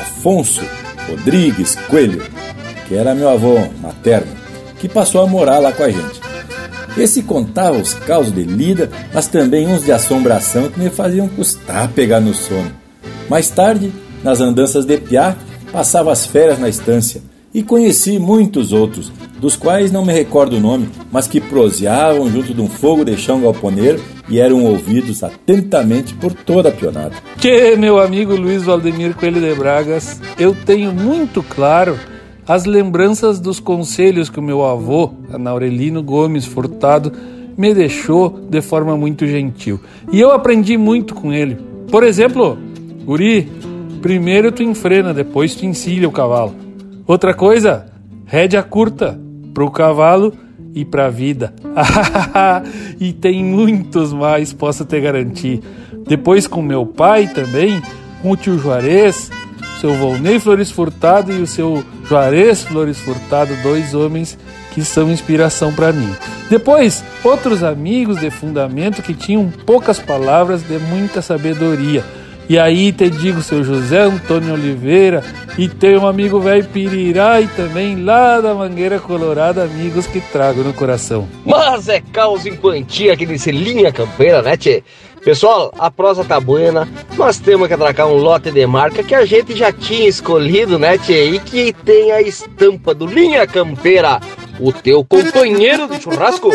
Afonso 0.00 0.60
Rodrigues 1.08 1.76
Coelho, 1.88 2.22
que 2.92 2.98
era 2.98 3.14
meu 3.14 3.30
avô 3.30 3.58
materno, 3.80 4.30
que 4.78 4.86
passou 4.86 5.22
a 5.22 5.26
morar 5.26 5.58
lá 5.58 5.72
com 5.72 5.82
a 5.82 5.88
gente. 5.88 6.20
Esse 6.94 7.22
contava 7.22 7.78
os 7.78 7.94
causos 7.94 8.34
de 8.34 8.42
lida, 8.42 8.90
mas 9.14 9.26
também 9.26 9.66
uns 9.66 9.82
de 9.82 9.90
assombração 9.90 10.68
que 10.68 10.78
me 10.78 10.90
faziam 10.90 11.26
custar 11.26 11.88
pegar 11.88 12.20
no 12.20 12.34
sono. 12.34 12.70
Mais 13.30 13.48
tarde, 13.48 13.90
nas 14.22 14.42
andanças 14.42 14.84
de 14.84 14.98
Piá, 14.98 15.34
passava 15.72 16.12
as 16.12 16.26
férias 16.26 16.58
na 16.58 16.68
estância 16.68 17.22
e 17.54 17.62
conheci 17.62 18.18
muitos 18.18 18.74
outros, 18.74 19.10
dos 19.40 19.56
quais 19.56 19.90
não 19.90 20.04
me 20.04 20.12
recordo 20.12 20.58
o 20.58 20.60
nome, 20.60 20.90
mas 21.10 21.26
que 21.26 21.40
proseavam 21.40 22.30
junto 22.30 22.52
de 22.52 22.60
um 22.60 22.68
fogo 22.68 23.06
de 23.06 23.16
chão 23.16 23.40
galponeiro 23.40 24.02
e 24.28 24.38
eram 24.38 24.66
ouvidos 24.66 25.24
atentamente 25.24 26.12
por 26.12 26.34
toda 26.34 26.68
a 26.68 26.72
pionada. 26.72 27.14
Que, 27.38 27.74
meu 27.74 27.98
amigo 27.98 28.36
Luiz 28.36 28.62
Valdemir 28.62 29.14
Coelho 29.14 29.40
de 29.40 29.54
Bragas, 29.54 30.20
eu 30.38 30.54
tenho 30.54 30.92
muito 30.92 31.42
claro 31.42 31.98
as 32.46 32.64
lembranças 32.64 33.38
dos 33.38 33.60
conselhos 33.60 34.28
que 34.28 34.38
o 34.38 34.42
meu 34.42 34.64
avô, 34.64 35.12
Anaurelino 35.32 36.02
Gomes 36.02 36.44
Furtado, 36.44 37.12
me 37.56 37.74
deixou 37.74 38.30
de 38.48 38.60
forma 38.60 38.96
muito 38.96 39.26
gentil. 39.26 39.80
E 40.10 40.20
eu 40.20 40.32
aprendi 40.32 40.76
muito 40.76 41.14
com 41.14 41.32
ele. 41.32 41.56
Por 41.90 42.02
exemplo, 42.02 42.58
Guri, 43.04 43.48
primeiro 44.00 44.50
tu 44.50 44.62
enfrena, 44.62 45.14
depois 45.14 45.54
tu 45.54 45.66
encilha 45.66 46.08
o 46.08 46.12
cavalo. 46.12 46.54
Outra 47.06 47.34
coisa, 47.34 47.86
rédea 48.26 48.62
curta 48.62 49.18
pro 49.52 49.70
cavalo 49.70 50.32
e 50.74 50.84
pra 50.84 51.10
vida. 51.10 51.54
e 52.98 53.12
tem 53.12 53.44
muitos 53.44 54.12
mais, 54.12 54.52
posso 54.52 54.84
te 54.84 55.00
garantir. 55.00 55.60
Depois 56.06 56.46
com 56.46 56.62
meu 56.62 56.86
pai 56.86 57.28
também, 57.28 57.80
com 58.22 58.30
o 58.30 58.36
tio 58.36 58.58
Juarez, 58.58 59.30
seu 59.82 59.94
Volney 59.94 60.38
Flores 60.38 60.70
Furtado 60.70 61.32
e 61.32 61.42
o 61.42 61.46
seu 61.46 61.84
Juarez 62.08 62.62
Flores 62.62 63.00
Furtado, 63.00 63.52
dois 63.64 63.94
homens 63.94 64.38
que 64.72 64.84
são 64.84 65.10
inspiração 65.10 65.72
para 65.72 65.92
mim. 65.92 66.14
Depois, 66.48 67.02
outros 67.24 67.64
amigos 67.64 68.20
de 68.20 68.30
fundamento 68.30 69.02
que 69.02 69.12
tinham 69.12 69.50
poucas 69.66 69.98
palavras 69.98 70.62
de 70.62 70.78
muita 70.78 71.20
sabedoria. 71.20 72.04
E 72.48 72.56
aí 72.60 72.92
te 72.92 73.10
digo, 73.10 73.42
seu 73.42 73.64
José 73.64 74.02
Antônio 74.02 74.54
Oliveira, 74.54 75.24
e 75.58 75.68
tem 75.68 75.96
um 75.96 76.06
amigo 76.06 76.38
velho 76.38 76.64
Pirirá 76.66 77.40
e 77.40 77.48
também 77.48 78.04
lá 78.04 78.40
da 78.40 78.54
Mangueira 78.54 79.00
Colorada, 79.00 79.64
amigos 79.64 80.06
que 80.06 80.20
trago 80.20 80.62
no 80.62 80.72
coração. 80.72 81.26
Mas 81.44 81.88
é 81.88 82.00
caos 82.00 82.46
em 82.46 82.54
quantia 82.54 83.14
aqui 83.14 83.26
nesse 83.26 83.50
Linha 83.50 83.90
Campeira, 83.92 84.42
né, 84.42 84.56
tchê? 84.56 84.84
Pessoal, 85.24 85.72
a 85.78 85.88
prosa 85.88 86.24
tá 86.24 86.40
buena, 86.40 86.88
nós 87.16 87.38
temos 87.38 87.68
que 87.68 87.74
atracar 87.74 88.08
um 88.08 88.16
lote 88.16 88.50
de 88.50 88.66
marca 88.66 89.04
que 89.04 89.14
a 89.14 89.24
gente 89.24 89.54
já 89.54 89.72
tinha 89.72 90.08
escolhido, 90.08 90.80
né, 90.80 90.98
tchê? 90.98 91.26
E 91.26 91.38
que 91.38 91.72
tem 91.72 92.10
a 92.10 92.20
estampa 92.20 92.92
do 92.92 93.06
Linha 93.06 93.46
Campeira, 93.46 94.20
o 94.58 94.72
teu 94.72 95.04
companheiro 95.04 95.86
de 95.86 96.02
churrasco. 96.02 96.50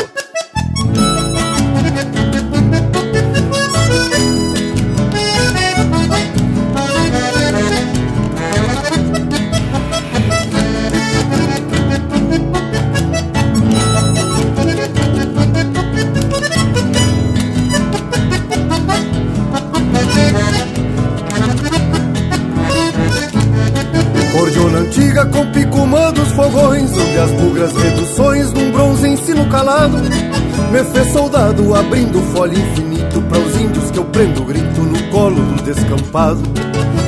Me 30.78 30.84
fez 30.84 31.12
soldado 31.12 31.74
abrindo 31.74 32.22
folha 32.36 32.54
infinito 32.54 33.20
Para 33.24 33.40
os 33.40 33.60
índios 33.60 33.90
que 33.90 33.98
eu 33.98 34.06
prendo 34.06 34.44
grito 34.44 34.82
no 34.82 35.02
colo 35.10 35.42
do 35.42 35.64
descampado. 35.64 36.40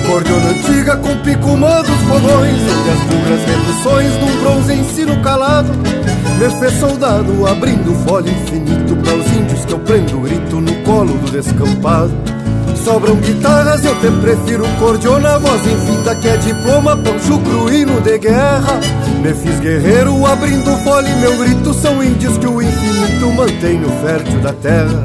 Cordiona 0.07 0.49
antiga 0.49 0.97
com 0.97 1.15
pico 1.17 1.49
dos 1.49 1.99
fogões 2.07 2.61
Onde 2.63 2.89
as 2.89 2.99
bugras 3.03 3.45
reduções 3.45 4.11
num 4.17 4.41
bronze 4.41 4.74
ensino 4.74 5.22
calado. 5.22 5.70
Me 6.39 6.49
fez 6.59 6.80
soldado 6.80 7.45
abrindo 7.45 7.93
folha 8.07 8.32
infinito 8.32 8.95
Para 9.03 9.13
os 9.13 9.28
índios 9.34 9.65
que 9.65 9.74
eu 9.74 9.80
prendo 9.82 10.20
grito 10.20 10.59
no 10.59 10.74
colo 10.78 11.13
do 11.20 11.30
descampado. 11.32 12.11
Sobram 12.84 13.17
guitarras, 13.17 13.86
eu 13.86 13.93
te 13.99 14.09
prefiro 14.20 14.65
cordiona 14.80 15.38
Voz 15.38 15.61
infinta 15.67 16.15
que 16.15 16.28
é 16.28 16.38
diploma, 16.38 16.97
poncho 16.97 17.38
cruíno 17.38 18.01
de 18.01 18.17
guerra 18.17 18.80
Me 19.22 19.34
fiz 19.34 19.59
guerreiro 19.59 20.26
abrindo 20.26 20.78
fole 20.84 21.09
Meu 21.15 21.38
grito 21.38 21.74
são 21.74 22.01
índios 22.03 22.38
que 22.38 22.47
o 22.47 22.61
infinito 22.61 23.32
mantém 23.34 23.80
no 23.80 23.89
fértil 24.01 24.39
da 24.39 24.53
terra. 24.53 25.03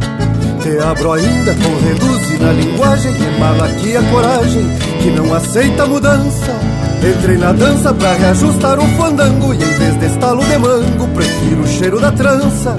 Te 0.62 0.79
abro 0.79 1.12
ainda 1.12 1.55
com 1.55 1.87
reduz 1.87 2.41
na 2.41 2.53
linguagem 2.53 3.12
Emala 3.37 3.67
aqui 3.67 3.97
a 3.97 4.03
coragem 4.05 4.65
que 5.03 5.11
não 5.11 5.35
aceita 5.35 5.87
mudança. 5.87 6.53
Entrei 7.03 7.37
na 7.37 7.53
dança 7.53 7.93
pra 7.93 8.15
reajustar 8.15 8.79
o 8.79 8.89
fandango 8.97 9.53
E 9.53 9.57
em 9.57 9.79
vez 9.79 9.99
de 9.99 10.07
estalo 10.07 10.43
de 10.43 10.57
mango 10.57 11.09
Prefiro 11.09 11.61
o 11.61 11.67
cheiro 11.67 12.01
da 12.01 12.12
trança. 12.12 12.77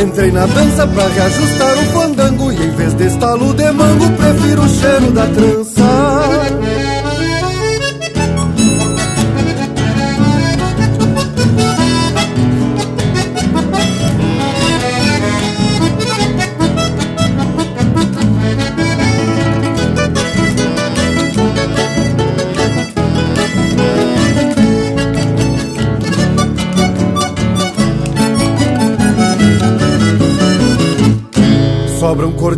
Entrei 0.00 0.30
na 0.30 0.46
dança 0.46 0.86
pra 0.86 1.08
reajustar 1.08 1.74
o 1.74 1.84
fandango 1.92 2.52
E 2.52 2.56
em 2.56 2.70
vez 2.70 2.94
de 2.94 3.06
estalo 3.06 3.52
de 3.52 3.70
mango 3.72 4.10
Prefiro 4.12 4.62
o 4.62 4.68
cheiro 4.68 5.10
da 5.12 5.26
trança 5.26 5.69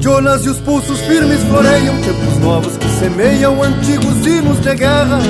Sobram 0.03 0.23
cordionas 0.23 0.45
e 0.45 0.49
os 0.49 0.59
pulsos 0.59 1.01
firmes 1.01 1.41
floreiam 1.45 1.95
Tempos 2.03 2.39
novos 2.39 2.77
que 2.77 2.89
semeiam 2.99 3.63
antigos 3.63 4.27
hinos 4.27 4.61
de 4.61 4.75
guerra. 4.75 5.21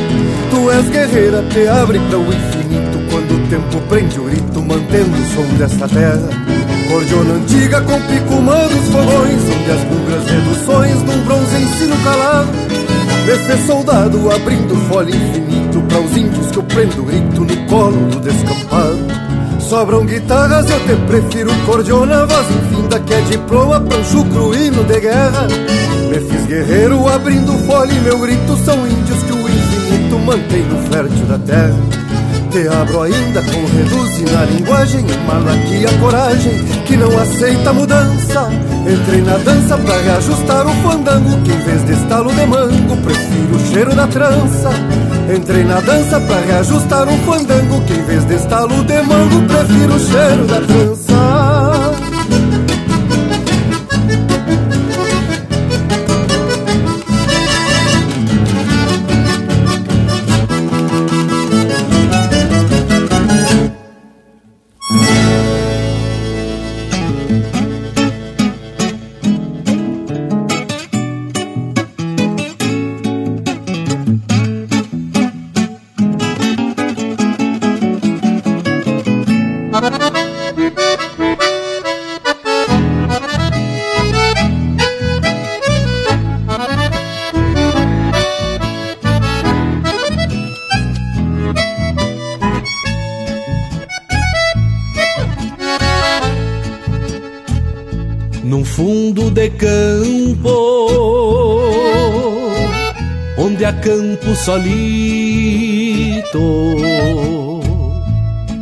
Tu 0.50 0.70
és 0.70 0.88
guerreira, 0.88 1.42
te 1.50 1.68
abre 1.68 1.98
para 1.98 2.18
o 2.18 2.26
infinito 2.26 2.98
Quando 3.10 3.34
o 3.34 3.48
tempo 3.48 3.80
prende 3.88 4.18
o 4.18 4.24
grito, 4.24 4.62
mantendo 4.62 5.10
o 5.10 5.34
som 5.34 5.56
desta 5.56 5.86
terra. 5.88 6.28
Cordiona 6.88 7.34
antiga 7.34 7.80
com 7.82 8.00
pico 8.00 8.34
dos 8.34 8.88
fogões 8.88 9.42
Onde 9.44 9.70
as 9.70 9.84
bugras 9.84 10.30
reduções 10.30 11.02
num 11.02 11.24
bronze 11.24 11.56
ensino 11.56 11.96
calado. 12.02 12.48
Fez 13.46 13.66
soldado 13.66 14.30
abrindo 14.30 14.74
folha 14.88 15.14
infinito 15.14 15.82
Para 15.82 16.00
os 16.00 16.16
índios 16.16 16.50
que 16.50 16.58
eu 16.58 16.62
prendo 16.62 17.02
grito 17.04 17.44
no 17.44 17.66
colo 17.66 17.98
do 18.08 18.20
descampado. 18.20 18.98
Sobram 19.60 20.06
guitarras, 20.06 20.68
eu 20.70 20.80
te 20.80 20.96
prefiro 21.06 21.50
cordiona 21.66 22.26
Voz 22.26 22.46
infinda 22.92 23.00
que 23.00 23.14
é 23.14 23.20
diploma, 23.22 23.80
pancho 23.80 24.24
cruíno 24.24 24.84
de 24.84 25.00
guerra. 25.00 25.46
Me 26.08 26.20
fiz 26.20 26.46
guerreiro 26.46 27.08
abrindo 27.08 27.52
fole 27.66 27.94
Meu 28.00 28.18
grito 28.18 28.56
são 28.64 28.86
índios 28.86 29.22
que 29.22 29.32
o 29.32 29.48
infinito 29.48 30.18
mantém 30.18 30.62
no 30.64 30.78
fértil 30.90 31.26
da 31.26 31.38
terra. 31.38 31.76
Te 32.50 32.68
abro 32.68 33.02
ainda 33.02 33.40
com 33.40 33.64
reduz 33.76 34.30
na 34.30 34.44
linguagem 34.44 35.06
a 35.86 36.00
coragem 36.00 36.52
que 36.84 36.96
não 36.96 37.18
aceita 37.18 37.72
mudança. 37.72 38.50
Entrei 38.86 39.22
na 39.22 39.38
dança 39.38 39.78
pra 39.78 39.96
reajustar 40.02 40.66
o 40.66 40.74
fandango 40.82 41.40
Que 41.44 41.52
em 41.52 41.58
vez 41.60 41.84
de 41.84 41.92
estalo 41.92 42.34
de 42.34 42.46
mango 42.46 42.96
Prefiro 42.96 43.54
o 43.54 43.72
cheiro 43.72 43.94
da 43.94 44.06
trança. 44.08 44.70
Entrei 45.34 45.62
na 45.64 45.80
dança 45.80 46.20
pra 46.20 46.40
reajustar 46.40 47.08
um 47.08 47.18
fandango 47.18 47.80
Que 47.82 47.94
em 47.94 48.02
vez 48.02 48.24
de 48.26 48.34
estalo 48.34 48.84
de 48.84 49.02
mango 49.02 49.42
Prefiro 49.46 49.94
o 49.94 50.00
cheiro 50.00 50.46
da 50.46 50.60
trança 50.60 51.01
solito 104.44 106.32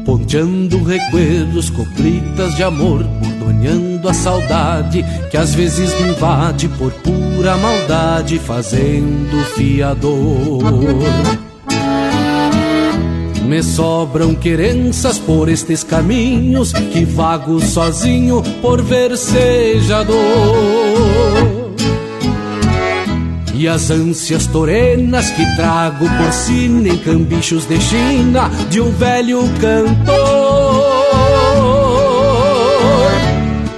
Ponteando 0.05 0.83
recuerdos, 0.83 1.71
coplitas 1.71 2.57
de 2.57 2.63
amor 2.63 3.05
Bordoneando 3.05 4.09
a 4.09 4.15
saudade 4.15 5.05
que 5.31 5.37
às 5.37 5.55
vezes 5.55 5.99
me 6.01 6.09
invade 6.09 6.69
Por 6.69 6.93
pura 6.93 7.57
maldade, 7.57 8.39
fazendo 8.39 9.45
fiador. 9.55 10.63
Me 13.45 13.63
sobram 13.63 14.35
querenças 14.35 15.19
por 15.19 15.49
estes 15.49 15.83
caminhos 15.83 16.73
Que 16.73 17.05
vago 17.05 17.61
sozinho 17.61 18.43
por 18.63 18.83
versejador 18.83 21.60
e 23.61 23.69
as 23.69 23.91
ânsias 23.91 24.47
torenas 24.47 25.29
que 25.33 25.45
trago 25.55 26.09
por 26.09 26.33
sina 26.33 26.89
em 26.89 26.97
cambichos 26.97 27.67
de 27.67 27.79
China 27.79 28.51
de 28.71 28.81
um 28.81 28.91
velho 28.91 29.43
cantor. 29.61 30.15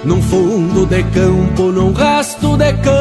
Num 0.05 0.23
fundo 0.23 0.87
de 0.87 1.03
campo, 1.03 1.73
num 1.73 1.93
rasto 1.93 2.57
de 2.57 2.73
canha, 2.75 2.95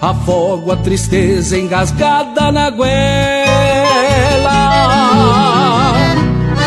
afogo 0.00 0.72
a 0.72 0.76
tristeza 0.78 1.58
engasgada 1.58 2.50
na 2.50 2.70
goela 2.70 3.04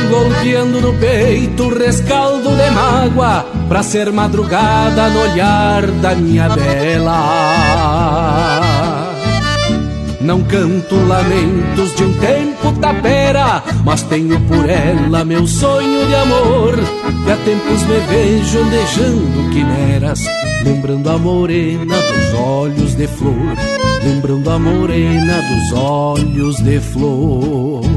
golpeando 0.08 0.82
no 0.82 0.94
peito 1.00 1.64
o 1.64 1.78
rescaldo 1.78 2.56
de 2.56 2.70
mágoa 2.70 3.57
Pra 3.68 3.84
ser 3.84 4.12
madrugada 4.12 5.10
no 5.10 5.22
olhar 5.22 5.86
da 6.02 6.16
minha 6.16 6.50
bela 6.50 7.98
não 10.28 10.44
canto 10.44 10.96
lamentos 11.08 11.96
de 11.96 12.04
um 12.04 12.14
tempo 12.20 12.74
tapera, 12.82 13.64
mas 13.86 14.04
tenho 14.04 14.38
por 14.42 14.70
ela 14.70 15.24
meu 15.24 15.48
sonho 15.48 16.06
de 16.06 16.16
amor. 16.16 16.76
Que 17.24 17.32
há 17.32 17.38
tempos 17.38 17.84
me 17.84 17.98
vejo 18.10 18.60
andejando 18.60 19.50
quimeras, 19.52 20.26
lembrando 20.66 21.10
a 21.10 21.18
morena 21.18 21.96
dos 21.96 22.40
olhos 22.42 22.94
de 22.96 23.08
flor, 23.08 23.56
lembrando 24.04 24.50
a 24.50 24.60
morena 24.60 25.42
dos 25.42 25.80
olhos 25.82 26.58
de 26.58 26.82
flor. 26.82 27.97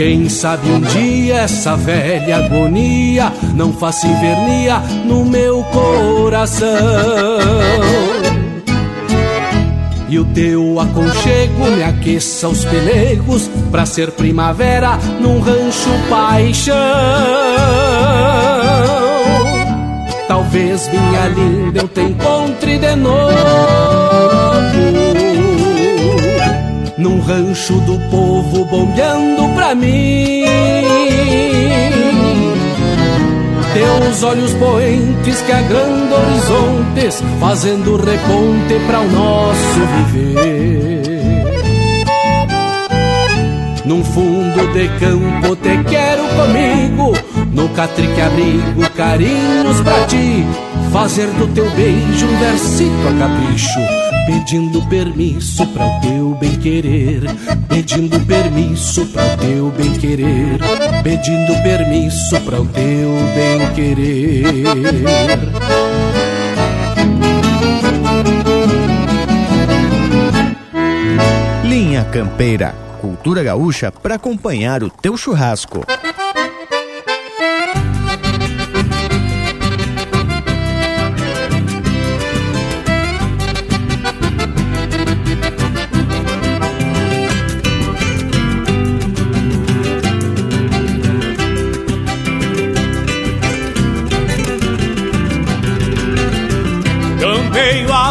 Quem 0.00 0.30
sabe 0.30 0.66
um 0.70 0.80
dia 0.80 1.40
essa 1.40 1.76
velha 1.76 2.38
agonia 2.38 3.30
não 3.54 3.70
faça 3.70 4.06
invernia 4.06 4.78
no 5.04 5.26
meu 5.26 5.62
coração 5.64 6.66
e 10.08 10.18
o 10.18 10.24
teu 10.24 10.80
aconchego 10.80 11.66
me 11.76 11.82
aqueça 11.82 12.48
os 12.48 12.64
pelegos 12.64 13.50
pra 13.70 13.84
ser 13.84 14.12
primavera 14.12 14.96
num 15.20 15.38
rancho 15.38 15.90
paixão. 16.08 16.74
Talvez 20.26 20.88
minha 20.88 21.28
linda 21.28 21.80
eu 21.80 21.88
te 21.88 22.00
encontre 22.00 22.78
de 22.78 22.96
novo 22.96 24.09
rancho 27.30 27.74
do 27.82 27.96
povo 28.10 28.64
bombeando 28.64 29.48
pra 29.54 29.72
mim. 29.72 30.44
Teus 33.72 34.22
olhos 34.24 34.52
poentes 34.54 35.40
que 35.42 35.52
agrandam 35.52 36.18
horizontes, 36.26 37.22
fazendo 37.38 37.96
reponte 37.96 38.74
para 38.84 39.00
o 39.00 39.08
nosso 39.08 39.80
viver. 40.08 41.44
Num 43.84 44.02
fundo 44.04 44.72
de 44.72 44.88
campo 44.98 45.54
te 45.54 45.84
quero 45.84 46.24
comigo, 46.34 47.12
no 47.52 47.68
catrique 47.70 48.20
abrigo 48.20 48.90
carinhos 48.96 49.80
pra 49.82 50.04
ti, 50.06 50.44
fazer 50.92 51.28
do 51.38 51.46
teu 51.54 51.70
beijo 51.70 52.26
um 52.26 52.38
versito 52.38 53.08
a 53.08 53.18
capricho 53.20 54.09
pedindo 54.30 54.80
permisso 54.86 55.66
para 55.66 55.84
o 55.84 56.00
teu 56.00 56.34
bem 56.36 56.56
querer, 56.56 57.22
pedindo 57.68 58.20
permisso 58.24 59.04
para 59.06 59.34
o 59.34 59.36
teu 59.36 59.70
bem 59.72 59.92
querer, 59.94 60.56
pedindo 61.02 61.52
permisso 61.64 62.40
para 62.42 62.60
o 62.60 62.66
teu 62.66 63.10
bem 63.34 63.74
querer. 63.74 64.54
Linha 71.64 72.04
Campeira, 72.04 72.72
cultura 73.00 73.42
gaúcha 73.42 73.90
para 73.90 74.14
acompanhar 74.14 74.84
o 74.84 74.90
teu 74.90 75.16
churrasco. 75.16 75.84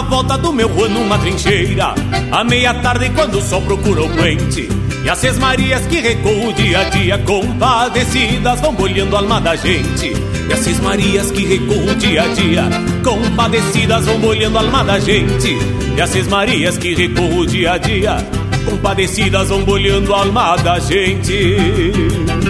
Volta 0.10 0.38
do 0.38 0.52
meu 0.52 0.68
rua 0.68 0.90
numa 0.90 1.18
trincheira. 1.20 1.94
À 2.32 2.44
meia 2.44 2.74
tarde 2.74 3.10
quando 3.12 3.38
o 3.38 3.42
sol 3.42 3.62
procura 3.62 4.04
o 4.04 4.10
puente 4.10 4.70
E 5.04 5.10
as 5.10 5.18
seis 5.18 5.38
marias 5.38 5.86
que 5.88 6.00
recuam 6.00 6.52
dia 6.54 6.80
a 6.80 6.84
dia 6.86 7.18
Compadecidas 7.20 8.60
vão 8.60 8.74
bolhando 8.74 9.16
a 9.16 9.20
alma 9.20 9.40
da 9.40 9.56
gente. 9.56 10.14
E 10.50 10.54
as 10.54 10.60
seis 10.60 10.80
marias 10.80 11.32
que 11.32 11.46
recuam 11.46 11.96
dia 11.98 12.24
a 12.24 12.28
dia 12.28 12.64
Compadecidas 13.04 14.06
vão 14.06 14.20
bolhando 14.20 14.58
a 14.58 14.62
alma 14.62 14.84
da 14.84 15.00
gente. 15.00 15.58
E 15.96 16.02
as 16.02 16.10
seis 16.10 16.28
marias 16.28 16.78
que 16.78 16.96
recuam 16.96 17.46
dia 17.46 17.74
a 17.74 17.78
dia 17.78 18.18
Compadecidas 18.66 19.50
vão 19.50 19.64
bolhando 19.64 20.14
a 20.14 20.20
alma 20.20 20.58
da 20.58 20.80
gente 20.80 22.49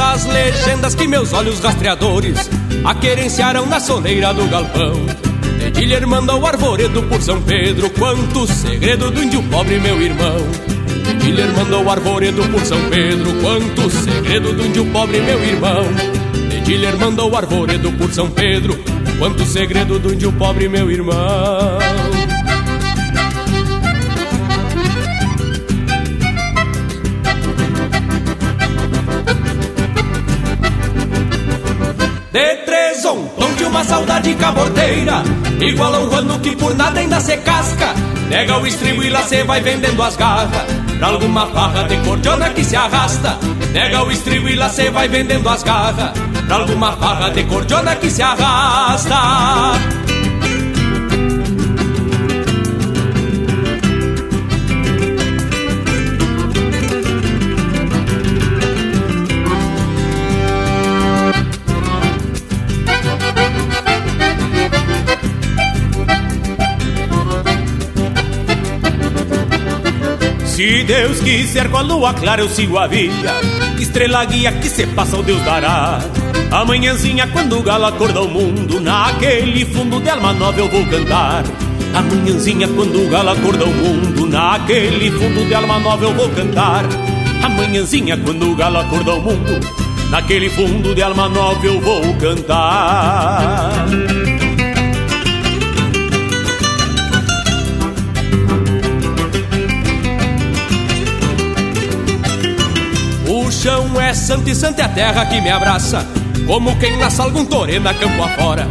Essas 0.00 0.24
legendas 0.24 0.94
que 0.94 1.06
meus 1.06 1.34
olhos 1.34 1.60
rastreadores 1.60 2.48
aquerenciaram 2.84 3.66
na 3.66 3.78
soleira 3.78 4.32
do 4.32 4.48
galpão. 4.48 4.94
Dedilher 5.58 6.06
manda 6.08 6.34
o 6.34 6.46
arvoredo 6.46 7.02
por 7.02 7.20
São 7.20 7.40
Pedro, 7.42 7.90
quanto 7.90 8.46
segredo 8.46 9.10
do 9.10 9.22
índio 9.22 9.42
pobre, 9.42 9.78
meu 9.78 10.00
irmão. 10.00 10.38
Dedilher 11.04 11.52
mandou 11.54 11.84
o 11.84 11.90
arvoredo 11.90 12.42
por 12.48 12.64
São 12.64 12.80
Pedro, 12.88 13.30
quanto 13.42 13.90
segredo 13.90 14.54
do 14.54 14.66
índio 14.66 14.86
pobre, 14.86 15.20
meu 15.20 15.44
irmão. 15.44 15.84
Dedilher 16.48 16.96
mandou 16.96 17.30
o 17.30 17.36
arvoredo 17.36 17.92
por 17.92 18.10
São 18.10 18.30
Pedro, 18.30 18.82
quanto 19.18 19.44
segredo 19.44 19.98
do 19.98 20.14
índio 20.14 20.32
pobre, 20.32 20.66
meu 20.66 20.90
irmão. 20.90 21.78
Saudade 34.00 34.34
caborteira 34.34 35.22
Igual 35.60 35.94
a 35.94 36.00
um 36.00 36.14
ano 36.16 36.40
que 36.40 36.56
por 36.56 36.74
nada 36.74 37.00
ainda 37.00 37.20
se 37.20 37.36
casca. 37.38 37.94
Nega 38.30 38.58
o 38.58 38.66
estribo 38.66 39.02
e 39.02 39.10
lá 39.10 39.22
cê 39.22 39.44
vai 39.44 39.60
vendendo 39.60 40.02
as 40.02 40.16
garras. 40.16 40.64
Pra 40.98 41.08
alguma 41.08 41.46
farra 41.48 41.82
de 41.84 41.98
cordiona 41.98 42.48
que 42.48 42.64
se 42.64 42.76
arrasta. 42.76 43.38
Nega 43.70 44.02
o 44.02 44.10
estribo 44.10 44.48
e 44.48 44.54
lá 44.54 44.70
cê 44.70 44.90
vai 44.90 45.06
vendendo 45.06 45.46
as 45.46 45.62
garras. 45.62 46.12
Pra 46.46 46.56
alguma 46.56 46.92
farra 46.92 47.28
de 47.28 47.44
cordiona 47.44 47.94
que 47.96 48.10
se 48.10 48.22
arrasta 48.22 49.99
Se 70.60 70.84
Deus 70.84 71.20
quiser 71.20 71.70
com 71.70 71.78
a 71.78 71.80
lua 71.80 72.12
clara 72.12 72.42
eu 72.42 72.48
sigo 72.50 72.76
a 72.76 72.86
vida. 72.86 73.32
Estrela 73.80 74.22
guia 74.26 74.52
que 74.52 74.68
se 74.68 74.86
passa 74.88 75.16
o 75.16 75.22
Deus 75.22 75.42
dará. 75.42 76.00
Amanhãzinha 76.50 77.26
quando 77.28 77.58
o 77.58 77.62
galo 77.62 77.86
acorda 77.86 78.20
o 78.20 78.28
mundo 78.28 78.78
Naquele 78.78 79.64
fundo 79.64 79.98
de 80.02 80.10
alma 80.10 80.34
nova 80.34 80.60
eu 80.60 80.68
vou 80.68 80.84
cantar. 80.84 81.44
Amanhãzinha 81.94 82.68
quando 82.68 83.06
o 83.06 83.08
galo 83.08 83.30
acorda 83.30 83.64
o 83.64 83.72
mundo 83.72 84.26
Naquele 84.26 85.10
fundo 85.12 85.48
de 85.48 85.54
alma 85.54 85.78
nova 85.78 86.04
eu 86.04 86.12
vou 86.12 86.28
cantar. 86.28 86.84
Amanhãzinha 87.42 88.18
quando 88.18 88.52
o 88.52 88.54
galo 88.54 88.80
acorda 88.80 89.14
o 89.14 89.22
mundo 89.22 89.60
Naquele 90.10 90.50
fundo 90.50 90.94
de 90.94 91.02
alma 91.02 91.26
nova 91.30 91.66
eu 91.66 91.80
vou 91.80 92.02
cantar 92.16 93.86
chão 103.60 104.00
é 104.00 104.14
santo 104.14 104.48
e 104.48 104.54
santa 104.54 104.80
é 104.80 104.84
a 104.86 104.88
terra 104.88 105.26
que 105.26 105.38
me 105.40 105.50
abraça. 105.50 106.06
Como 106.46 106.74
quem 106.78 106.96
nasce 106.96 107.20
algum 107.20 107.44
torena 107.44 107.92
campo 107.92 108.22
afora. 108.22 108.66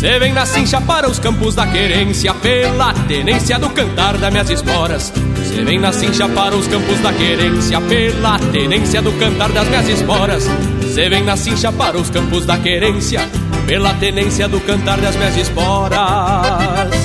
Cê 0.00 0.18
vem 0.18 0.32
na 0.32 0.44
cincha 0.44 0.80
para 0.80 1.08
os 1.08 1.20
campos 1.20 1.54
da 1.54 1.64
querência 1.64 2.34
Pela 2.34 2.92
tenência 3.06 3.56
do 3.56 3.70
cantar 3.70 4.18
das 4.18 4.32
minhas 4.32 4.50
esporas. 4.50 5.12
Cê 5.48 5.64
vem 5.64 5.78
na 5.78 5.92
cincha 5.92 6.28
para 6.28 6.56
os 6.56 6.66
campos 6.66 6.98
da 7.00 7.12
querência 7.12 7.80
Pela 7.82 8.38
tenência 8.50 9.00
do 9.00 9.12
cantar 9.12 9.52
das 9.52 9.68
minhas 9.68 9.88
esporas. 9.88 10.44
Cê 10.92 11.08
vem 11.08 11.22
na 11.22 11.36
cincha 11.36 11.70
para 11.70 11.96
os 11.96 12.10
campos 12.10 12.44
da 12.44 12.58
querência 12.58 13.20
Pela 13.66 13.94
tenência 13.94 14.48
do 14.48 14.60
cantar 14.60 15.00
das 15.00 15.14
minhas 15.14 15.36
esporas 15.36 17.01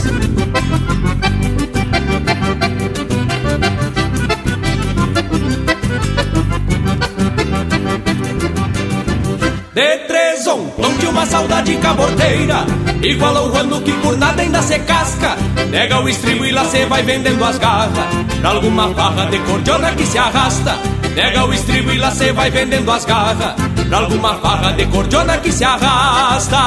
De 9.78 9.96
três 10.08 10.48
onde 10.48 11.06
uma 11.06 11.24
saudade 11.28 11.76
caborteira. 11.76 12.66
Igual 13.00 13.38
ao 13.38 13.56
ano 13.56 13.80
que 13.80 13.92
por 14.02 14.18
nada 14.18 14.42
ainda 14.42 14.60
se 14.60 14.80
casca. 14.80 15.38
Nega 15.70 16.00
o 16.00 16.10
estribo 16.10 16.48
e 16.48 16.52
lá 16.52 16.66
cê 16.66 16.88
vai 16.88 17.04
vendendo 17.04 17.46
as 17.46 17.60
garras. 17.60 18.08
Pra 18.42 18.50
alguma 18.50 18.92
farra 18.96 19.28
de 19.28 19.38
cordiona 19.38 19.92
que 19.92 20.04
se 20.04 20.18
arrasta. 20.18 20.80
Nega 21.16 21.46
o 21.46 21.54
estribo 21.54 21.92
e 21.92 22.00
lá 22.00 22.10
cê 22.10 22.34
vai 22.34 22.50
vendendo 22.50 22.92
as 22.92 23.06
garras. 23.06 23.54
Pra 23.88 24.00
alguma 24.00 24.34
farra 24.40 24.72
de 24.72 24.88
cordiona 24.88 25.38
que 25.38 25.52
se 25.52 25.64
arrasta. 25.64 26.58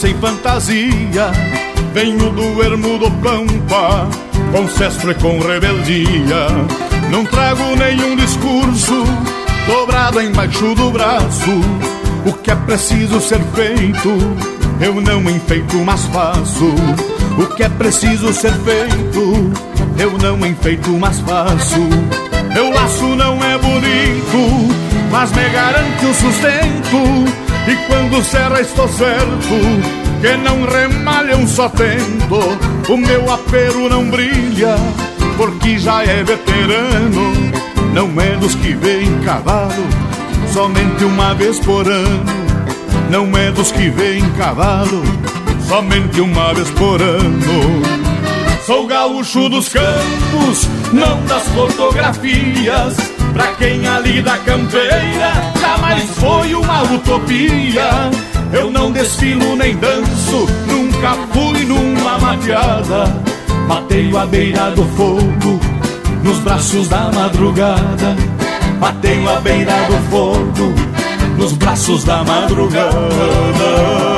Sem 0.00 0.14
fantasia. 0.14 1.30
Venho 1.92 2.30
do 2.30 2.62
ermo 2.62 2.98
do 2.98 3.10
pampa, 3.20 4.08
com 4.50 4.66
cestro 4.66 5.10
e 5.10 5.14
com 5.14 5.38
rebeldia. 5.40 6.46
Não 7.10 7.26
trago 7.26 7.76
nenhum 7.76 8.16
discurso 8.16 9.04
dobrado 9.66 10.22
embaixo 10.22 10.74
do 10.74 10.90
braço. 10.90 11.60
O 12.24 12.32
que 12.32 12.50
é 12.50 12.56
preciso 12.56 13.20
ser 13.20 13.40
feito, 13.54 14.08
eu 14.80 14.94
não 15.02 15.20
enfeito, 15.28 15.76
mas 15.84 16.06
faço. 16.06 16.74
O 17.38 17.46
que 17.54 17.62
é 17.62 17.68
preciso 17.68 18.32
ser 18.32 18.52
feito, 18.52 19.52
eu 19.98 20.16
não 20.16 20.46
enfeito, 20.46 20.90
mas 20.92 21.20
faço. 21.20 21.80
Meu 22.54 22.70
laço 22.70 23.04
não 23.04 23.34
é 23.44 23.58
bonito, 23.58 24.74
mas 25.10 25.30
me 25.32 25.46
garante 25.50 26.06
o 26.06 26.14
sustento 26.14 27.49
e 27.66 27.76
quando 27.86 28.24
serra 28.24 28.60
estou 28.60 28.88
certo 28.88 29.48
Que 30.20 30.36
não 30.36 30.64
remalha 30.66 31.36
um 31.36 31.46
só 31.46 31.68
tento 31.68 32.58
O 32.88 32.96
meu 32.96 33.30
apelo 33.30 33.88
não 33.88 34.10
brilha 34.10 34.76
Porque 35.36 35.78
já 35.78 36.02
é 36.02 36.22
veterano 36.24 37.32
Não 37.92 38.08
dos 38.38 38.54
que 38.54 38.72
vem 38.74 39.20
cavalo 39.20 40.10
Somente 40.52 41.04
uma 41.04 41.32
vez 41.34 41.60
por 41.60 41.86
ano. 41.88 42.24
Não 43.08 43.36
é 43.36 43.52
dos 43.52 43.70
que 43.70 43.88
vem 43.90 44.20
cavalo 44.32 45.02
Somente 45.68 46.20
uma 46.20 46.52
vez 46.52 46.68
por 46.70 47.00
ano. 47.00 47.82
Sou 48.66 48.86
gaúcho 48.86 49.48
dos 49.48 49.68
campos, 49.68 50.68
não 50.92 51.24
das 51.24 51.42
fotografias 51.48 53.09
Pra 53.32 53.48
quem 53.58 53.86
ali 53.86 54.22
da 54.22 54.36
campeira 54.38 55.32
jamais 55.60 56.04
foi 56.16 56.54
uma 56.54 56.82
utopia. 56.82 58.10
Eu 58.52 58.70
não 58.70 58.90
desfilo 58.90 59.56
nem 59.56 59.76
danço, 59.76 60.46
nunca 60.66 61.14
fui 61.32 61.64
numa 61.64 62.18
mateada. 62.18 63.04
Mateio 63.68 64.18
à 64.18 64.26
beira 64.26 64.70
do 64.72 64.84
fogo, 64.96 65.60
nos 66.24 66.38
braços 66.38 66.88
da 66.88 67.10
madrugada. 67.12 68.16
Mateio 68.80 69.30
à 69.30 69.40
beira 69.40 69.74
do 69.84 70.10
fogo, 70.10 70.74
nos 71.36 71.52
braços 71.52 72.02
da 72.04 72.24
madrugada. 72.24 74.09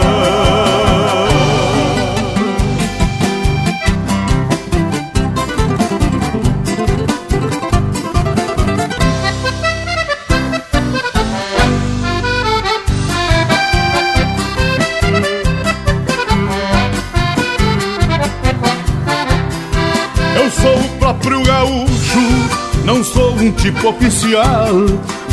Um 23.42 23.52
tipo 23.52 23.88
oficial, 23.88 24.74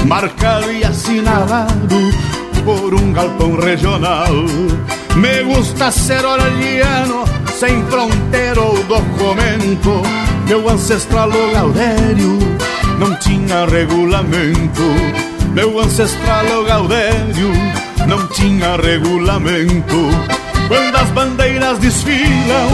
marcado 0.06 0.72
e 0.72 0.84
assinalado 0.84 1.96
por 2.64 2.94
um 2.94 3.14
galpão 3.14 3.56
regional. 3.56 4.34
Me 5.16 5.44
gusta 5.44 5.92
ser 5.92 6.24
oraliano, 6.26 7.24
sem 7.58 7.84
fronteira 7.86 8.62
ou 8.62 8.84
documento. 8.84 10.02
Meu 10.48 10.70
ancestral 10.70 11.30
o 11.30 11.52
Gaudério 11.52 12.40
não 13.00 13.16
tinha 13.16 13.66
regulamento. 13.66 14.84
Meu 15.54 15.80
ancestral 15.80 16.46
o 16.62 16.66
Gaudério 16.66 17.52
não 18.08 18.28
tinha 18.28 18.76
regulamento. 18.76 20.10
Quando 20.68 20.96
as 20.96 21.10
bandeiras 21.10 21.80
desfilam 21.80 22.70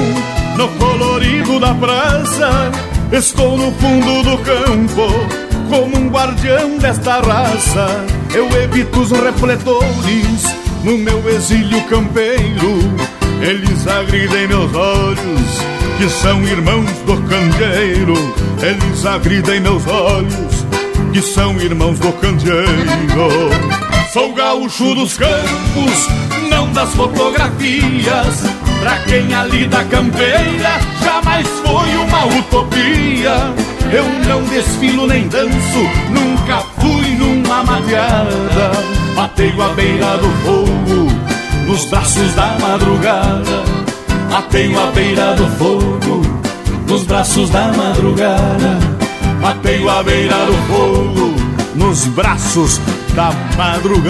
no 0.57 0.67
colorido 0.79 1.59
da 1.59 1.73
praça, 1.73 2.71
Estou 3.11 3.57
no 3.57 3.71
fundo 3.73 4.23
do 4.23 4.37
campo, 4.39 5.07
como 5.69 5.97
um 5.97 6.09
guardião 6.09 6.77
desta 6.77 7.21
raça. 7.21 8.05
Eu 8.33 8.49
evito 8.61 8.99
os 8.99 9.11
refletores 9.11 10.43
no 10.83 10.97
meu 10.97 11.29
exílio 11.29 11.81
campeiro. 11.83 12.79
Eles 13.41 13.87
agridem 13.87 14.47
meus 14.47 14.73
olhos, 14.73 15.59
que 15.97 16.09
são 16.09 16.41
irmãos 16.43 16.89
do 17.05 17.21
candeeiro. 17.23 18.15
Eles 18.61 19.05
agridem 19.05 19.59
meus 19.59 19.85
olhos, 19.87 20.65
que 21.13 21.21
são 21.21 21.55
irmãos 21.59 21.99
do 21.99 22.11
candeeiro. 22.13 23.49
Sou 24.11 24.33
gaúcho 24.33 24.95
dos 24.95 25.17
campos, 25.17 26.07
das 26.73 26.93
fotografias. 26.93 28.43
Pra 28.79 28.97
quem 28.99 29.33
ali 29.33 29.67
da 29.67 29.83
campeira 29.85 30.79
jamais 31.03 31.47
foi 31.47 31.95
uma 31.97 32.25
utopia. 32.25 33.53
Eu 33.91 34.05
não 34.27 34.43
desfilo 34.43 35.07
nem 35.07 35.27
danço, 35.27 35.89
nunca 36.09 36.57
fui 36.79 37.15
numa 37.15 37.63
mateada. 37.63 38.71
Mateio 39.15 39.61
à 39.61 39.69
beira 39.69 40.17
do 40.17 40.29
fogo, 40.43 41.11
nos 41.67 41.85
braços 41.85 42.33
da 42.35 42.57
madrugada. 42.59 43.63
Mateio 44.29 44.79
à 44.79 44.91
beira 44.91 45.33
do 45.35 45.47
fogo, 45.57 46.21
nos 46.87 47.03
braços 47.03 47.49
da 47.49 47.71
madrugada. 47.71 48.79
Mateio 49.39 49.89
à 49.89 50.03
beira 50.03 50.45
do 50.45 50.53
fogo, 50.67 51.35
nos 51.75 52.05
braços 52.07 52.81
da 53.15 53.31
madrugada. 53.57 54.05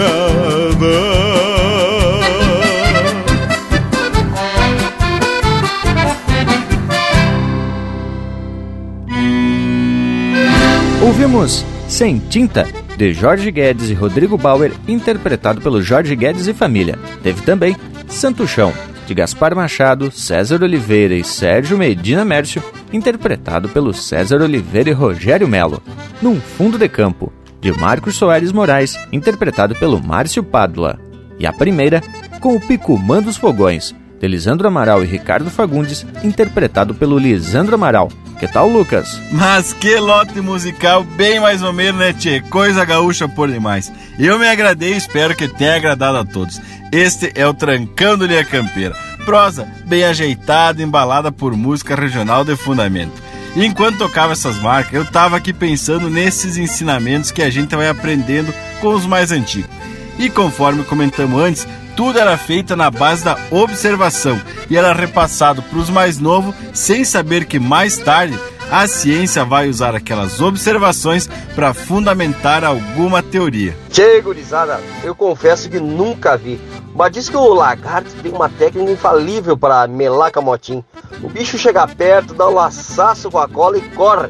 Ouvimos 11.16 11.64
Sem 11.88 12.18
Tinta, 12.18 12.68
de 12.94 13.14
Jorge 13.14 13.50
Guedes 13.50 13.88
e 13.88 13.94
Rodrigo 13.94 14.36
Bauer, 14.36 14.70
interpretado 14.86 15.62
pelo 15.62 15.80
Jorge 15.80 16.14
Guedes 16.14 16.46
e 16.46 16.52
Família. 16.52 16.98
Teve 17.22 17.40
também 17.40 17.74
Santo 18.06 18.46
Chão, 18.46 18.70
de 19.06 19.14
Gaspar 19.14 19.56
Machado, 19.56 20.12
César 20.12 20.62
Oliveira 20.62 21.14
e 21.14 21.24
Sérgio 21.24 21.78
Medina 21.78 22.22
Mércio, 22.22 22.62
interpretado 22.92 23.66
pelo 23.70 23.94
César 23.94 24.42
Oliveira 24.42 24.90
e 24.90 24.92
Rogério 24.92 25.48
Melo. 25.48 25.82
Num 26.20 26.38
Fundo 26.38 26.76
de 26.76 26.86
Campo, 26.86 27.32
de 27.62 27.72
Marcos 27.72 28.16
Soares 28.16 28.52
Moraes, 28.52 28.94
interpretado 29.10 29.74
pelo 29.74 29.98
Márcio 29.98 30.44
Pádua. 30.44 31.00
E 31.38 31.46
a 31.46 31.52
primeira, 31.52 32.02
com 32.40 32.56
o 32.56 32.60
Picumã 32.60 33.22
dos 33.22 33.38
Fogões, 33.38 33.94
de 34.26 34.32
Lisandro 34.32 34.66
Amaral 34.66 35.04
e 35.04 35.06
Ricardo 35.06 35.50
Fagundes, 35.50 36.04
interpretado 36.24 36.94
pelo 36.94 37.18
Lisandro 37.18 37.76
Amaral, 37.76 38.10
que 38.38 38.46
tal, 38.46 38.68
Lucas? 38.68 39.20
Mas 39.30 39.72
que 39.72 39.96
lote 39.96 40.40
musical, 40.40 41.04
bem 41.04 41.40
mais 41.40 41.62
ou 41.62 41.72
menos, 41.72 42.00
né, 42.00 42.12
tchê? 42.12 42.40
Coisa 42.40 42.84
gaúcha 42.84 43.26
por 43.28 43.50
demais. 43.50 43.90
Eu 44.18 44.38
me 44.38 44.46
agradei 44.46 44.92
e 44.92 44.96
espero 44.96 45.34
que 45.34 45.48
tenha 45.48 45.76
agradado 45.76 46.18
a 46.18 46.24
todos. 46.24 46.60
Este 46.92 47.32
é 47.34 47.46
o 47.46 47.54
Trancando-lhe 47.54 48.36
a 48.36 48.44
Campeira. 48.44 48.94
Prosa 49.24 49.66
bem 49.86 50.04
ajeitada, 50.04 50.82
embalada 50.82 51.32
por 51.32 51.56
música 51.56 51.94
regional 51.94 52.44
de 52.44 52.56
fundamento. 52.56 53.22
Enquanto 53.56 53.98
tocava 53.98 54.32
essas 54.32 54.58
marcas, 54.58 54.92
eu 54.92 55.04
tava 55.06 55.36
aqui 55.36 55.52
pensando 55.52 56.10
nesses 56.10 56.58
ensinamentos 56.58 57.30
que 57.30 57.42
a 57.42 57.48
gente 57.48 57.74
vai 57.74 57.88
aprendendo 57.88 58.52
com 58.82 58.88
os 58.88 59.06
mais 59.06 59.32
antigos. 59.32 59.70
E 60.18 60.28
conforme 60.28 60.84
comentamos 60.84 61.40
antes, 61.40 61.66
tudo 61.96 62.18
era 62.18 62.36
feito 62.36 62.76
na 62.76 62.90
base 62.90 63.24
da 63.24 63.36
observação 63.50 64.38
e 64.68 64.76
era 64.76 64.92
repassado 64.92 65.62
para 65.62 65.78
os 65.78 65.88
mais 65.88 66.18
novos 66.18 66.54
sem 66.74 67.04
saber 67.04 67.46
que 67.46 67.58
mais 67.58 67.96
tarde 67.96 68.38
a 68.70 68.86
ciência 68.86 69.44
vai 69.44 69.68
usar 69.68 69.94
aquelas 69.94 70.40
observações 70.40 71.28
para 71.54 71.72
fundamentar 71.72 72.64
alguma 72.64 73.22
teoria. 73.22 73.76
Tchê, 73.90 74.20
gurizada, 74.20 74.80
eu 75.02 75.14
confesso 75.14 75.70
que 75.70 75.78
nunca 75.78 76.36
vi 76.36 76.60
Mas 76.94 77.12
diz 77.12 77.28
que 77.28 77.36
o 77.36 77.54
lagarto 77.54 78.10
tem 78.22 78.32
uma 78.32 78.48
técnica 78.48 78.90
infalível 78.90 79.56
para 79.56 79.86
melar 79.86 80.30
camotim. 80.30 80.84
O 81.22 81.28
bicho 81.28 81.56
chega 81.56 81.86
perto, 81.86 82.34
dá 82.34 82.48
um 82.48 82.54
laçaço 82.54 83.30
com 83.30 83.38
a 83.38 83.48
cola 83.48 83.78
e 83.78 83.82
corre 83.90 84.28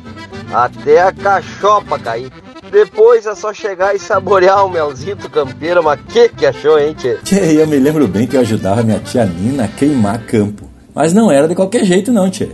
até 0.53 1.03
a 1.03 1.13
cachopa 1.13 1.99
cair. 1.99 2.31
Depois 2.77 3.25
é 3.25 3.35
só 3.35 3.55
chegar 3.55 3.97
e 3.97 3.99
saborear 3.99 4.67
o 4.67 4.69
melzito 4.69 5.31
campeiro, 5.31 5.83
mas 5.83 5.99
que 6.11 6.29
que 6.29 6.45
achou, 6.45 6.79
hein, 6.79 6.95
tchê? 6.95 7.17
Tchê, 7.25 7.63
eu 7.63 7.67
me 7.67 7.79
lembro 7.79 8.07
bem 8.07 8.27
que 8.27 8.37
eu 8.37 8.41
ajudava 8.43 8.83
minha 8.83 8.99
tia 8.99 9.25
Nina 9.25 9.65
a 9.65 9.69
queimar 9.69 10.27
campo. 10.27 10.69
Mas 10.95 11.15
não 11.15 11.33
era 11.33 11.49
de 11.49 11.55
qualquer 11.55 11.87
jeito 11.87 12.13
não, 12.13 12.29
tchê. 12.29 12.51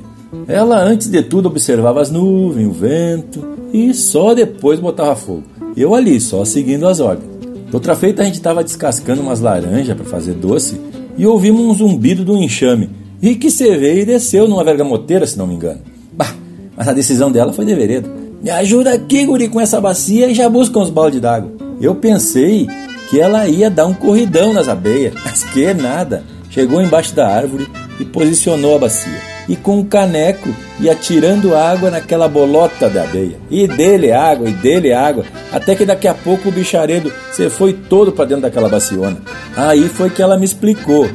Ela 0.47 0.79
antes 0.79 1.09
de 1.09 1.25
tudo 1.25 1.49
observava 1.49 2.01
as 2.01 2.09
nuvens, 2.09 2.69
o 2.69 2.71
vento 2.71 3.45
e 3.73 3.93
só 3.93 4.33
depois 4.33 4.79
botava 4.79 5.17
fogo. 5.17 5.43
Eu 5.77 5.93
ali, 5.93 6.21
só 6.21 6.45
seguindo 6.45 6.87
as 6.87 7.01
ordens. 7.01 7.29
Outra 7.73 7.97
feita 7.97 8.23
a 8.23 8.25
gente 8.25 8.37
estava 8.37 8.63
descascando 8.63 9.23
umas 9.23 9.41
laranjas 9.41 9.97
para 9.97 10.05
fazer 10.05 10.35
doce 10.35 10.81
e 11.19 11.27
ouvimos 11.27 11.63
um 11.63 11.75
zumbido 11.75 12.25
do 12.25 12.37
enxame. 12.37 12.91
E 13.21 13.35
que 13.35 13.51
você 13.51 13.77
veio 13.77 14.03
e 14.03 14.07
desceu 14.07 14.47
numa 14.47 14.63
vergamoteira, 14.63 15.27
se 15.27 15.37
não 15.37 15.49
me 15.49 15.55
engano. 15.57 15.81
Bah, 16.13 16.33
mas 16.77 16.87
a 16.87 16.93
decisão 16.93 17.29
dela 17.33 17.53
foi 17.53 17.65
de 17.65 17.75
vereda. 17.75 18.22
Me 18.43 18.51
ajuda 18.51 18.93
aqui, 18.93 19.25
guri, 19.25 19.49
com 19.49 19.61
essa 19.61 19.81
bacia 19.81 20.27
e 20.27 20.35
já 20.35 20.49
busca 20.49 20.77
uns 20.77 20.91
balde 20.91 21.21
d'água. 21.21 21.53
Eu 21.81 21.95
pensei 21.95 22.67
que 23.09 23.21
ela 23.21 23.47
ia 23.47 23.71
dar 23.71 23.87
um 23.87 23.95
corridão 23.95 24.53
nas 24.53 24.69
abelhas, 24.69 25.15
mas 25.25 25.45
que 25.45 25.73
nada. 25.73 26.25
Chegou 26.51 26.83
embaixo 26.83 27.15
da 27.15 27.29
árvore 27.29 27.69
e 28.01 28.05
posicionou 28.05 28.75
a 28.75 28.81
bacia 28.81 29.33
e 29.49 29.57
com 29.57 29.79
um 29.79 29.85
caneco 29.85 30.49
e 30.81 30.91
atirando 30.91 31.55
água 31.55 31.91
naquela 31.91 32.29
bolota 32.29 32.91
da 32.91 33.05
abeia. 33.05 33.39
E 33.49 33.67
dele 33.69 34.11
água, 34.11 34.49
e 34.49 34.53
dele 34.53 34.93
água, 34.93 35.25
até 35.53 35.75
que 35.75 35.87
daqui 35.87 36.09
a 36.09 36.15
pouco 36.15 36.49
o 36.49 36.53
bicharedo 36.53 37.13
se 37.31 37.49
foi 37.49 37.73
todo 37.73 38.13
para 38.13 38.25
dentro 38.25 38.43
daquela 38.43 38.69
baciona. 38.69 39.19
Aí 39.57 39.89
foi 39.89 40.11
que 40.11 40.21
ela 40.21 40.37
me 40.37 40.45
explicou 40.45 41.09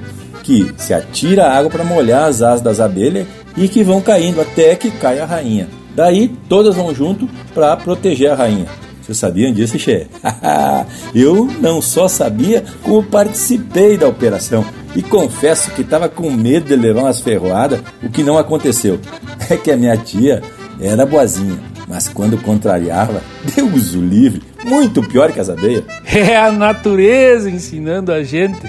que 0.43 0.71
se 0.77 0.93
atira 0.93 1.51
água 1.51 1.69
para 1.69 1.83
molhar 1.83 2.23
as 2.23 2.41
asas 2.41 2.61
das 2.61 2.79
abelhas 2.79 3.27
e 3.57 3.67
que 3.67 3.83
vão 3.83 4.01
caindo 4.01 4.39
até 4.39 4.75
que 4.75 4.89
cai 4.89 5.19
a 5.19 5.25
rainha. 5.25 5.67
Daí 5.97 6.27
todas 6.47 6.75
vão 6.75 6.93
junto 6.93 7.27
para 7.55 7.75
proteger 7.75 8.29
a 8.29 8.35
rainha. 8.35 8.67
Vocês 9.01 9.17
sabiam 9.17 9.51
disso, 9.51 9.79
Che? 9.79 10.05
Eu 11.15 11.49
não 11.59 11.81
só 11.81 12.07
sabia, 12.07 12.63
como 12.83 13.01
participei 13.01 13.97
da 13.97 14.07
operação. 14.07 14.63
E 14.95 15.01
confesso 15.01 15.71
que 15.71 15.81
estava 15.81 16.07
com 16.07 16.29
medo 16.29 16.67
de 16.67 16.75
levar 16.75 17.01
umas 17.01 17.19
ferroadas, 17.19 17.81
o 18.03 18.11
que 18.11 18.21
não 18.21 18.37
aconteceu. 18.37 18.99
É 19.49 19.55
que 19.55 19.71
a 19.71 19.77
minha 19.77 19.95
tia 19.95 20.43
era 20.79 21.05
boazinha, 21.05 21.57
mas 21.87 22.09
quando 22.09 22.37
contrariava, 22.37 23.21
Deus 23.55 23.95
o 23.95 24.01
livre, 24.01 24.43
muito 24.65 25.01
pior 25.03 25.31
que 25.31 25.39
as 25.39 25.49
abelhas. 25.49 25.83
É 26.05 26.37
a 26.37 26.51
natureza 26.51 27.49
ensinando 27.49 28.11
a 28.11 28.23
gente. 28.23 28.59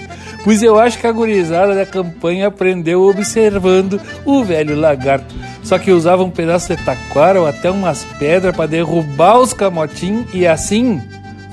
Pois 0.45 0.63
eu 0.63 0.79
acho 0.79 0.99
que 0.99 1.07
a 1.07 1.13
gurizada 1.13 1.75
da 1.75 1.87
campanha 1.87 2.49
aprendeu 2.49 3.03
observando 3.03 4.01
o 4.25 4.45
velho 4.45 4.79
lagarto. 4.79 5.35
Só 5.63 5.79
que 5.79 5.91
usava 5.91 6.23
um 6.23 6.31
pedaço 6.31 6.75
de 6.75 6.83
taquara 6.83 7.41
ou 7.41 7.47
até 7.47 7.71
umas 7.71 8.05
pedras 8.19 8.55
para 8.55 8.67
derrubar 8.67 9.39
os 9.39 9.53
camotim 9.53 10.27
e 10.33 10.47
assim 10.47 11.01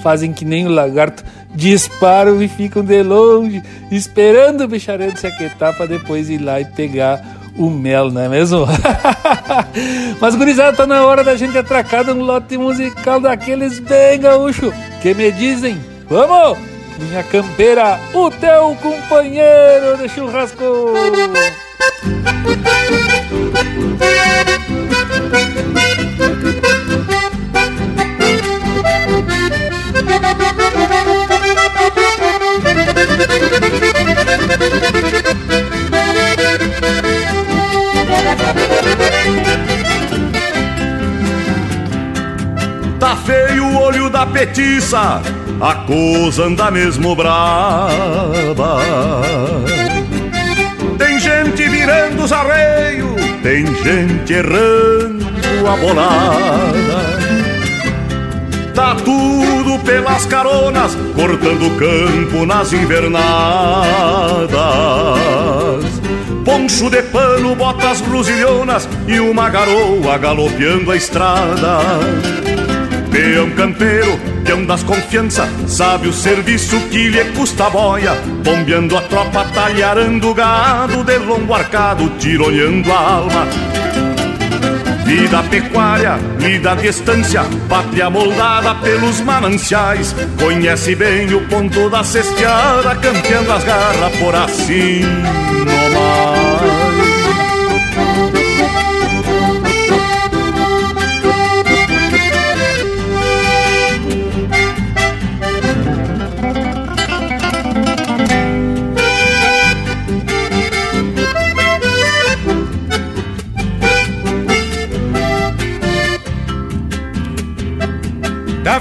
fazem 0.02 0.32
que 0.32 0.46
nem 0.46 0.68
o 0.68 0.70
lagarto 0.70 1.24
disparam 1.56 2.42
e 2.42 2.48
ficam 2.48 2.84
de 2.84 3.02
longe, 3.02 3.64
esperando 3.90 4.66
o 4.66 4.68
bicharedo 4.68 5.20
se 5.20 5.26
aquietar 5.26 5.76
para 5.76 5.88
depois 5.88 6.30
ir 6.30 6.38
lá 6.38 6.62
e 6.62 6.66
pegar 6.66 7.35
o 7.58 7.70
mel, 7.70 8.12
não 8.12 8.22
é 8.22 8.30
mesmo? 8.30 8.66
Mas, 10.20 10.36
gurizada, 10.36 10.78
tá 10.78 10.88
na 10.88 11.06
hora 11.06 11.24
da 11.24 11.36
gente 11.36 11.58
atracar 11.58 12.10
um 12.10 12.22
lote 12.22 12.58
musical 12.58 13.20
daqueles 13.20 13.80
bem 13.80 14.20
gaúcho. 14.20 14.74
Que 15.02 15.14
me 15.14 15.32
dizem, 15.32 15.80
vamos! 16.10 16.58
Minha 16.98 17.24
campeira, 17.24 18.00
o 18.14 18.30
teu 18.32 18.76
companheiro 18.82 19.98
de 19.98 20.08
churrasco! 20.10 20.94
Tá 26.15 26.15
olho 43.86 44.10
da 44.10 44.26
petiça, 44.26 45.22
a 45.62 45.76
coisa 45.76 46.46
anda 46.46 46.72
mesmo 46.72 47.16
brava. 47.16 48.82
Tem 50.98 51.20
gente 51.20 51.70
virando 51.70 52.24
os 52.24 52.32
arreios, 52.32 53.22
tem 53.44 53.66
gente 53.66 54.34
errando 54.34 55.26
a 55.68 55.78
bolada. 55.78 57.26
Tá 58.74 58.96
tudo 58.96 59.80
pelas 59.86 60.26
caronas, 60.26 60.98
cortando 61.16 61.70
campo 61.78 62.46
nas 62.46 62.74
invernadas. 62.74 63.22
Poncho 66.44 66.90
de 66.90 67.02
pano, 67.04 67.56
botas 67.56 68.02
rosilhonas 68.02 68.90
e 69.08 69.20
uma 69.20 69.50
garoa 69.50 70.18
galopeando 70.18 70.92
a 70.92 70.96
estrada. 70.96 71.80
Peão 73.26 73.50
campeiro, 73.50 74.20
peão 74.46 74.64
das 74.68 74.84
confiança, 74.84 75.50
sabe 75.66 76.08
o 76.08 76.14
serviço 76.14 76.80
que 76.92 77.10
lhe 77.10 77.26
custa 77.32 77.66
a 77.66 77.70
boia, 77.72 78.14
bombeando 78.44 78.96
a 78.96 79.02
tropa, 79.02 79.44
talharando 79.46 80.30
o 80.30 80.34
gado, 80.36 81.04
de 81.04 81.18
longo 81.18 81.52
arcado, 81.52 82.08
tironeando 82.20 82.94
a 82.94 83.00
alma. 83.00 83.48
Vida 85.06 85.42
pecuária, 85.42 86.20
lida 86.40 86.74
à 86.74 86.76
distância, 86.76 87.44
pátria 87.68 88.12
moldada 88.12 88.76
pelos 88.76 89.20
mananciais. 89.22 90.16
Conhece 90.40 90.94
bem 90.94 91.34
o 91.34 91.48
ponto 91.48 91.90
da 91.90 92.04
cesteada, 92.04 92.96
campeando 92.96 93.52
as 93.52 93.64
garras 93.64 94.16
por 94.18 94.36
assim 94.36 95.02
nomás. 95.02 96.45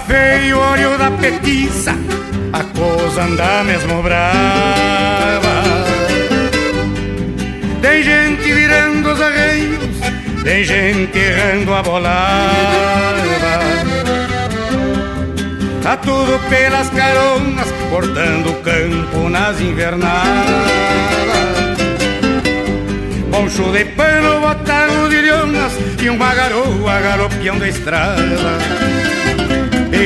Feio 0.07 0.59
olho 0.59 0.99
da 0.99 1.11
petiça, 1.11 1.95
a 2.53 2.65
coisa 2.65 3.23
anda 3.23 3.65
mesmo 3.65 4.03
brava. 4.03 5.55
Tem 7.81 8.03
gente 8.03 8.53
virando 8.53 9.13
os 9.13 9.21
arreios, 9.21 9.97
tem 10.43 10.65
gente 10.65 11.19
errando 11.19 11.75
a 11.75 11.83
bolada. 11.83 13.25
Tá 15.83 15.97
tudo 15.99 16.39
pelas 16.49 16.89
caronas, 16.91 17.69
cortando 17.91 18.51
o 18.51 18.55
campo 18.63 19.29
nas 19.29 19.61
invernadas. 19.61 20.25
Poncho 23.31 23.71
de 23.73 23.85
pano, 23.85 24.41
botar 24.41 24.89
rodilhonas 24.89 25.73
e 26.01 26.09
uma 26.09 26.35
garoa 26.35 27.01
galopeando 27.01 27.65
a 27.65 27.69
estrada. 27.69 28.94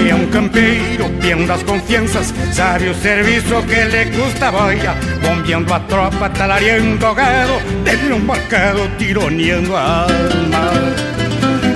Um 0.01 0.27
campeiro, 0.31 1.09
peão 1.21 1.45
das 1.45 1.63
confianças, 1.65 2.33
sabe 2.53 2.89
o 2.89 2.95
serviço 2.95 3.63
que 3.63 3.83
lhe 3.83 4.07
custa 4.07 4.51
boia, 4.51 4.95
bombeando 5.21 5.75
a 5.75 5.81
tropa, 5.81 6.29
talareando 6.31 7.05
o 7.05 7.15
gado, 7.15 7.61
dele 7.85 8.13
um 8.13 8.21
marcado, 8.21 8.89
tironeando 8.97 9.77
a 9.77 10.03
alma. 10.03 10.71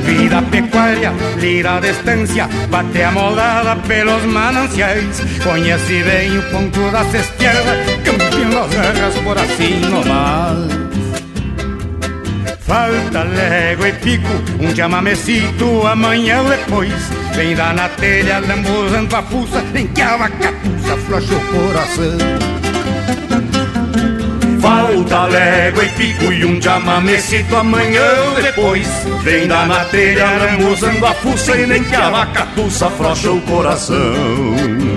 Vida 0.04 0.40
pecuária, 0.42 1.12
lira 1.38 1.76
a 1.76 1.80
distância, 1.80 2.48
bate 2.70 3.02
a 3.02 3.10
moldada 3.10 3.76
pelos 3.86 4.22
mananciais, 4.24 5.20
conhece 5.42 6.02
bem 6.04 6.38
o 6.38 6.42
ponto 6.50 6.90
da 6.90 7.04
cesteada, 7.06 7.76
das 8.04 8.70
guerras 8.70 9.14
por 9.24 9.36
assim 9.36 9.80
nomás. 9.90 10.68
Falta 12.60 13.24
légua 13.24 13.88
e 13.88 13.92
pico, 13.94 14.32
um 14.60 14.74
chamamecito 14.74 15.86
amanhã 15.86 16.42
depois. 16.44 17.21
Vem 17.34 17.54
dar 17.54 17.74
na 17.74 17.88
telha, 17.88 18.40
lambuzando 18.40 19.16
a 19.16 19.22
fuça, 19.22 19.62
nem 19.72 19.86
que 19.88 20.02
a 20.02 20.16
vacapuça 20.16 20.96
flocha 21.06 21.34
o 21.34 21.40
coração. 21.40 22.62
Falta 24.60 25.24
légua 25.26 25.84
e 25.84 25.88
pico 25.88 26.32
e 26.32 26.44
um 26.44 26.62
chamamecito 26.62 27.56
amanhã 27.56 28.04
ou 28.28 28.42
depois. 28.42 28.88
Vem 29.22 29.48
dar 29.48 29.66
na 29.66 29.84
telha, 29.86 30.30
lambuzando 30.30 31.04
a 31.04 31.14
fuça 31.14 31.56
e 31.56 31.66
nem 31.66 31.82
que 31.82 31.96
a 31.96 32.10
vacapuça 32.10 32.90
flocha 32.90 33.30
o 33.30 33.40
coração. 33.40 34.91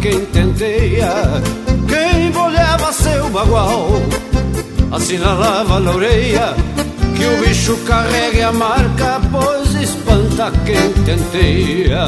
Quem 0.00 0.24
tenteia. 0.26 1.12
Quem 1.88 2.30
bolhava 2.30 2.92
seu 2.92 3.28
bagual, 3.30 3.88
assinalava 4.92 5.80
na 5.80 5.92
orelha, 5.92 6.54
que 7.16 7.24
o 7.24 7.46
bicho 7.46 7.76
carregue 7.86 8.42
a 8.42 8.52
marca, 8.52 9.20
pois 9.30 9.74
espanta 9.74 10.50
quem 10.64 10.92
tenteia. 11.04 12.04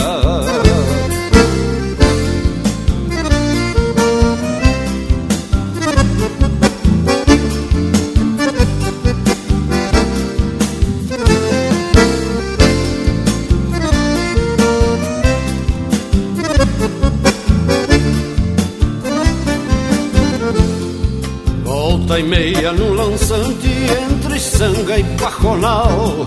Lançante 23.17 23.69
entre 24.13 24.39
sanga 24.39 24.99
e 24.99 25.05
pajonal. 25.17 26.27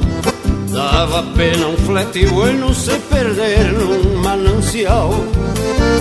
Dava 0.73 1.21
pena 1.35 1.67
um 1.67 1.77
flete 1.77 2.25
bueno 2.27 2.73
se 2.73 2.97
perder 3.11 3.73
num 3.73 4.23
manancial. 4.23 5.11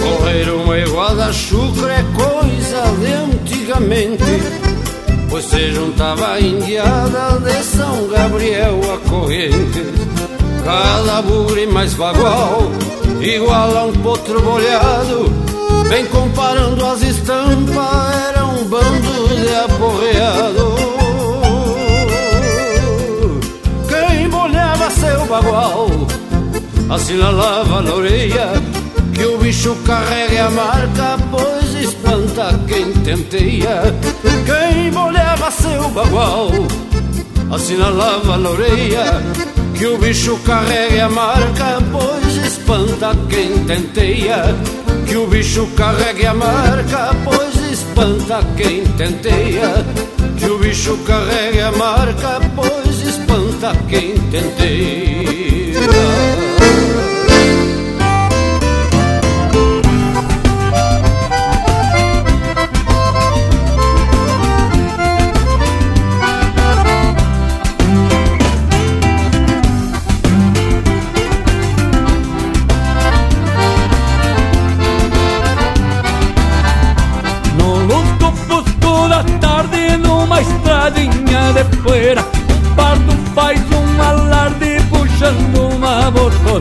Correr 0.03 0.49
uma 0.51 0.79
iguada 0.79 1.31
chucra 1.31 1.93
é 1.93 2.05
coisa 2.17 2.83
de 3.01 3.13
antigamente, 3.13 4.25
pois 5.29 5.45
se 5.45 5.73
juntava 5.73 6.33
a 6.33 6.41
indiada 6.41 7.39
de 7.41 7.63
São 7.65 8.09
Gabriel 8.09 8.81
a 8.95 9.11
corrente. 9.11 9.85
Cada 10.65 11.21
bugre 11.21 11.67
mais 11.67 11.93
bagual, 11.95 12.63
igual 13.21 13.77
a 13.77 13.85
um 13.85 13.93
potro 13.93 14.41
bolhado, 14.41 15.31
vem 15.91 16.07
comparando 16.07 16.87
as 16.87 17.03
estampas, 17.03 18.17
era 18.31 18.38
bando 18.69 19.29
de 19.29 19.55
aporreado. 19.55 20.75
Quem 23.89 24.29
bolhava 24.29 24.91
seu 24.91 25.27
bagual, 25.27 25.89
assinalava 26.91 27.83
na 27.83 27.95
orelha 27.95 28.53
que 29.15 29.25
o 29.25 29.39
bicho 29.39 29.75
carrega 29.87 30.47
a 30.47 30.51
marca, 30.51 31.19
pois 31.31 31.75
espanta 31.75 32.61
quem 32.69 32.93
tenteia. 33.03 33.83
Quem 34.47 34.91
bolhava 34.91 35.51
seu 35.51 35.89
bagual, 35.89 36.51
assinalava 37.51 38.37
na 38.37 38.51
orelha 38.51 39.23
que 39.75 39.87
o 39.87 39.97
bicho 39.97 40.37
carrega 40.45 41.07
a 41.07 41.09
marca, 41.09 41.79
pois 41.91 42.37
espanta 42.37 43.17
quem 43.31 43.65
tenteia. 43.65 44.45
Que 45.07 45.17
o 45.17 45.27
bicho 45.27 45.67
carregue 45.75 46.27
a 46.27 46.35
marca, 46.35 47.17
pois 47.25 47.58
espanta 47.79 48.41
quem 48.57 48.85
tenteia. 48.97 49.85
Que 50.37 50.47
o 50.47 50.59
bicho 50.59 50.97
carregue 51.07 51.61
a 51.61 51.73
marca, 51.73 52.41
pois 52.57 53.01
espanta 53.03 53.73
quem 53.89 54.15
tenteia. 54.31 55.79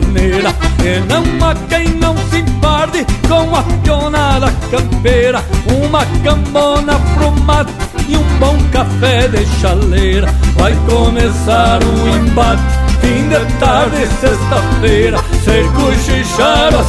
E 0.00 1.00
não 1.08 1.22
há 1.46 1.54
quem 1.68 1.88
não 1.94 2.16
se 2.30 2.38
emparde 2.38 3.04
com 3.28 3.54
a 3.54 3.62
pionada 3.82 4.52
campeira. 4.70 5.44
Uma 5.82 6.06
cambona 6.22 6.94
pro 7.14 7.32
mato 7.42 7.72
e 8.08 8.16
um 8.16 8.38
bom 8.38 8.56
café 8.70 9.28
de 9.28 9.44
chaleira. 9.60 10.32
Vai 10.56 10.74
começar 10.88 11.80
o 11.82 12.08
embate 12.08 12.62
Fim 13.00 13.28
de 13.28 13.58
tarde, 13.58 14.06
sexta-feira. 14.20 15.18
Ser 15.44 15.64
cochichado, 15.72 16.76
as 16.78 16.86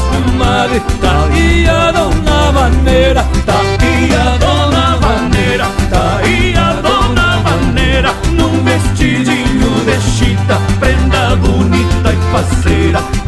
Tá 1.02 1.26
aí 1.32 1.68
a 1.68 1.92
dona 1.92 2.52
maneira. 2.52 3.26
Tá 3.46 3.60
aí 3.80 4.16
a 4.16 4.38
dona 4.38 4.98
maneira 4.98 5.66
Tá 5.90 6.20
aí 6.24 6.56
a 6.56 6.74
dona 6.74 7.38
maneira. 7.38 8.14
Num 8.34 8.64
vestidinho 8.64 9.86
de 9.86 10.29
chita 10.50 10.60
Prenda 10.80 11.36
bonita 11.36 12.12
e 12.12 12.32
faceira 12.32 13.19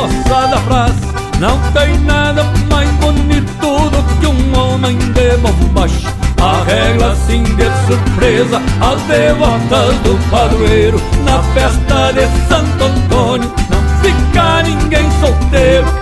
pras 0.00 0.12
moçadas 0.12 0.60
frase. 0.60 1.00
Não 1.38 1.58
tem 1.72 1.98
nada 2.00 2.44
mais 2.70 2.90
bonito 2.92 3.90
do 3.90 4.20
que 4.20 4.26
um 4.26 4.58
homem 4.58 4.96
de 4.98 5.36
bombacho. 5.38 6.08
Arregla 6.40 7.12
assim 7.12 7.42
de 7.42 7.64
surpresa 7.86 8.62
as 8.80 9.02
devotas 9.02 9.94
do 10.02 10.30
padroeiro. 10.30 11.00
Na 11.24 11.42
festa 11.54 12.12
de 12.12 12.26
Santo 12.48 12.84
Antônio 12.84 13.52
não 13.70 14.00
fica 14.00 14.62
ninguém 14.62 15.10
solteiro. 15.20 15.99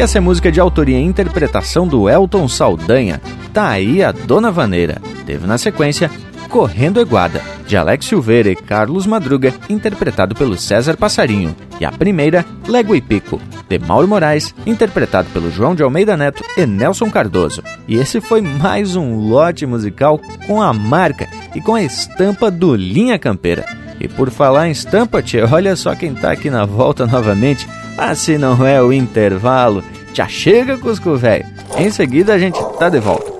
E 0.00 0.02
essa 0.02 0.16
é 0.16 0.20
música 0.20 0.50
de 0.50 0.58
autoria 0.58 0.98
e 0.98 1.02
interpretação 1.04 1.86
do 1.86 2.08
Elton 2.08 2.48
Saldanha. 2.48 3.20
Tá 3.52 3.68
aí 3.68 4.02
a 4.02 4.10
Dona 4.10 4.50
Vaneira. 4.50 4.96
Teve 5.26 5.46
na 5.46 5.58
sequência 5.58 6.10
Correndo 6.48 6.98
Eguada, 6.98 7.42
de 7.66 7.76
Alex 7.76 8.06
Silveira 8.06 8.50
e 8.50 8.56
Carlos 8.56 9.04
Madruga, 9.04 9.52
interpretado 9.68 10.34
pelo 10.34 10.56
César 10.56 10.96
Passarinho. 10.96 11.54
E 11.78 11.84
a 11.84 11.92
primeira, 11.92 12.46
Légua 12.66 12.96
e 12.96 13.02
Pico, 13.02 13.38
de 13.68 13.78
Mauro 13.78 14.08
Moraes, 14.08 14.54
interpretado 14.64 15.28
pelo 15.34 15.50
João 15.50 15.74
de 15.74 15.82
Almeida 15.82 16.16
Neto 16.16 16.42
e 16.56 16.64
Nelson 16.64 17.10
Cardoso. 17.10 17.62
E 17.86 17.96
esse 17.96 18.22
foi 18.22 18.40
mais 18.40 18.96
um 18.96 19.28
lote 19.28 19.66
musical 19.66 20.18
com 20.46 20.62
a 20.62 20.72
marca 20.72 21.28
e 21.54 21.60
com 21.60 21.74
a 21.74 21.82
estampa 21.82 22.50
do 22.50 22.74
Linha 22.74 23.18
Campeira. 23.18 23.66
E 24.00 24.08
por 24.08 24.30
falar 24.30 24.68
em 24.68 24.70
estampa, 24.70 25.22
tia, 25.22 25.46
olha 25.46 25.76
só 25.76 25.94
quem 25.94 26.14
tá 26.14 26.32
aqui 26.32 26.48
na 26.48 26.64
volta 26.64 27.06
novamente. 27.06 27.68
Ah, 27.98 28.14
se 28.14 28.38
não 28.38 28.66
é 28.66 28.82
o 28.82 28.92
intervalo. 28.92 29.84
Já 30.14 30.26
chega, 30.26 30.78
Cusco 30.78 31.16
Velho. 31.16 31.44
Em 31.76 31.90
seguida 31.90 32.32
a 32.32 32.38
gente 32.38 32.58
tá 32.78 32.88
de 32.88 32.98
volta. 32.98 33.30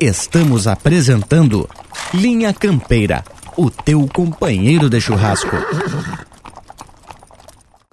Estamos 0.00 0.66
apresentando 0.66 1.68
Linha 2.12 2.52
Campeira, 2.52 3.22
o 3.56 3.70
teu 3.70 4.08
companheiro 4.12 4.90
de 4.90 5.00
churrasco. 5.00 5.56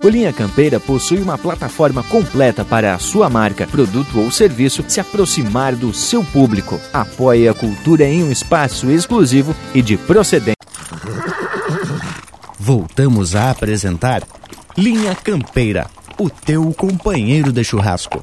O 0.02 0.08
Linha 0.08 0.34
Campeira 0.34 0.80
possui 0.80 1.20
uma 1.22 1.38
plataforma 1.38 2.02
completa 2.02 2.66
para 2.66 2.96
a 2.96 3.00
sua 3.00 3.30
marca, 3.30 3.68
produto 3.68 4.20
ou 4.20 4.32
serviço 4.32 4.84
se 4.88 5.00
aproximar 5.00 5.76
do 5.76 5.94
seu 5.94 6.24
público. 6.24 6.80
Apoie 6.92 7.48
a 7.48 7.54
cultura 7.54 8.06
em 8.06 8.24
um 8.24 8.32
espaço 8.32 8.90
exclusivo 8.90 9.54
e 9.76 9.82
de 9.82 9.98
procedência. 9.98 10.56
Voltamos 12.62 13.38
a 13.38 13.52
apresentar 13.52 14.22
Linha 14.78 15.16
Campeira, 15.16 15.90
o 16.20 16.30
teu 16.30 16.74
companheiro 16.74 17.54
de 17.54 17.64
churrasco. 17.64 18.22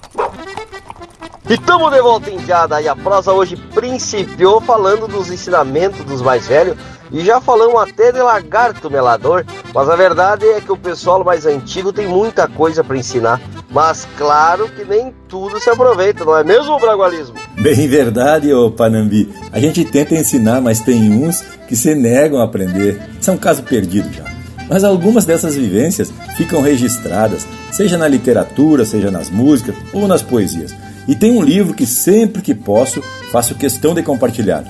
E 1.49 1.55
estamos 1.55 1.91
de 1.91 2.03
volta 2.03 2.31
indiada 2.31 2.83
e 2.83 2.87
a 2.87 2.95
prosa 2.95 3.33
hoje 3.33 3.57
principiou 3.57 4.61
falando 4.61 5.09
dos 5.09 5.31
ensinamentos 5.31 6.05
dos 6.05 6.21
mais 6.21 6.47
velhos 6.47 6.77
e 7.11 7.25
já 7.25 7.41
falamos 7.41 7.81
até 7.81 8.13
de 8.13 8.21
lagarto 8.21 8.91
melador, 8.91 9.45
mas 9.75 9.89
a 9.89 9.97
verdade 9.97 10.47
é 10.47 10.61
que 10.61 10.73
o 10.73 10.77
pessoal 10.77 11.25
mais 11.25 11.47
antigo 11.47 11.93
tem 11.93 12.07
muita 12.07 12.49
coisa 12.49 12.83
para 12.83 12.97
ensinar, 12.97 13.41
mas 13.71 14.07
claro 14.17 14.69
que 14.69 14.85
nem 14.85 15.15
tudo 15.29 15.61
se 15.61 15.71
aproveita, 15.71 16.25
não 16.25 16.37
é 16.37 16.45
mesmo, 16.45 16.79
Bragualismo? 16.79 17.35
Bem 17.59 17.89
verdade, 17.89 18.53
ô 18.53 18.71
Panambi. 18.71 19.33
A 19.53 19.61
gente 19.61 19.85
tenta 19.85 20.15
ensinar, 20.15 20.61
mas 20.61 20.81
tem 20.81 21.11
uns 21.11 21.43
que 21.69 21.77
se 21.77 21.95
negam 21.95 22.41
a 22.41 22.45
aprender. 22.45 23.01
Isso 23.21 23.31
é 23.31 23.35
um 23.35 23.39
caso 23.39 23.63
perdido 23.63 24.13
já. 24.13 24.25
Mas 24.69 24.83
algumas 24.83 25.25
dessas 25.25 25.55
vivências 25.55 26.13
ficam 26.37 26.61
registradas, 26.61 27.47
seja 27.71 27.97
na 27.97 28.09
literatura, 28.09 28.85
seja 28.85 29.11
nas 29.11 29.31
músicas 29.31 29.75
ou 29.93 30.09
nas 30.09 30.23
poesias. 30.23 30.75
E 31.07 31.15
tem 31.15 31.33
um 31.33 31.43
livro 31.43 31.75
que 31.75 31.87
sempre 31.87 32.43
que 32.43 32.55
posso 32.55 33.01
faço 33.31 33.55
questão 33.55 33.95
de 33.95 34.03
compartilhar. 34.03 34.65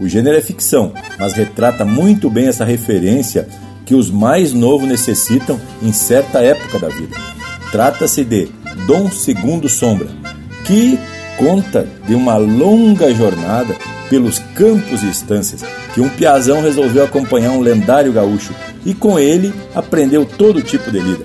O 0.00 0.08
gênero 0.08 0.38
é 0.38 0.40
ficção, 0.40 0.94
mas 1.18 1.34
retrata 1.34 1.84
muito 1.84 2.30
bem 2.30 2.46
essa 2.48 2.64
referência 2.64 3.46
que 3.84 3.94
os 3.94 4.10
mais 4.10 4.54
novos 4.54 4.88
necessitam 4.88 5.60
em 5.82 5.92
certa 5.92 6.40
época 6.40 6.78
da 6.78 6.88
vida. 6.88 7.14
Trata-se 7.70 8.24
de 8.24 8.48
Dom 8.86 9.10
Segundo 9.10 9.68
Sombra, 9.68 10.08
que 10.64 10.98
conta 11.36 11.86
de 12.08 12.14
uma 12.14 12.38
longa 12.38 13.12
jornada 13.12 13.76
pelos 14.08 14.38
campos 14.54 15.02
e 15.02 15.10
estâncias 15.10 15.62
que 15.92 16.00
um 16.00 16.08
piazão 16.08 16.62
resolveu 16.62 17.04
acompanhar 17.04 17.50
um 17.50 17.60
lendário 17.60 18.12
gaúcho 18.12 18.54
e 18.86 18.94
com 18.94 19.18
ele 19.18 19.52
aprendeu 19.74 20.24
todo 20.24 20.62
tipo 20.62 20.90
de 20.90 20.98
lida. 20.98 21.24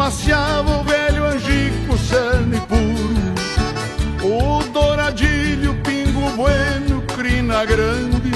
Fumaciava 0.04 0.80
o 0.80 0.84
velho 0.84 1.24
angico, 1.24 1.96
cerne 1.96 2.60
puro. 2.68 3.34
O 4.22 4.62
douradilho, 4.64 5.74
pingo 5.82 6.28
bueno, 6.36 7.00
crina 7.16 7.64
grande. 7.64 8.30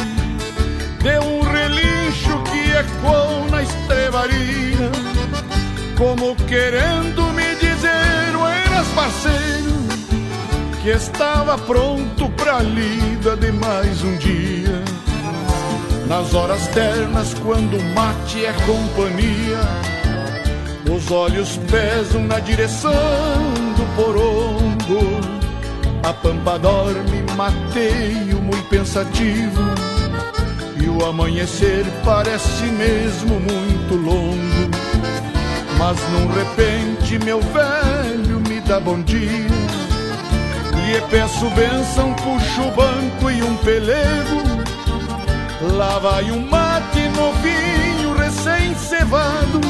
Deu 1.02 1.20
um 1.20 1.42
relincho 1.42 2.42
que 2.44 2.70
ecoou 2.70 3.50
na 3.50 3.62
estrevaria. 3.62 4.90
Como 5.98 6.34
querendo 6.46 7.24
me 7.34 7.54
dizer, 7.56 8.34
o 8.34 8.46
eras 8.46 8.88
parceiro, 8.94 10.80
que 10.82 10.88
estava 10.88 11.58
pronto 11.58 12.30
pra 12.30 12.60
lida 12.60 13.36
de 13.36 13.52
mais 13.52 14.02
um 14.02 14.16
dia. 14.16 14.82
Nas 16.06 16.32
horas 16.32 16.66
ternas, 16.68 17.34
quando 17.34 17.76
o 17.76 17.94
mate 17.94 18.46
é 18.46 18.54
companhia, 18.64 19.97
os 20.90 21.10
olhos 21.10 21.56
pesam 21.70 22.22
na 22.24 22.38
direção 22.40 22.92
do 23.76 23.96
porongo. 23.96 25.20
A 26.02 26.12
pampa 26.12 26.58
dorme, 26.58 27.22
mateio 27.36 28.40
muito 28.40 28.68
pensativo, 28.68 29.62
e 30.82 30.88
o 30.88 31.04
amanhecer 31.04 31.84
parece 32.04 32.64
mesmo 32.64 33.40
muito 33.40 33.94
longo. 33.94 34.70
Mas 35.76 35.96
num 36.10 36.26
repente 36.26 37.18
meu 37.24 37.40
velho 37.40 38.40
me 38.48 38.60
dá 38.62 38.80
bom 38.80 39.00
dia 39.00 39.46
Lhe 40.74 41.00
peço 41.08 41.48
benção, 41.50 42.12
puxo 42.14 42.62
o 42.62 42.70
banco 42.72 43.30
e 43.30 43.40
um 43.40 43.56
pelego 43.58 44.42
Lá 45.76 46.00
vai 46.00 46.32
um 46.32 46.44
mate 46.48 47.08
novinho 47.10 47.98
encevado. 48.88 49.67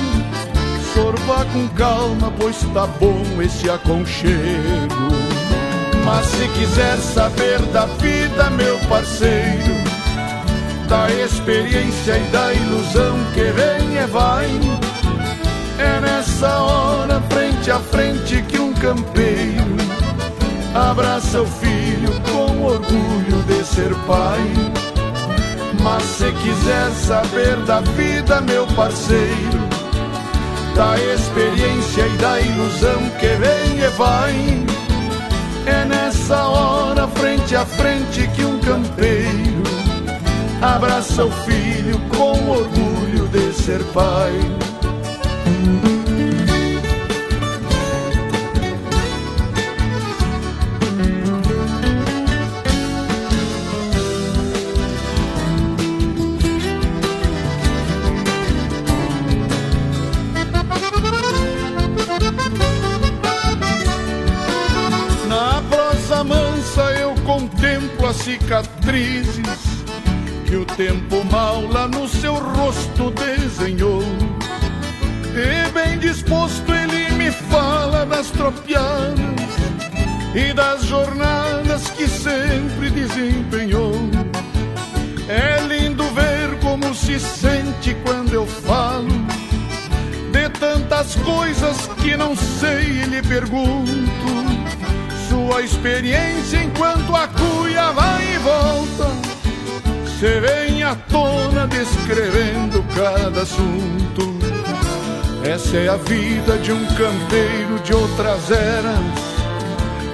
Sorva 0.99 1.45
com 1.53 1.69
calma, 1.69 2.33
pois 2.41 2.57
tá 2.75 2.85
bom 2.99 3.23
esse 3.41 3.71
aconchego. 3.71 5.09
Mas 6.05 6.27
se 6.27 6.49
quiser 6.49 6.97
saber 6.97 7.61
da 7.73 7.87
vida, 7.87 8.51
meu 8.51 8.77
parceiro, 8.89 9.75
da 10.89 11.09
experiência 11.13 12.19
e 12.19 12.25
da 12.33 12.53
ilusão 12.53 13.17
que 13.33 13.45
vem 13.45 13.97
e 13.97 14.07
vai, 14.09 14.51
é 15.79 16.01
nessa 16.01 16.59
hora, 16.59 17.23
frente 17.31 17.71
a 17.71 17.79
frente, 17.79 18.43
que 18.43 18.59
um 18.59 18.73
campeiro 18.73 19.77
abraça 20.75 21.43
o 21.43 21.47
filho 21.47 22.11
com 22.33 22.65
orgulho 22.65 23.43
de 23.47 23.65
ser 23.65 23.95
pai. 24.05 24.41
Mas 25.81 26.03
se 26.03 26.33
quiser 26.33 26.91
saber 26.91 27.57
da 27.67 27.83
vida, 27.83 28.41
meu 28.41 28.67
parceiro, 28.67 29.68
da 30.79 30.97
experiência 30.97 32.07
e 32.07 32.17
da 32.19 32.41
ilusão 32.41 33.11
que 33.19 33.27
vem 33.27 33.81
e 33.81 33.89
vai, 33.97 34.65
é 35.67 35.85
nessa 35.85 36.41
hora, 36.47 37.09
frente 37.09 37.57
a 37.57 37.67
frente, 37.67 38.29
que 38.29 38.45
um 38.45 38.61
campeiro 38.61 39.65
abraça 40.63 41.25
o 41.25 41.33
filho 41.33 41.99
com 42.11 42.49
orgulho 42.49 43.27
de 43.27 43.53
ser 43.55 43.83
pai. 43.93 44.68
Cicatrizes 68.59 69.39
que 70.47 70.57
o 70.57 70.65
tempo 70.65 71.25
mal 71.31 71.63
lá 71.67 71.87
no 71.87 72.09
seu 72.09 72.35
rosto 72.35 73.11
desenhou. 73.11 74.03
E 75.35 75.71
bem 75.71 75.99
disposto 75.99 76.73
ele 76.73 77.11
me 77.13 77.31
fala 77.31 78.05
das 78.07 78.31
tropiadas 78.31 79.17
e 80.35 80.53
das 80.53 80.85
jornadas 80.85 81.89
que 81.91 82.09
sempre 82.09 82.91
desempenhou. 82.91 83.95
É 85.29 85.61
lindo 85.61 86.05
ver 86.15 86.59
como 86.61 86.95
se 86.95 87.21
sente 87.21 87.95
quando 88.05 88.33
eu 88.33 88.47
falo 88.47 89.09
de 90.33 90.49
tantas 90.59 91.15
coisas 91.17 91.89
que 92.03 92.17
não 92.17 92.35
sei 92.35 93.03
e 93.03 93.05
lhe 93.05 93.23
pergunto. 93.23 94.58
Sua 95.49 95.63
experiência 95.63 96.63
enquanto 96.63 97.17
a 97.17 97.27
cuia 97.27 97.91
vai 97.93 98.35
e 98.35 98.39
volta 98.39 99.07
se 100.19 100.41
vem 100.41 100.83
à 100.83 100.95
tona 100.95 101.67
descrevendo 101.67 102.85
cada 102.95 103.41
assunto. 103.41 104.39
Essa 105.43 105.79
é 105.79 105.89
a 105.89 105.97
vida 105.97 106.59
de 106.59 106.71
um 106.71 106.85
campeiro 106.89 107.79
de 107.83 107.95
outras 107.95 108.51
eras 108.51 108.99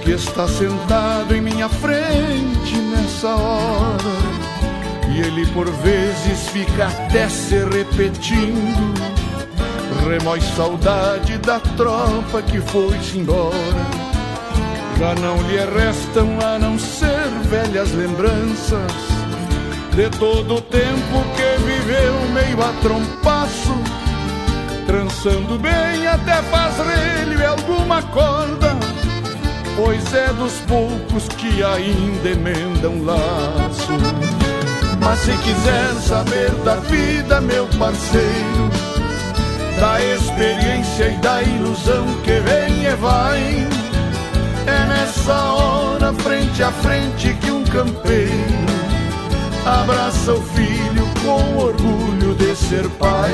que 0.05 0.13
está 0.13 0.47
sentado 0.47 1.35
em 1.35 1.41
minha 1.41 1.69
frente 1.69 2.77
nessa 2.93 3.35
hora. 3.35 4.15
E 5.13 5.21
ele 5.21 5.47
por 5.47 5.69
vezes 5.69 6.49
fica 6.51 6.87
até 6.87 7.29
se 7.29 7.57
repetindo, 7.57 8.95
remói 10.09 10.41
saudade 10.41 11.39
da 11.39 11.59
tropa 11.59 12.41
que 12.41 12.61
foi-se 12.61 13.19
embora. 13.19 14.04
Já 14.99 15.15
não 15.17 15.43
lhe 15.43 15.57
restam 15.57 16.39
a 16.41 16.59
não 16.59 16.79
ser 16.79 17.29
velhas 17.49 17.93
lembranças 17.93 18.93
de 19.95 20.09
todo 20.19 20.57
o 20.57 20.61
tempo 20.61 21.25
que 21.37 21.63
viveu 21.63 22.21
meio 22.33 22.61
a 22.63 22.73
trompaço, 22.83 23.75
trançando 24.87 25.59
bem 25.59 26.07
até 26.07 26.43
faz 26.43 26.77
relho 26.79 27.41
e 27.41 27.45
alguma 27.45 28.03
corda, 28.03 28.77
pois 29.77 30.15
é 30.15 30.33
dos 30.33 30.55
poucos 30.67 31.29
que 31.37 31.63
ainda 31.63 32.29
emendam 32.29 33.05
laço. 33.05 33.93
Mas 35.01 35.19
se 35.21 35.33
quiser 35.39 35.93
saber 36.01 36.51
da 36.65 36.77
vida, 36.77 37.41
meu 37.41 37.67
parceiro, 37.79 38.71
da 39.79 40.01
experiência 40.03 41.09
e 41.09 41.17
da 41.19 41.43
ilusão 41.43 42.07
que 42.25 42.41
vem 42.41 42.85
e 42.85 42.97
vai, 42.97 43.74
é 44.67 44.87
nessa 44.87 45.35
hora, 45.35 46.13
frente 46.15 46.63
a 46.63 46.73
frente, 46.73 47.35
que 47.35 47.51
um 47.51 47.65
campeiro 47.65 48.65
abraça 49.65 50.33
o 50.33 50.43
filho 50.43 51.09
com 51.23 51.57
orgulho 51.57 52.35
de 52.35 52.55
ser 52.57 52.89
pai. 52.91 53.33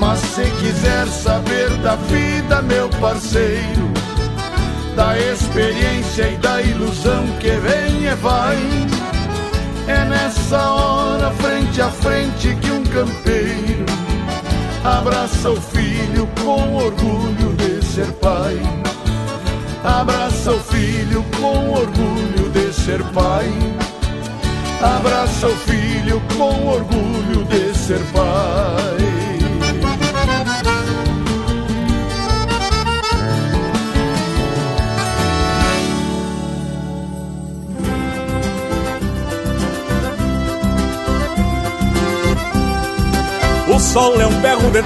Mas 0.00 0.20
se 0.20 0.42
quiser 0.60 1.06
saber 1.06 1.70
da 1.82 1.96
vida, 1.96 2.62
meu 2.62 2.88
parceiro, 3.00 3.90
da 4.94 5.18
experiência 5.18 6.30
e 6.30 6.36
da 6.36 6.62
ilusão 6.62 7.26
que 7.40 7.50
vem 7.50 8.06
e 8.06 8.14
vai, 8.16 8.58
é 9.88 10.04
nessa 10.04 10.70
hora, 10.70 11.30
frente 11.32 11.80
a 11.80 11.90
frente, 11.90 12.54
que 12.56 12.70
um 12.70 12.84
campeiro 12.84 13.86
abraça 14.84 15.50
o 15.50 15.60
filho 15.60 16.28
com 16.42 16.76
orgulho 16.76 17.54
de 17.56 17.84
ser 17.84 18.12
pai. 18.14 18.87
Abraça 19.88 20.52
o 20.52 20.60
filho 20.60 21.24
com 21.40 21.70
orgulho 21.70 22.50
de 22.50 22.72
ser 22.72 23.02
pai 23.12 23.48
abraça 24.82 25.48
o 25.48 25.56
filho 25.56 26.22
com 26.36 26.66
orgulho 26.68 27.44
de 27.44 27.76
ser 27.76 28.00
pai. 28.12 28.98
O 43.74 43.80
sol 43.80 44.20
é 44.20 44.26
um 44.26 44.40
berro 44.40 44.70
de 44.70 44.82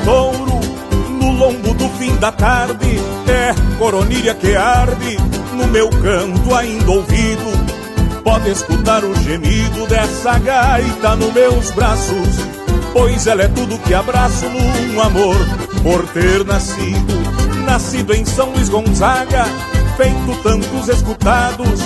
no 1.33 1.39
lombo 1.39 1.75
do 1.75 1.89
fim 1.91 2.15
da 2.17 2.31
tarde. 2.31 2.99
É 3.29 3.79
coronilha 3.79 4.35
que 4.35 4.55
arde 4.55 5.17
no 5.55 5.67
meu 5.67 5.89
canto 5.89 6.55
ainda 6.55 6.91
ouvido 6.91 7.83
pode 8.23 8.51
escutar 8.51 9.05
o 9.05 9.15
gemido 9.17 9.87
dessa 9.87 10.39
gaita 10.39 11.17
nos 11.17 11.33
meus 11.33 11.71
braços, 11.73 12.29
pois 12.93 13.27
ela 13.27 13.43
é 13.43 13.49
tudo 13.49 13.79
que 13.79 13.93
abraço 13.93 14.47
num 14.49 15.01
amor 15.01 15.37
por 15.83 16.07
ter 16.09 16.45
nascido, 16.45 17.15
nascido 17.67 18.15
em 18.15 18.25
São 18.25 18.51
Luís 18.51 18.69
Gonzaga, 18.69 19.45
feito 19.97 20.43
tantos 20.43 20.89
escutados. 20.89 21.81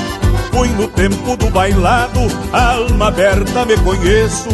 Fui 0.52 0.68
no 0.68 0.88
tempo 0.88 1.36
do 1.36 1.50
bailado, 1.50 2.20
alma 2.52 3.08
aberta 3.08 3.64
me 3.64 3.76
conheço. 3.78 4.48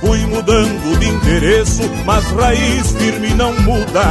Fui 0.00 0.24
mudando 0.26 0.98
de 0.98 1.08
endereço, 1.08 1.82
mas 2.04 2.24
raiz 2.32 2.92
firme 2.92 3.34
não 3.34 3.52
muda. 3.60 4.04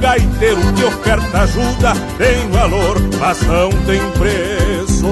Gaiteiro 0.00 0.60
que 0.74 0.84
oferta 0.84 1.42
ajuda 1.42 1.92
tem 2.18 2.48
valor, 2.50 2.96
mas 3.18 3.40
não 3.42 3.70
tem 3.84 4.00
preço. 4.12 5.06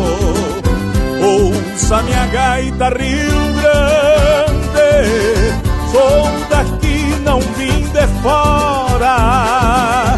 Ouça 1.20 2.02
minha 2.02 2.26
gaita 2.26 2.90
Rio 2.90 3.52
Grande 3.60 4.58
Sou 5.90 6.30
daqui, 6.48 7.16
não 7.24 7.40
vim 7.40 7.88
de 7.88 8.06
fora 8.22 10.16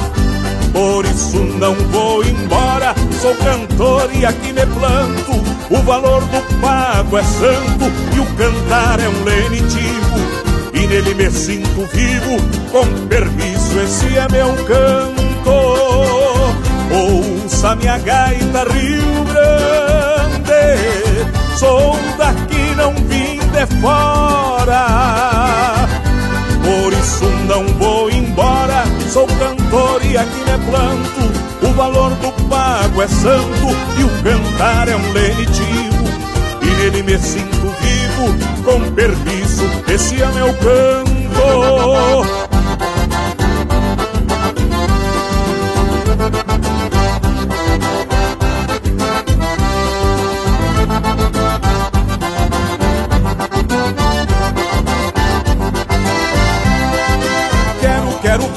Por 0.73 1.05
isso 1.07 1.39
não 1.39 1.75
vou 1.75 2.23
embora 2.23 2.95
Sou 3.21 3.35
cantor 3.35 4.09
e 4.15 4.25
aqui 4.25 4.51
me 4.51 4.65
planto. 4.65 5.33
O 5.69 5.77
valor 5.83 6.23
do 6.23 6.61
pago 6.61 7.19
é 7.19 7.23
santo 7.23 7.85
E 8.17 8.19
o 8.19 8.27
cantar 8.35 8.99
é 8.99 9.09
um 9.09 9.25
lenitivo. 9.25 10.17
E 10.73 10.87
nele 10.87 11.15
me 11.15 11.31
sinto 11.31 11.87
vivo 11.93 12.37
Com 12.73 13.07
permisso, 13.09 13.79
esse 13.79 14.17
é 14.17 14.27
meu 14.31 14.55
canto. 14.65 15.21
Ouça 16.93 17.77
minha 17.77 17.99
gaita 17.99 18.65
Rio 18.73 19.25
Grande. 19.25 20.51
Sou 21.59 21.99
daqui, 22.17 22.75
não 22.75 22.95
vim 22.95 23.39
de 23.39 23.67
fora. 23.83 24.87
Por 26.65 26.93
isso 26.93 27.27
não 27.47 27.67
vou 27.75 28.11
embora. 28.11 28.85
Sou 29.13 29.27
cantor 29.27 30.01
e 30.05 30.17
aqui 30.17 30.39
me 30.39 30.59
planto. 30.71 31.51
O 31.63 31.73
valor 31.75 32.11
do 32.17 32.30
pago 32.61 33.01
é 33.01 33.09
santo 33.09 33.69
E 33.99 34.05
o 34.05 34.11
cantar 34.23 34.89
é 34.89 34.97
um 34.97 35.13
lenitivo 35.13 36.05
E 36.61 36.67
nele 36.67 37.03
me 37.03 37.19
sinto 37.19 37.75
vivo, 37.81 38.63
com 38.65 38.93
permisso, 38.93 39.65
esse 39.89 40.23
é 40.23 40.27
meu 40.33 40.53
canto. 40.55 41.11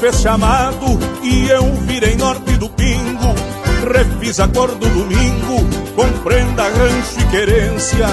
fez 0.03 0.19
chamado 0.19 0.99
e 1.23 1.47
eu 1.47 1.63
virei 1.87 2.17
norte. 2.17 2.52
Refiz 3.93 4.39
a 4.39 4.47
cor 4.47 4.73
do 4.73 4.89
domingo, 4.89 5.69
compreenda 5.95 6.63
rancho 6.63 7.19
e 7.19 7.25
querência. 7.27 8.07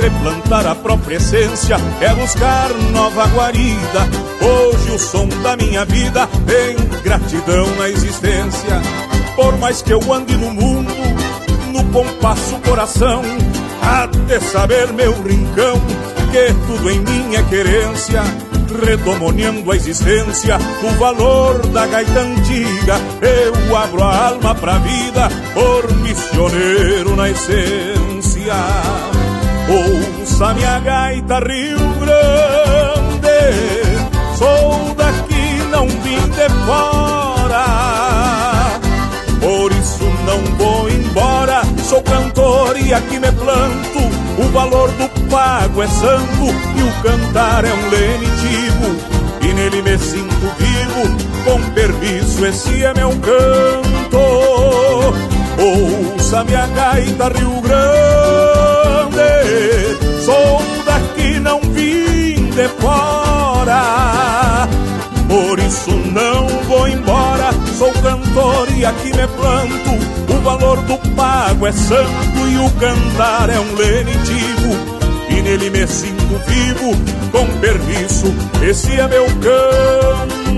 Replantar 0.00 0.66
a 0.66 0.74
própria 0.74 1.16
essência 1.16 1.76
é 2.00 2.14
buscar 2.14 2.70
nova 2.94 3.26
guarida. 3.26 4.08
Hoje 4.40 4.90
o 4.90 4.98
som 4.98 5.28
da 5.42 5.54
minha 5.54 5.84
vida 5.84 6.26
tem 6.46 6.76
gratidão 7.02 7.66
na 7.76 7.90
existência. 7.90 8.80
Por 9.36 9.58
mais 9.58 9.82
que 9.82 9.92
eu 9.92 10.00
ande 10.10 10.34
no 10.34 10.50
mundo, 10.50 10.94
no 11.74 11.84
compasso 11.92 12.58
coração, 12.60 13.20
até 13.82 14.40
saber 14.40 14.90
meu 14.94 15.12
rincão, 15.22 15.78
que 16.32 16.54
tudo 16.66 16.90
em 16.90 17.00
mim 17.00 17.34
é 17.34 17.42
querência 17.42 18.22
redomoniando 18.68 19.70
a 19.70 19.76
existência, 19.76 20.58
o 20.82 20.98
valor 20.98 21.66
da 21.68 21.86
gaita 21.86 22.20
antiga. 22.20 22.96
Eu 23.22 23.76
abro 23.76 24.02
a 24.02 24.28
alma 24.28 24.54
pra 24.54 24.78
vida, 24.78 25.28
por 25.54 25.92
missioneiro 25.96 27.16
na 27.16 27.30
essência. 27.30 28.54
Ouça 29.68 30.54
minha 30.54 30.80
gaita 30.80 31.40
Rio 31.40 31.78
Grande, 32.00 33.28
sou 34.36 34.94
daqui, 34.94 35.62
não 35.70 35.86
vim 35.86 36.28
de 36.30 36.48
fora. 36.66 37.64
Por 39.40 39.72
isso 39.72 40.04
não 40.24 40.56
vou 40.56 40.88
embora, 40.88 41.62
sou 41.84 42.02
cantor 42.02 42.78
e 42.78 42.92
aqui 42.94 43.18
me 43.18 43.32
planto 43.32 44.27
o 44.38 44.48
valor 44.50 44.90
do 44.92 45.08
pago 45.28 45.82
é 45.82 45.88
santo 45.88 46.44
e 46.76 46.82
o 46.82 46.92
cantar 47.02 47.64
é 47.64 47.72
um 47.72 47.88
lenitivo. 47.90 48.96
E 49.40 49.52
nele 49.52 49.82
me 49.82 49.98
sinto 49.98 50.52
vivo, 50.58 51.16
com 51.44 51.60
permisso, 51.72 52.46
esse 52.46 52.84
é 52.84 52.94
meu 52.94 53.10
canto. 53.10 54.18
Ouça 55.58 56.44
minha 56.44 56.66
gaita 56.68 57.28
Rio 57.28 57.60
Grande, 57.60 59.18
sou 60.24 60.62
daqui, 60.84 61.40
não 61.40 61.60
vim 61.60 62.50
de 62.50 62.68
fora. 62.80 64.68
Por 65.28 65.58
isso 65.58 65.90
não 65.90 66.46
vou 66.68 66.88
embora, 66.88 67.50
sou 67.76 67.92
cantor 67.92 68.68
e 68.76 68.84
aqui 68.84 69.08
me 69.16 69.26
planto 69.26 70.18
valor 70.48 70.80
do 70.84 70.96
pago 71.14 71.66
é 71.66 71.72
santo 71.72 72.48
e 72.50 72.56
o 72.56 72.70
cantar 72.80 73.50
é 73.50 73.60
um 73.60 73.74
lenitivo. 73.74 74.70
E 75.28 75.42
nele 75.42 75.68
me 75.68 75.86
sinto 75.86 76.40
vivo, 76.46 76.92
com 77.30 77.46
permisso, 77.60 78.34
esse 78.62 78.98
é 78.98 79.06
meu 79.08 79.26
canto. 79.26 80.57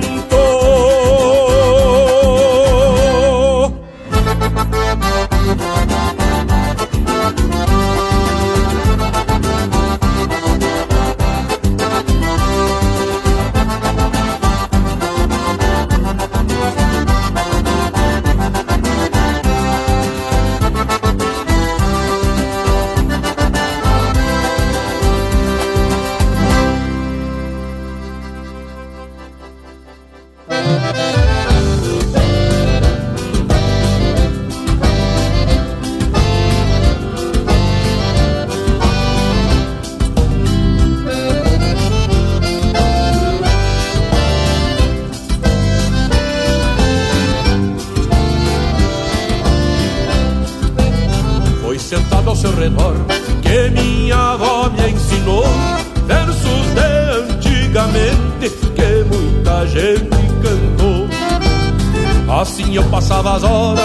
Das 63.31 63.43
mordidas 63.43 63.80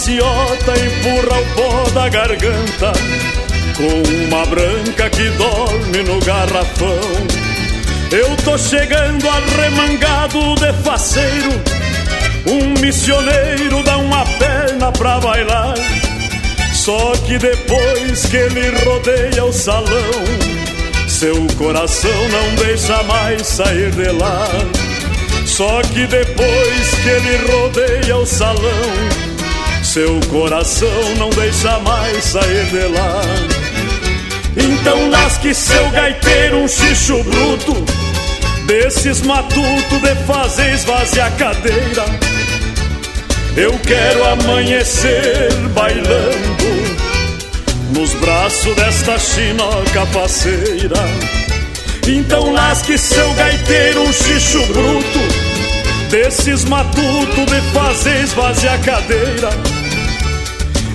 maciota 0.00 0.72
empurra 0.78 1.38
o 1.38 1.46
pó 1.54 1.90
da 1.90 2.08
garganta 2.08 2.92
Com 3.76 4.24
uma 4.24 4.46
branca 4.46 5.10
que 5.10 5.28
dorme 5.30 6.02
no 6.02 6.18
garrafão. 6.20 6.98
Eu 8.10 8.34
tô 8.38 8.56
chegando 8.56 9.28
arremangado 9.28 10.54
de 10.54 10.72
faceiro 10.82 11.50
Um 12.46 12.80
missioneiro 12.80 13.82
dá 13.84 13.98
uma 13.98 14.24
perna 14.24 14.90
pra 14.90 15.20
bailar. 15.20 15.74
Só 16.72 17.12
que 17.26 17.36
depois 17.36 18.24
que 18.24 18.36
ele 18.38 18.70
rodeia 18.82 19.44
o 19.44 19.52
salão 19.52 20.10
Seu 21.08 21.46
coração 21.58 22.28
não 22.30 22.54
deixa 22.54 23.02
mais 23.02 23.46
sair 23.46 23.90
de 23.90 24.10
lá. 24.12 24.48
Só 25.44 25.82
que 25.82 26.06
depois 26.06 26.94
que 27.02 27.08
ele 27.08 27.52
rodeia 27.52 28.16
o 28.16 28.24
salão, 28.24 29.29
seu 29.92 30.20
coração 30.30 31.16
não 31.18 31.30
deixa 31.30 31.80
mais 31.80 32.22
sair 32.22 32.64
de 32.66 32.86
lá. 32.94 33.22
Então 34.56 35.10
lasque 35.10 35.52
seu 35.52 35.90
gaiteiro 35.90 36.58
um 36.58 36.68
xixo 36.68 37.20
bruto, 37.24 37.74
desses 38.66 39.20
matuto 39.22 39.98
de 40.00 40.14
fazer 40.26 40.74
esvaziar 40.74 41.26
a 41.26 41.30
cadeira. 41.32 42.04
Eu 43.56 43.76
quero 43.80 44.24
amanhecer 44.26 45.50
bailando 45.74 46.64
nos 47.90 48.14
braços 48.14 48.76
desta 48.76 49.18
chinoca 49.18 50.06
faceira. 50.12 51.02
Então 52.06 52.52
lasque 52.52 52.96
seu 52.96 53.34
gaiteiro 53.34 54.02
um 54.02 54.12
xixo 54.12 54.64
bruto 54.66 55.50
Desses 56.10 56.64
matuto 56.64 57.46
de 57.46 57.60
fazer 57.72 58.24
esvaziar 58.24 58.74
a 58.74 58.78
cadeira 58.78 59.69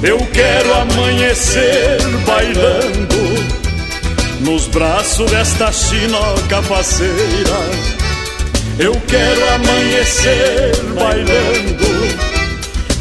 Eu 0.06 0.20
quero 0.20 0.72
amanhecer 0.72 1.98
bailando 2.28 3.16
Nos 4.42 4.68
braços 4.68 5.32
desta 5.32 5.72
chinoca 5.72 6.62
faceira. 6.62 7.16
Eu 8.78 8.94
quero 9.08 9.50
amanhecer 9.56 10.76
bailando 10.94 11.86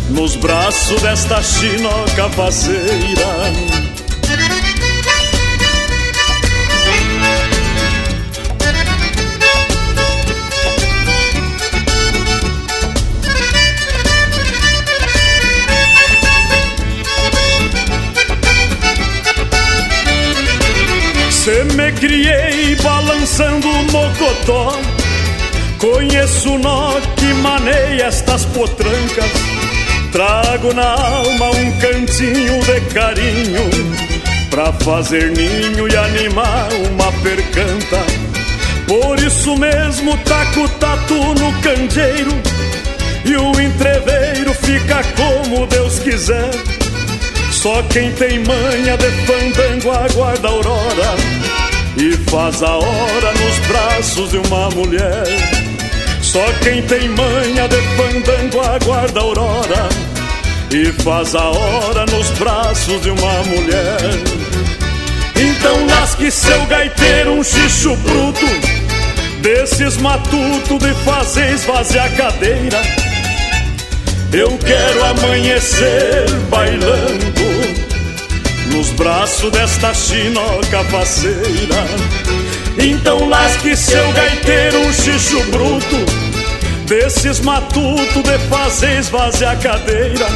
Nos 0.08 0.34
braços 0.36 1.02
desta 1.02 1.42
chinoca 1.42 2.30
faceira 2.30 3.93
criei 23.24 23.34
balançando 23.34 23.68
o 23.68 23.92
mocotó. 23.92 24.78
Conheço 25.78 26.54
o 26.54 26.58
nó 26.58 26.94
que 27.16 27.26
maneia 27.34 28.06
estas 28.06 28.44
potrancas. 28.46 29.30
Trago 30.12 30.72
na 30.72 30.92
alma 30.92 31.50
um 31.50 31.72
cantinho 31.80 32.60
de 32.62 32.80
carinho 32.94 33.68
Pra 34.48 34.72
fazer 34.72 35.32
ninho 35.32 35.88
e 35.88 35.96
animar 35.96 36.68
uma 36.72 37.10
percanta. 37.20 38.00
Por 38.86 39.18
isso 39.18 39.56
mesmo 39.56 40.16
taco 40.18 40.68
tatu 40.78 41.14
no 41.14 41.52
candeeiro 41.60 42.30
E 43.24 43.36
o 43.36 43.60
entreveiro 43.60 44.54
fica 44.54 45.02
como 45.16 45.66
Deus 45.66 45.98
quiser. 45.98 46.50
Só 47.50 47.82
quem 47.84 48.12
tem 48.12 48.38
manha 48.44 48.96
de 48.96 49.10
fandango 49.26 49.90
aguarda 49.90 50.46
a 50.46 50.50
aurora 50.50 51.43
E 51.96 52.12
faz 52.28 52.60
a 52.62 52.76
hora 52.76 53.32
nos 53.32 53.58
braços 53.68 54.30
de 54.30 54.38
uma 54.38 54.68
mulher. 54.70 55.24
Só 56.20 56.44
quem 56.62 56.82
tem 56.82 57.08
manha 57.10 57.68
de 57.68 57.80
fandango 57.96 58.60
aguarda 58.60 59.20
a 59.20 59.22
aurora. 59.22 59.88
E 60.72 60.86
faz 61.02 61.36
a 61.36 61.50
hora 61.50 62.04
nos 62.06 62.30
braços 62.30 63.00
de 63.02 63.10
uma 63.10 63.42
mulher. 63.44 63.98
Então 65.36 65.86
lasque 65.86 66.30
seu 66.32 66.66
gaiteiro 66.66 67.32
um 67.34 67.44
xixo 67.44 67.94
bruto. 67.96 68.46
Desses 69.40 69.96
matuto 69.98 70.78
de 70.78 70.92
fazer 71.04 71.52
esvaziar 71.52 72.06
a 72.06 72.10
cadeira. 72.10 72.82
Eu 74.32 74.58
quero 74.58 75.04
amanhecer 75.04 76.28
bailando 76.50 77.53
nos 78.74 78.90
braços 78.90 79.52
desta 79.52 79.94
chinoca 79.94 80.82
faceira. 80.90 81.86
Então 82.76 83.28
lasque 83.28 83.76
seu 83.76 84.12
gaiteiro 84.12 84.80
um 84.80 84.92
xixo 84.92 85.40
bruto, 85.44 85.96
desses 86.84 87.38
matuto 87.40 88.22
de 88.22 88.38
fazer 88.50 88.98
esvaziar 88.98 89.52
a 89.52 89.56
cadeira. 89.56 90.26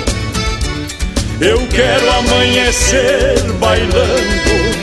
Eu 1.41 1.67
quero 1.67 2.11
amanhecer 2.13 3.43
bailando 3.59 4.79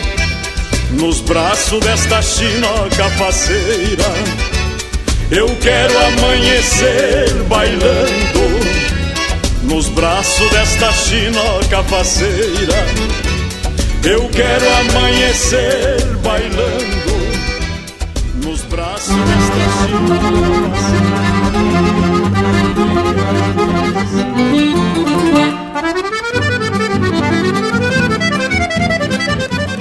nos 0.91 1.22
braços 1.22 1.80
desta 1.80 2.22
chinoca 2.22 3.10
faceira. 3.18 4.11
Eu 5.32 5.48
quero 5.61 5.98
amanhecer 5.98 7.34
bailando 7.48 8.65
nos 9.64 9.88
braços 9.90 10.49
desta 10.52 10.91
chinoca 10.91 11.84
faceira. 11.84 13.24
Eu 14.07 14.30
quero 14.30 14.69
amanhecer 14.69 16.15
bailando 16.18 17.15
nos 18.44 18.61
braços 18.65 19.15
desta. 19.15 19.56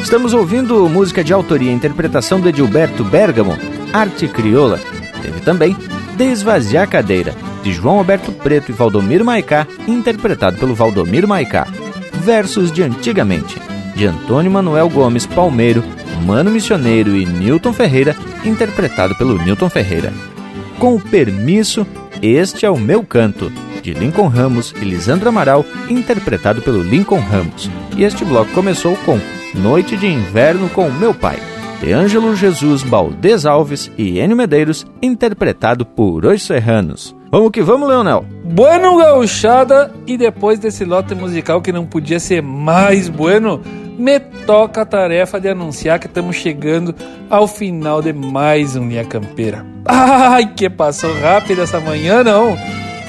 Estamos 0.01 0.33
ouvindo 0.33 0.89
música 0.89 1.23
de 1.23 1.35
autoria 1.35 1.71
e 1.71 1.75
interpretação 1.75 2.41
de 2.41 2.51
Gilberto 2.51 3.05
Bergamo, 3.05 3.59
Arte 3.93 4.27
Crioula. 4.27 4.81
Teve 5.21 5.41
também 5.43 5.77
Desvaziar 6.17 6.89
Cadeira, 6.89 7.35
de 7.63 7.75
João 7.75 7.99
Alberto 7.99 8.33
Preto 8.33 8.71
e 8.71 8.73
Valdomiro 8.73 9.23
Maicá, 9.23 9.67
interpretado 9.87 10.57
pelo 10.57 10.75
Valdomiro 10.75 11.29
Maicá. 11.29 11.67
Versos 12.23 12.73
de 12.73 12.83
Antigamente, 12.83 13.61
de 13.95 14.07
Antônio 14.07 14.51
Manuel 14.51 14.89
Gomes 14.89 15.27
Palmeiro, 15.27 15.83
Mano 16.25 16.51
Missioneiro 16.51 17.17
e 17.17 17.25
Newton 17.27 17.73
Ferreira, 17.73 18.17
interpretado 18.45 19.15
pelo 19.17 19.39
Newton 19.39 19.69
Ferreira. 19.69 20.13
Com 20.79 20.95
o 20.95 21.01
permisso, 21.01 21.87
este 22.23 22.67
é 22.67 22.71
o 22.71 22.79
meu 22.79 23.05
canto, 23.05 23.53
de 23.83 23.93
Lincoln 23.93 24.29
Ramos 24.29 24.75
e 24.81 24.85
Lisandro 24.85 25.29
Amaral, 25.29 25.65
interpretado 25.89 26.63
pelo 26.63 26.83
Lincoln 26.83 27.21
Ramos. 27.21 27.71
E 27.97 28.03
este 28.03 28.25
bloco 28.25 28.51
começou 28.53 28.97
com 29.05 29.21
Noite 29.55 29.97
de 29.97 30.07
Inverno 30.07 30.69
com 30.71 30.91
Meu 30.91 31.15
Pai, 31.15 31.39
de 31.81 31.93
Ângelo 31.93 32.35
Jesus 32.35 32.83
Baldes 32.83 33.45
Alves 33.45 33.91
e 33.97 34.19
Enio 34.19 34.37
Medeiros, 34.37 34.87
interpretado 35.03 35.85
por 35.85 36.25
Os 36.25 36.43
Serranos. 36.43 37.15
Vamos 37.31 37.51
que 37.51 37.63
vamos, 37.63 37.89
Leonel! 37.89 38.25
Bueno, 38.45 38.97
gauchada! 38.97 39.93
E 40.07 40.17
depois 40.17 40.59
desse 40.59 40.85
lote 40.85 41.15
musical 41.15 41.61
que 41.61 41.73
não 41.73 41.85
podia 41.85 42.19
ser 42.21 42.41
mais 42.41 43.09
bueno, 43.09 43.61
me 43.97 44.19
toca 44.19 44.83
a 44.83 44.87
tarefa 44.87 45.41
de 45.41 45.49
anunciar 45.49 45.99
que 45.99 46.07
estamos 46.07 46.37
chegando 46.37 46.95
ao 47.31 47.47
final 47.47 48.03
de 48.03 48.13
mais 48.13 48.77
um 48.77 48.89
Linha 48.89 49.05
Campeira. 49.05 49.65
Ai, 49.87 50.53
que 50.55 50.69
passou 50.69 51.13
rápido 51.21 51.63
essa 51.63 51.81
manhã, 51.81 52.23
não! 52.23 52.57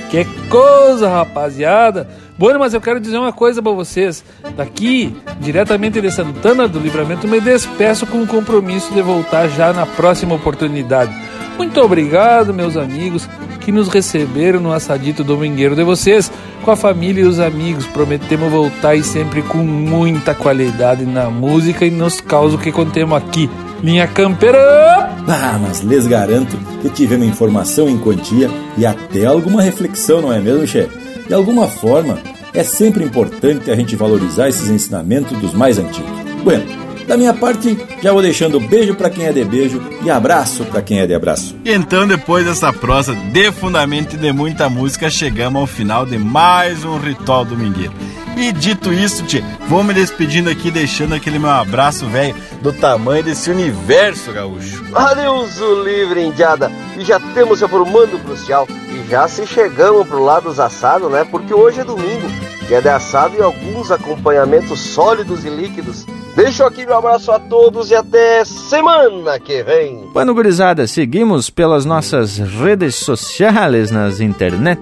Que 0.10 0.26
coisa, 0.50 1.10
rapaziada! 1.10 2.08
Bueno, 2.38 2.60
mas 2.60 2.74
eu 2.74 2.82
quero 2.82 3.00
dizer 3.00 3.18
uma 3.18 3.32
coisa 3.32 3.62
para 3.62 3.72
vocês. 3.72 4.24
Daqui, 4.58 5.16
diretamente 5.40 6.02
de 6.02 6.12
Santana 6.12 6.68
do 6.68 6.80
Livramento, 6.80 7.28
me 7.28 7.40
despeço 7.40 8.06
com 8.06 8.22
o 8.22 8.28
compromisso 8.28 8.94
de 8.94 9.02
voltar 9.02 9.48
já 9.48 9.72
na 9.72 9.86
próxima 9.86 10.36
oportunidade. 10.36 11.16
Muito 11.58 11.80
obrigado, 11.82 12.54
meus 12.54 12.76
amigos, 12.76 13.30
que 13.66 13.72
nos 13.72 13.88
receberam 13.88 14.60
no 14.60 14.72
assadito 14.72 15.24
domingueiro 15.24 15.76
de 15.76 15.84
vocês, 15.84 16.32
com 16.64 16.70
a 16.70 16.76
família 16.76 17.24
e 17.24 17.28
os 17.28 17.40
amigos. 17.40 17.88
Prometemos 17.88 18.52
voltar 18.52 18.96
e 18.96 19.04
sempre 19.04 19.42
com 19.42 19.58
muita 19.58 20.36
qualidade 20.36 21.04
na 21.04 21.32
música 21.32 21.84
e 21.84 21.90
nos 21.90 22.22
causos 22.22 22.62
que 22.62 22.72
contemos 22.72 23.18
aqui. 23.18 23.50
Linha 23.84 24.08
Campeira! 24.08 25.10
Ah, 25.28 25.60
mas 25.60 25.80
lhes 25.80 26.06
garanto 26.06 26.56
que 26.82 26.90
tivemos 26.90 27.28
informação 27.28 27.90
em 27.90 27.98
quantia 27.98 28.50
e 28.78 28.86
até 28.86 29.26
alguma 29.26 29.64
reflexão, 29.64 30.22
não 30.22 30.32
é 30.32 30.40
mesmo, 30.40 30.68
chefe? 30.68 30.96
De 31.28 31.34
alguma 31.34 31.68
forma, 31.68 32.20
é 32.54 32.64
sempre 32.64 33.04
importante 33.04 33.72
a 33.72 33.76
gente 33.76 33.96
valorizar 33.96 34.48
esses 34.48 34.70
ensinamentos 34.70 35.36
dos 35.40 35.54
mais 35.54 35.80
antigos. 35.80 36.12
Bueno, 36.44 36.85
da 37.08 37.18
minha 37.18 37.34
parte, 37.34 37.78
já 38.02 38.12
vou 38.12 38.22
deixando 38.22 38.60
beijo 38.60 38.96
para 38.96 39.10
quem 39.10 39.26
é 39.26 39.32
de 39.32 39.44
beijo 39.44 39.82
e 40.04 40.10
abraço 40.10 40.66
para 40.66 40.82
quem 40.82 41.00
é 41.00 41.08
de 41.08 41.14
abraço. 41.14 41.56
E 41.64 41.72
então, 41.72 42.08
depois 42.08 42.46
dessa 42.46 42.72
prosa 42.74 43.14
de 43.14 43.52
fundamento 43.52 44.16
e 44.16 44.18
de 44.18 44.32
muita 44.32 44.70
música, 44.70 45.10
chegamos 45.10 45.60
ao 45.60 45.68
final 45.68 46.06
de 46.06 46.18
mais 46.18 46.84
um 46.84 46.98
Ritual 46.98 47.46
Domingueiro. 47.46 47.94
E 48.38 48.52
dito 48.52 48.92
isso, 48.92 49.24
tchê, 49.24 49.42
vou 49.70 49.82
me 49.82 49.94
despedindo 49.94 50.50
aqui, 50.50 50.70
deixando 50.70 51.16
aquele 51.16 51.40
meu 51.40 51.50
abraço, 51.50 52.06
velho, 52.08 52.36
do 52.62 52.74
tamanho 52.74 53.24
desse 53.24 53.50
universo, 53.50 54.34
gaúcho. 54.34 54.84
Adeus, 54.94 55.62
o 55.62 55.84
livre, 55.84 56.26
indiada. 56.26 56.70
E 56.98 57.06
já 57.06 57.18
temos 57.34 57.60
se 57.60 57.68
formando 57.68 58.22
crucial. 58.24 58.68
E 58.90 59.10
já 59.10 59.26
se 59.30 59.48
chegamos 59.48 60.06
pro 60.06 60.22
lado 60.22 60.50
dos 60.50 60.60
assados, 60.60 61.10
né? 61.10 61.26
Porque 61.30 61.54
hoje 61.54 61.80
é 61.80 61.86
domingo, 61.86 62.28
de 62.68 62.90
assado 62.90 63.38
e 63.38 63.42
alguns 63.42 63.92
acompanhamentos 63.92 64.80
sólidos 64.80 65.46
e 65.46 65.50
líquidos. 65.50 66.06
Deixo 66.36 66.64
aqui 66.64 66.86
meu 66.86 66.98
abraço 66.98 67.32
a 67.32 67.40
todos 67.40 67.92
e 67.92 67.96
até 67.96 68.44
semana 68.44 69.40
que 69.40 69.64
vem. 69.64 70.10
Bueno, 70.12 70.34
gurizada, 70.34 70.86
seguimos 70.88 71.50
pelas 71.50 71.86
nossas 71.86 72.38
redes 72.38 72.96
sociais 72.96 73.92
nas 73.92 74.20
internet 74.20 74.82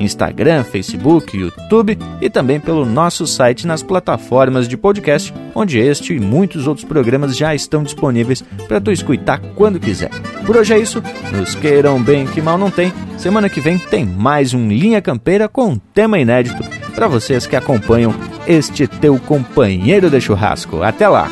Instagram, 0.00 0.64
Facebook, 0.64 1.36
YouTube 1.36 1.98
e 2.20 2.28
também 2.28 2.58
pelo 2.58 2.84
nosso 2.84 3.26
site 3.26 3.66
nas 3.66 3.82
plataformas 3.82 4.68
de 4.68 4.76
podcast, 4.76 5.32
onde 5.54 5.78
este 5.78 6.14
e 6.14 6.20
muitos 6.20 6.66
outros 6.66 6.84
programas 6.84 7.36
já 7.36 7.54
estão 7.54 7.82
disponíveis 7.82 8.42
para 8.66 8.80
tu 8.80 8.90
escutar 8.90 9.40
quando 9.54 9.80
quiser. 9.80 10.10
Por 10.44 10.56
hoje 10.56 10.74
é 10.74 10.78
isso, 10.78 11.02
nos 11.32 11.54
queiram 11.54 12.02
bem 12.02 12.26
que 12.26 12.42
mal 12.42 12.58
não 12.58 12.70
tem. 12.70 12.92
Semana 13.16 13.48
que 13.48 13.60
vem 13.60 13.78
tem 13.78 14.04
mais 14.04 14.52
um 14.52 14.68
Linha 14.68 15.00
Campeira 15.00 15.48
com 15.48 15.66
um 15.70 15.78
tema 15.78 16.18
inédito 16.18 16.85
para 16.96 17.06
vocês 17.06 17.46
que 17.46 17.54
acompanham 17.54 18.14
este 18.46 18.88
teu 18.88 19.18
companheiro 19.18 20.08
de 20.08 20.18
churrasco. 20.18 20.82
Até 20.82 21.06
lá! 21.06 21.28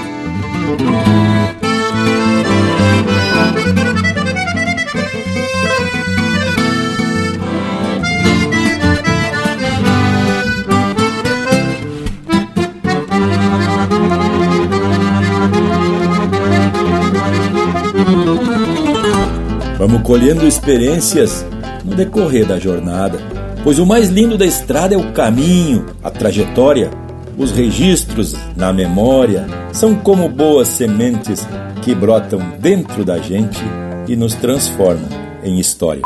Vamos 19.78 20.02
colhendo 20.02 20.46
experiências 20.46 21.44
no 21.84 21.94
decorrer 21.94 22.46
da 22.46 22.58
jornada, 22.58 23.18
pois 23.64 23.78
o 23.78 23.86
mais 23.86 24.10
lindo 24.10 24.36
da 24.36 24.44
estrada 24.44 24.94
é 24.94 24.98
o 24.98 25.12
caminho, 25.12 25.86
a 26.04 26.10
trajetória. 26.10 26.90
Os 27.36 27.50
registros 27.50 28.36
na 28.54 28.72
memória 28.72 29.46
são 29.72 29.96
como 29.96 30.28
boas 30.28 30.68
sementes 30.68 31.44
que 31.82 31.94
brotam 31.94 32.38
dentro 32.60 33.04
da 33.04 33.18
gente 33.18 33.60
e 34.06 34.14
nos 34.14 34.34
transformam 34.34 35.08
em 35.42 35.58
história. 35.58 36.02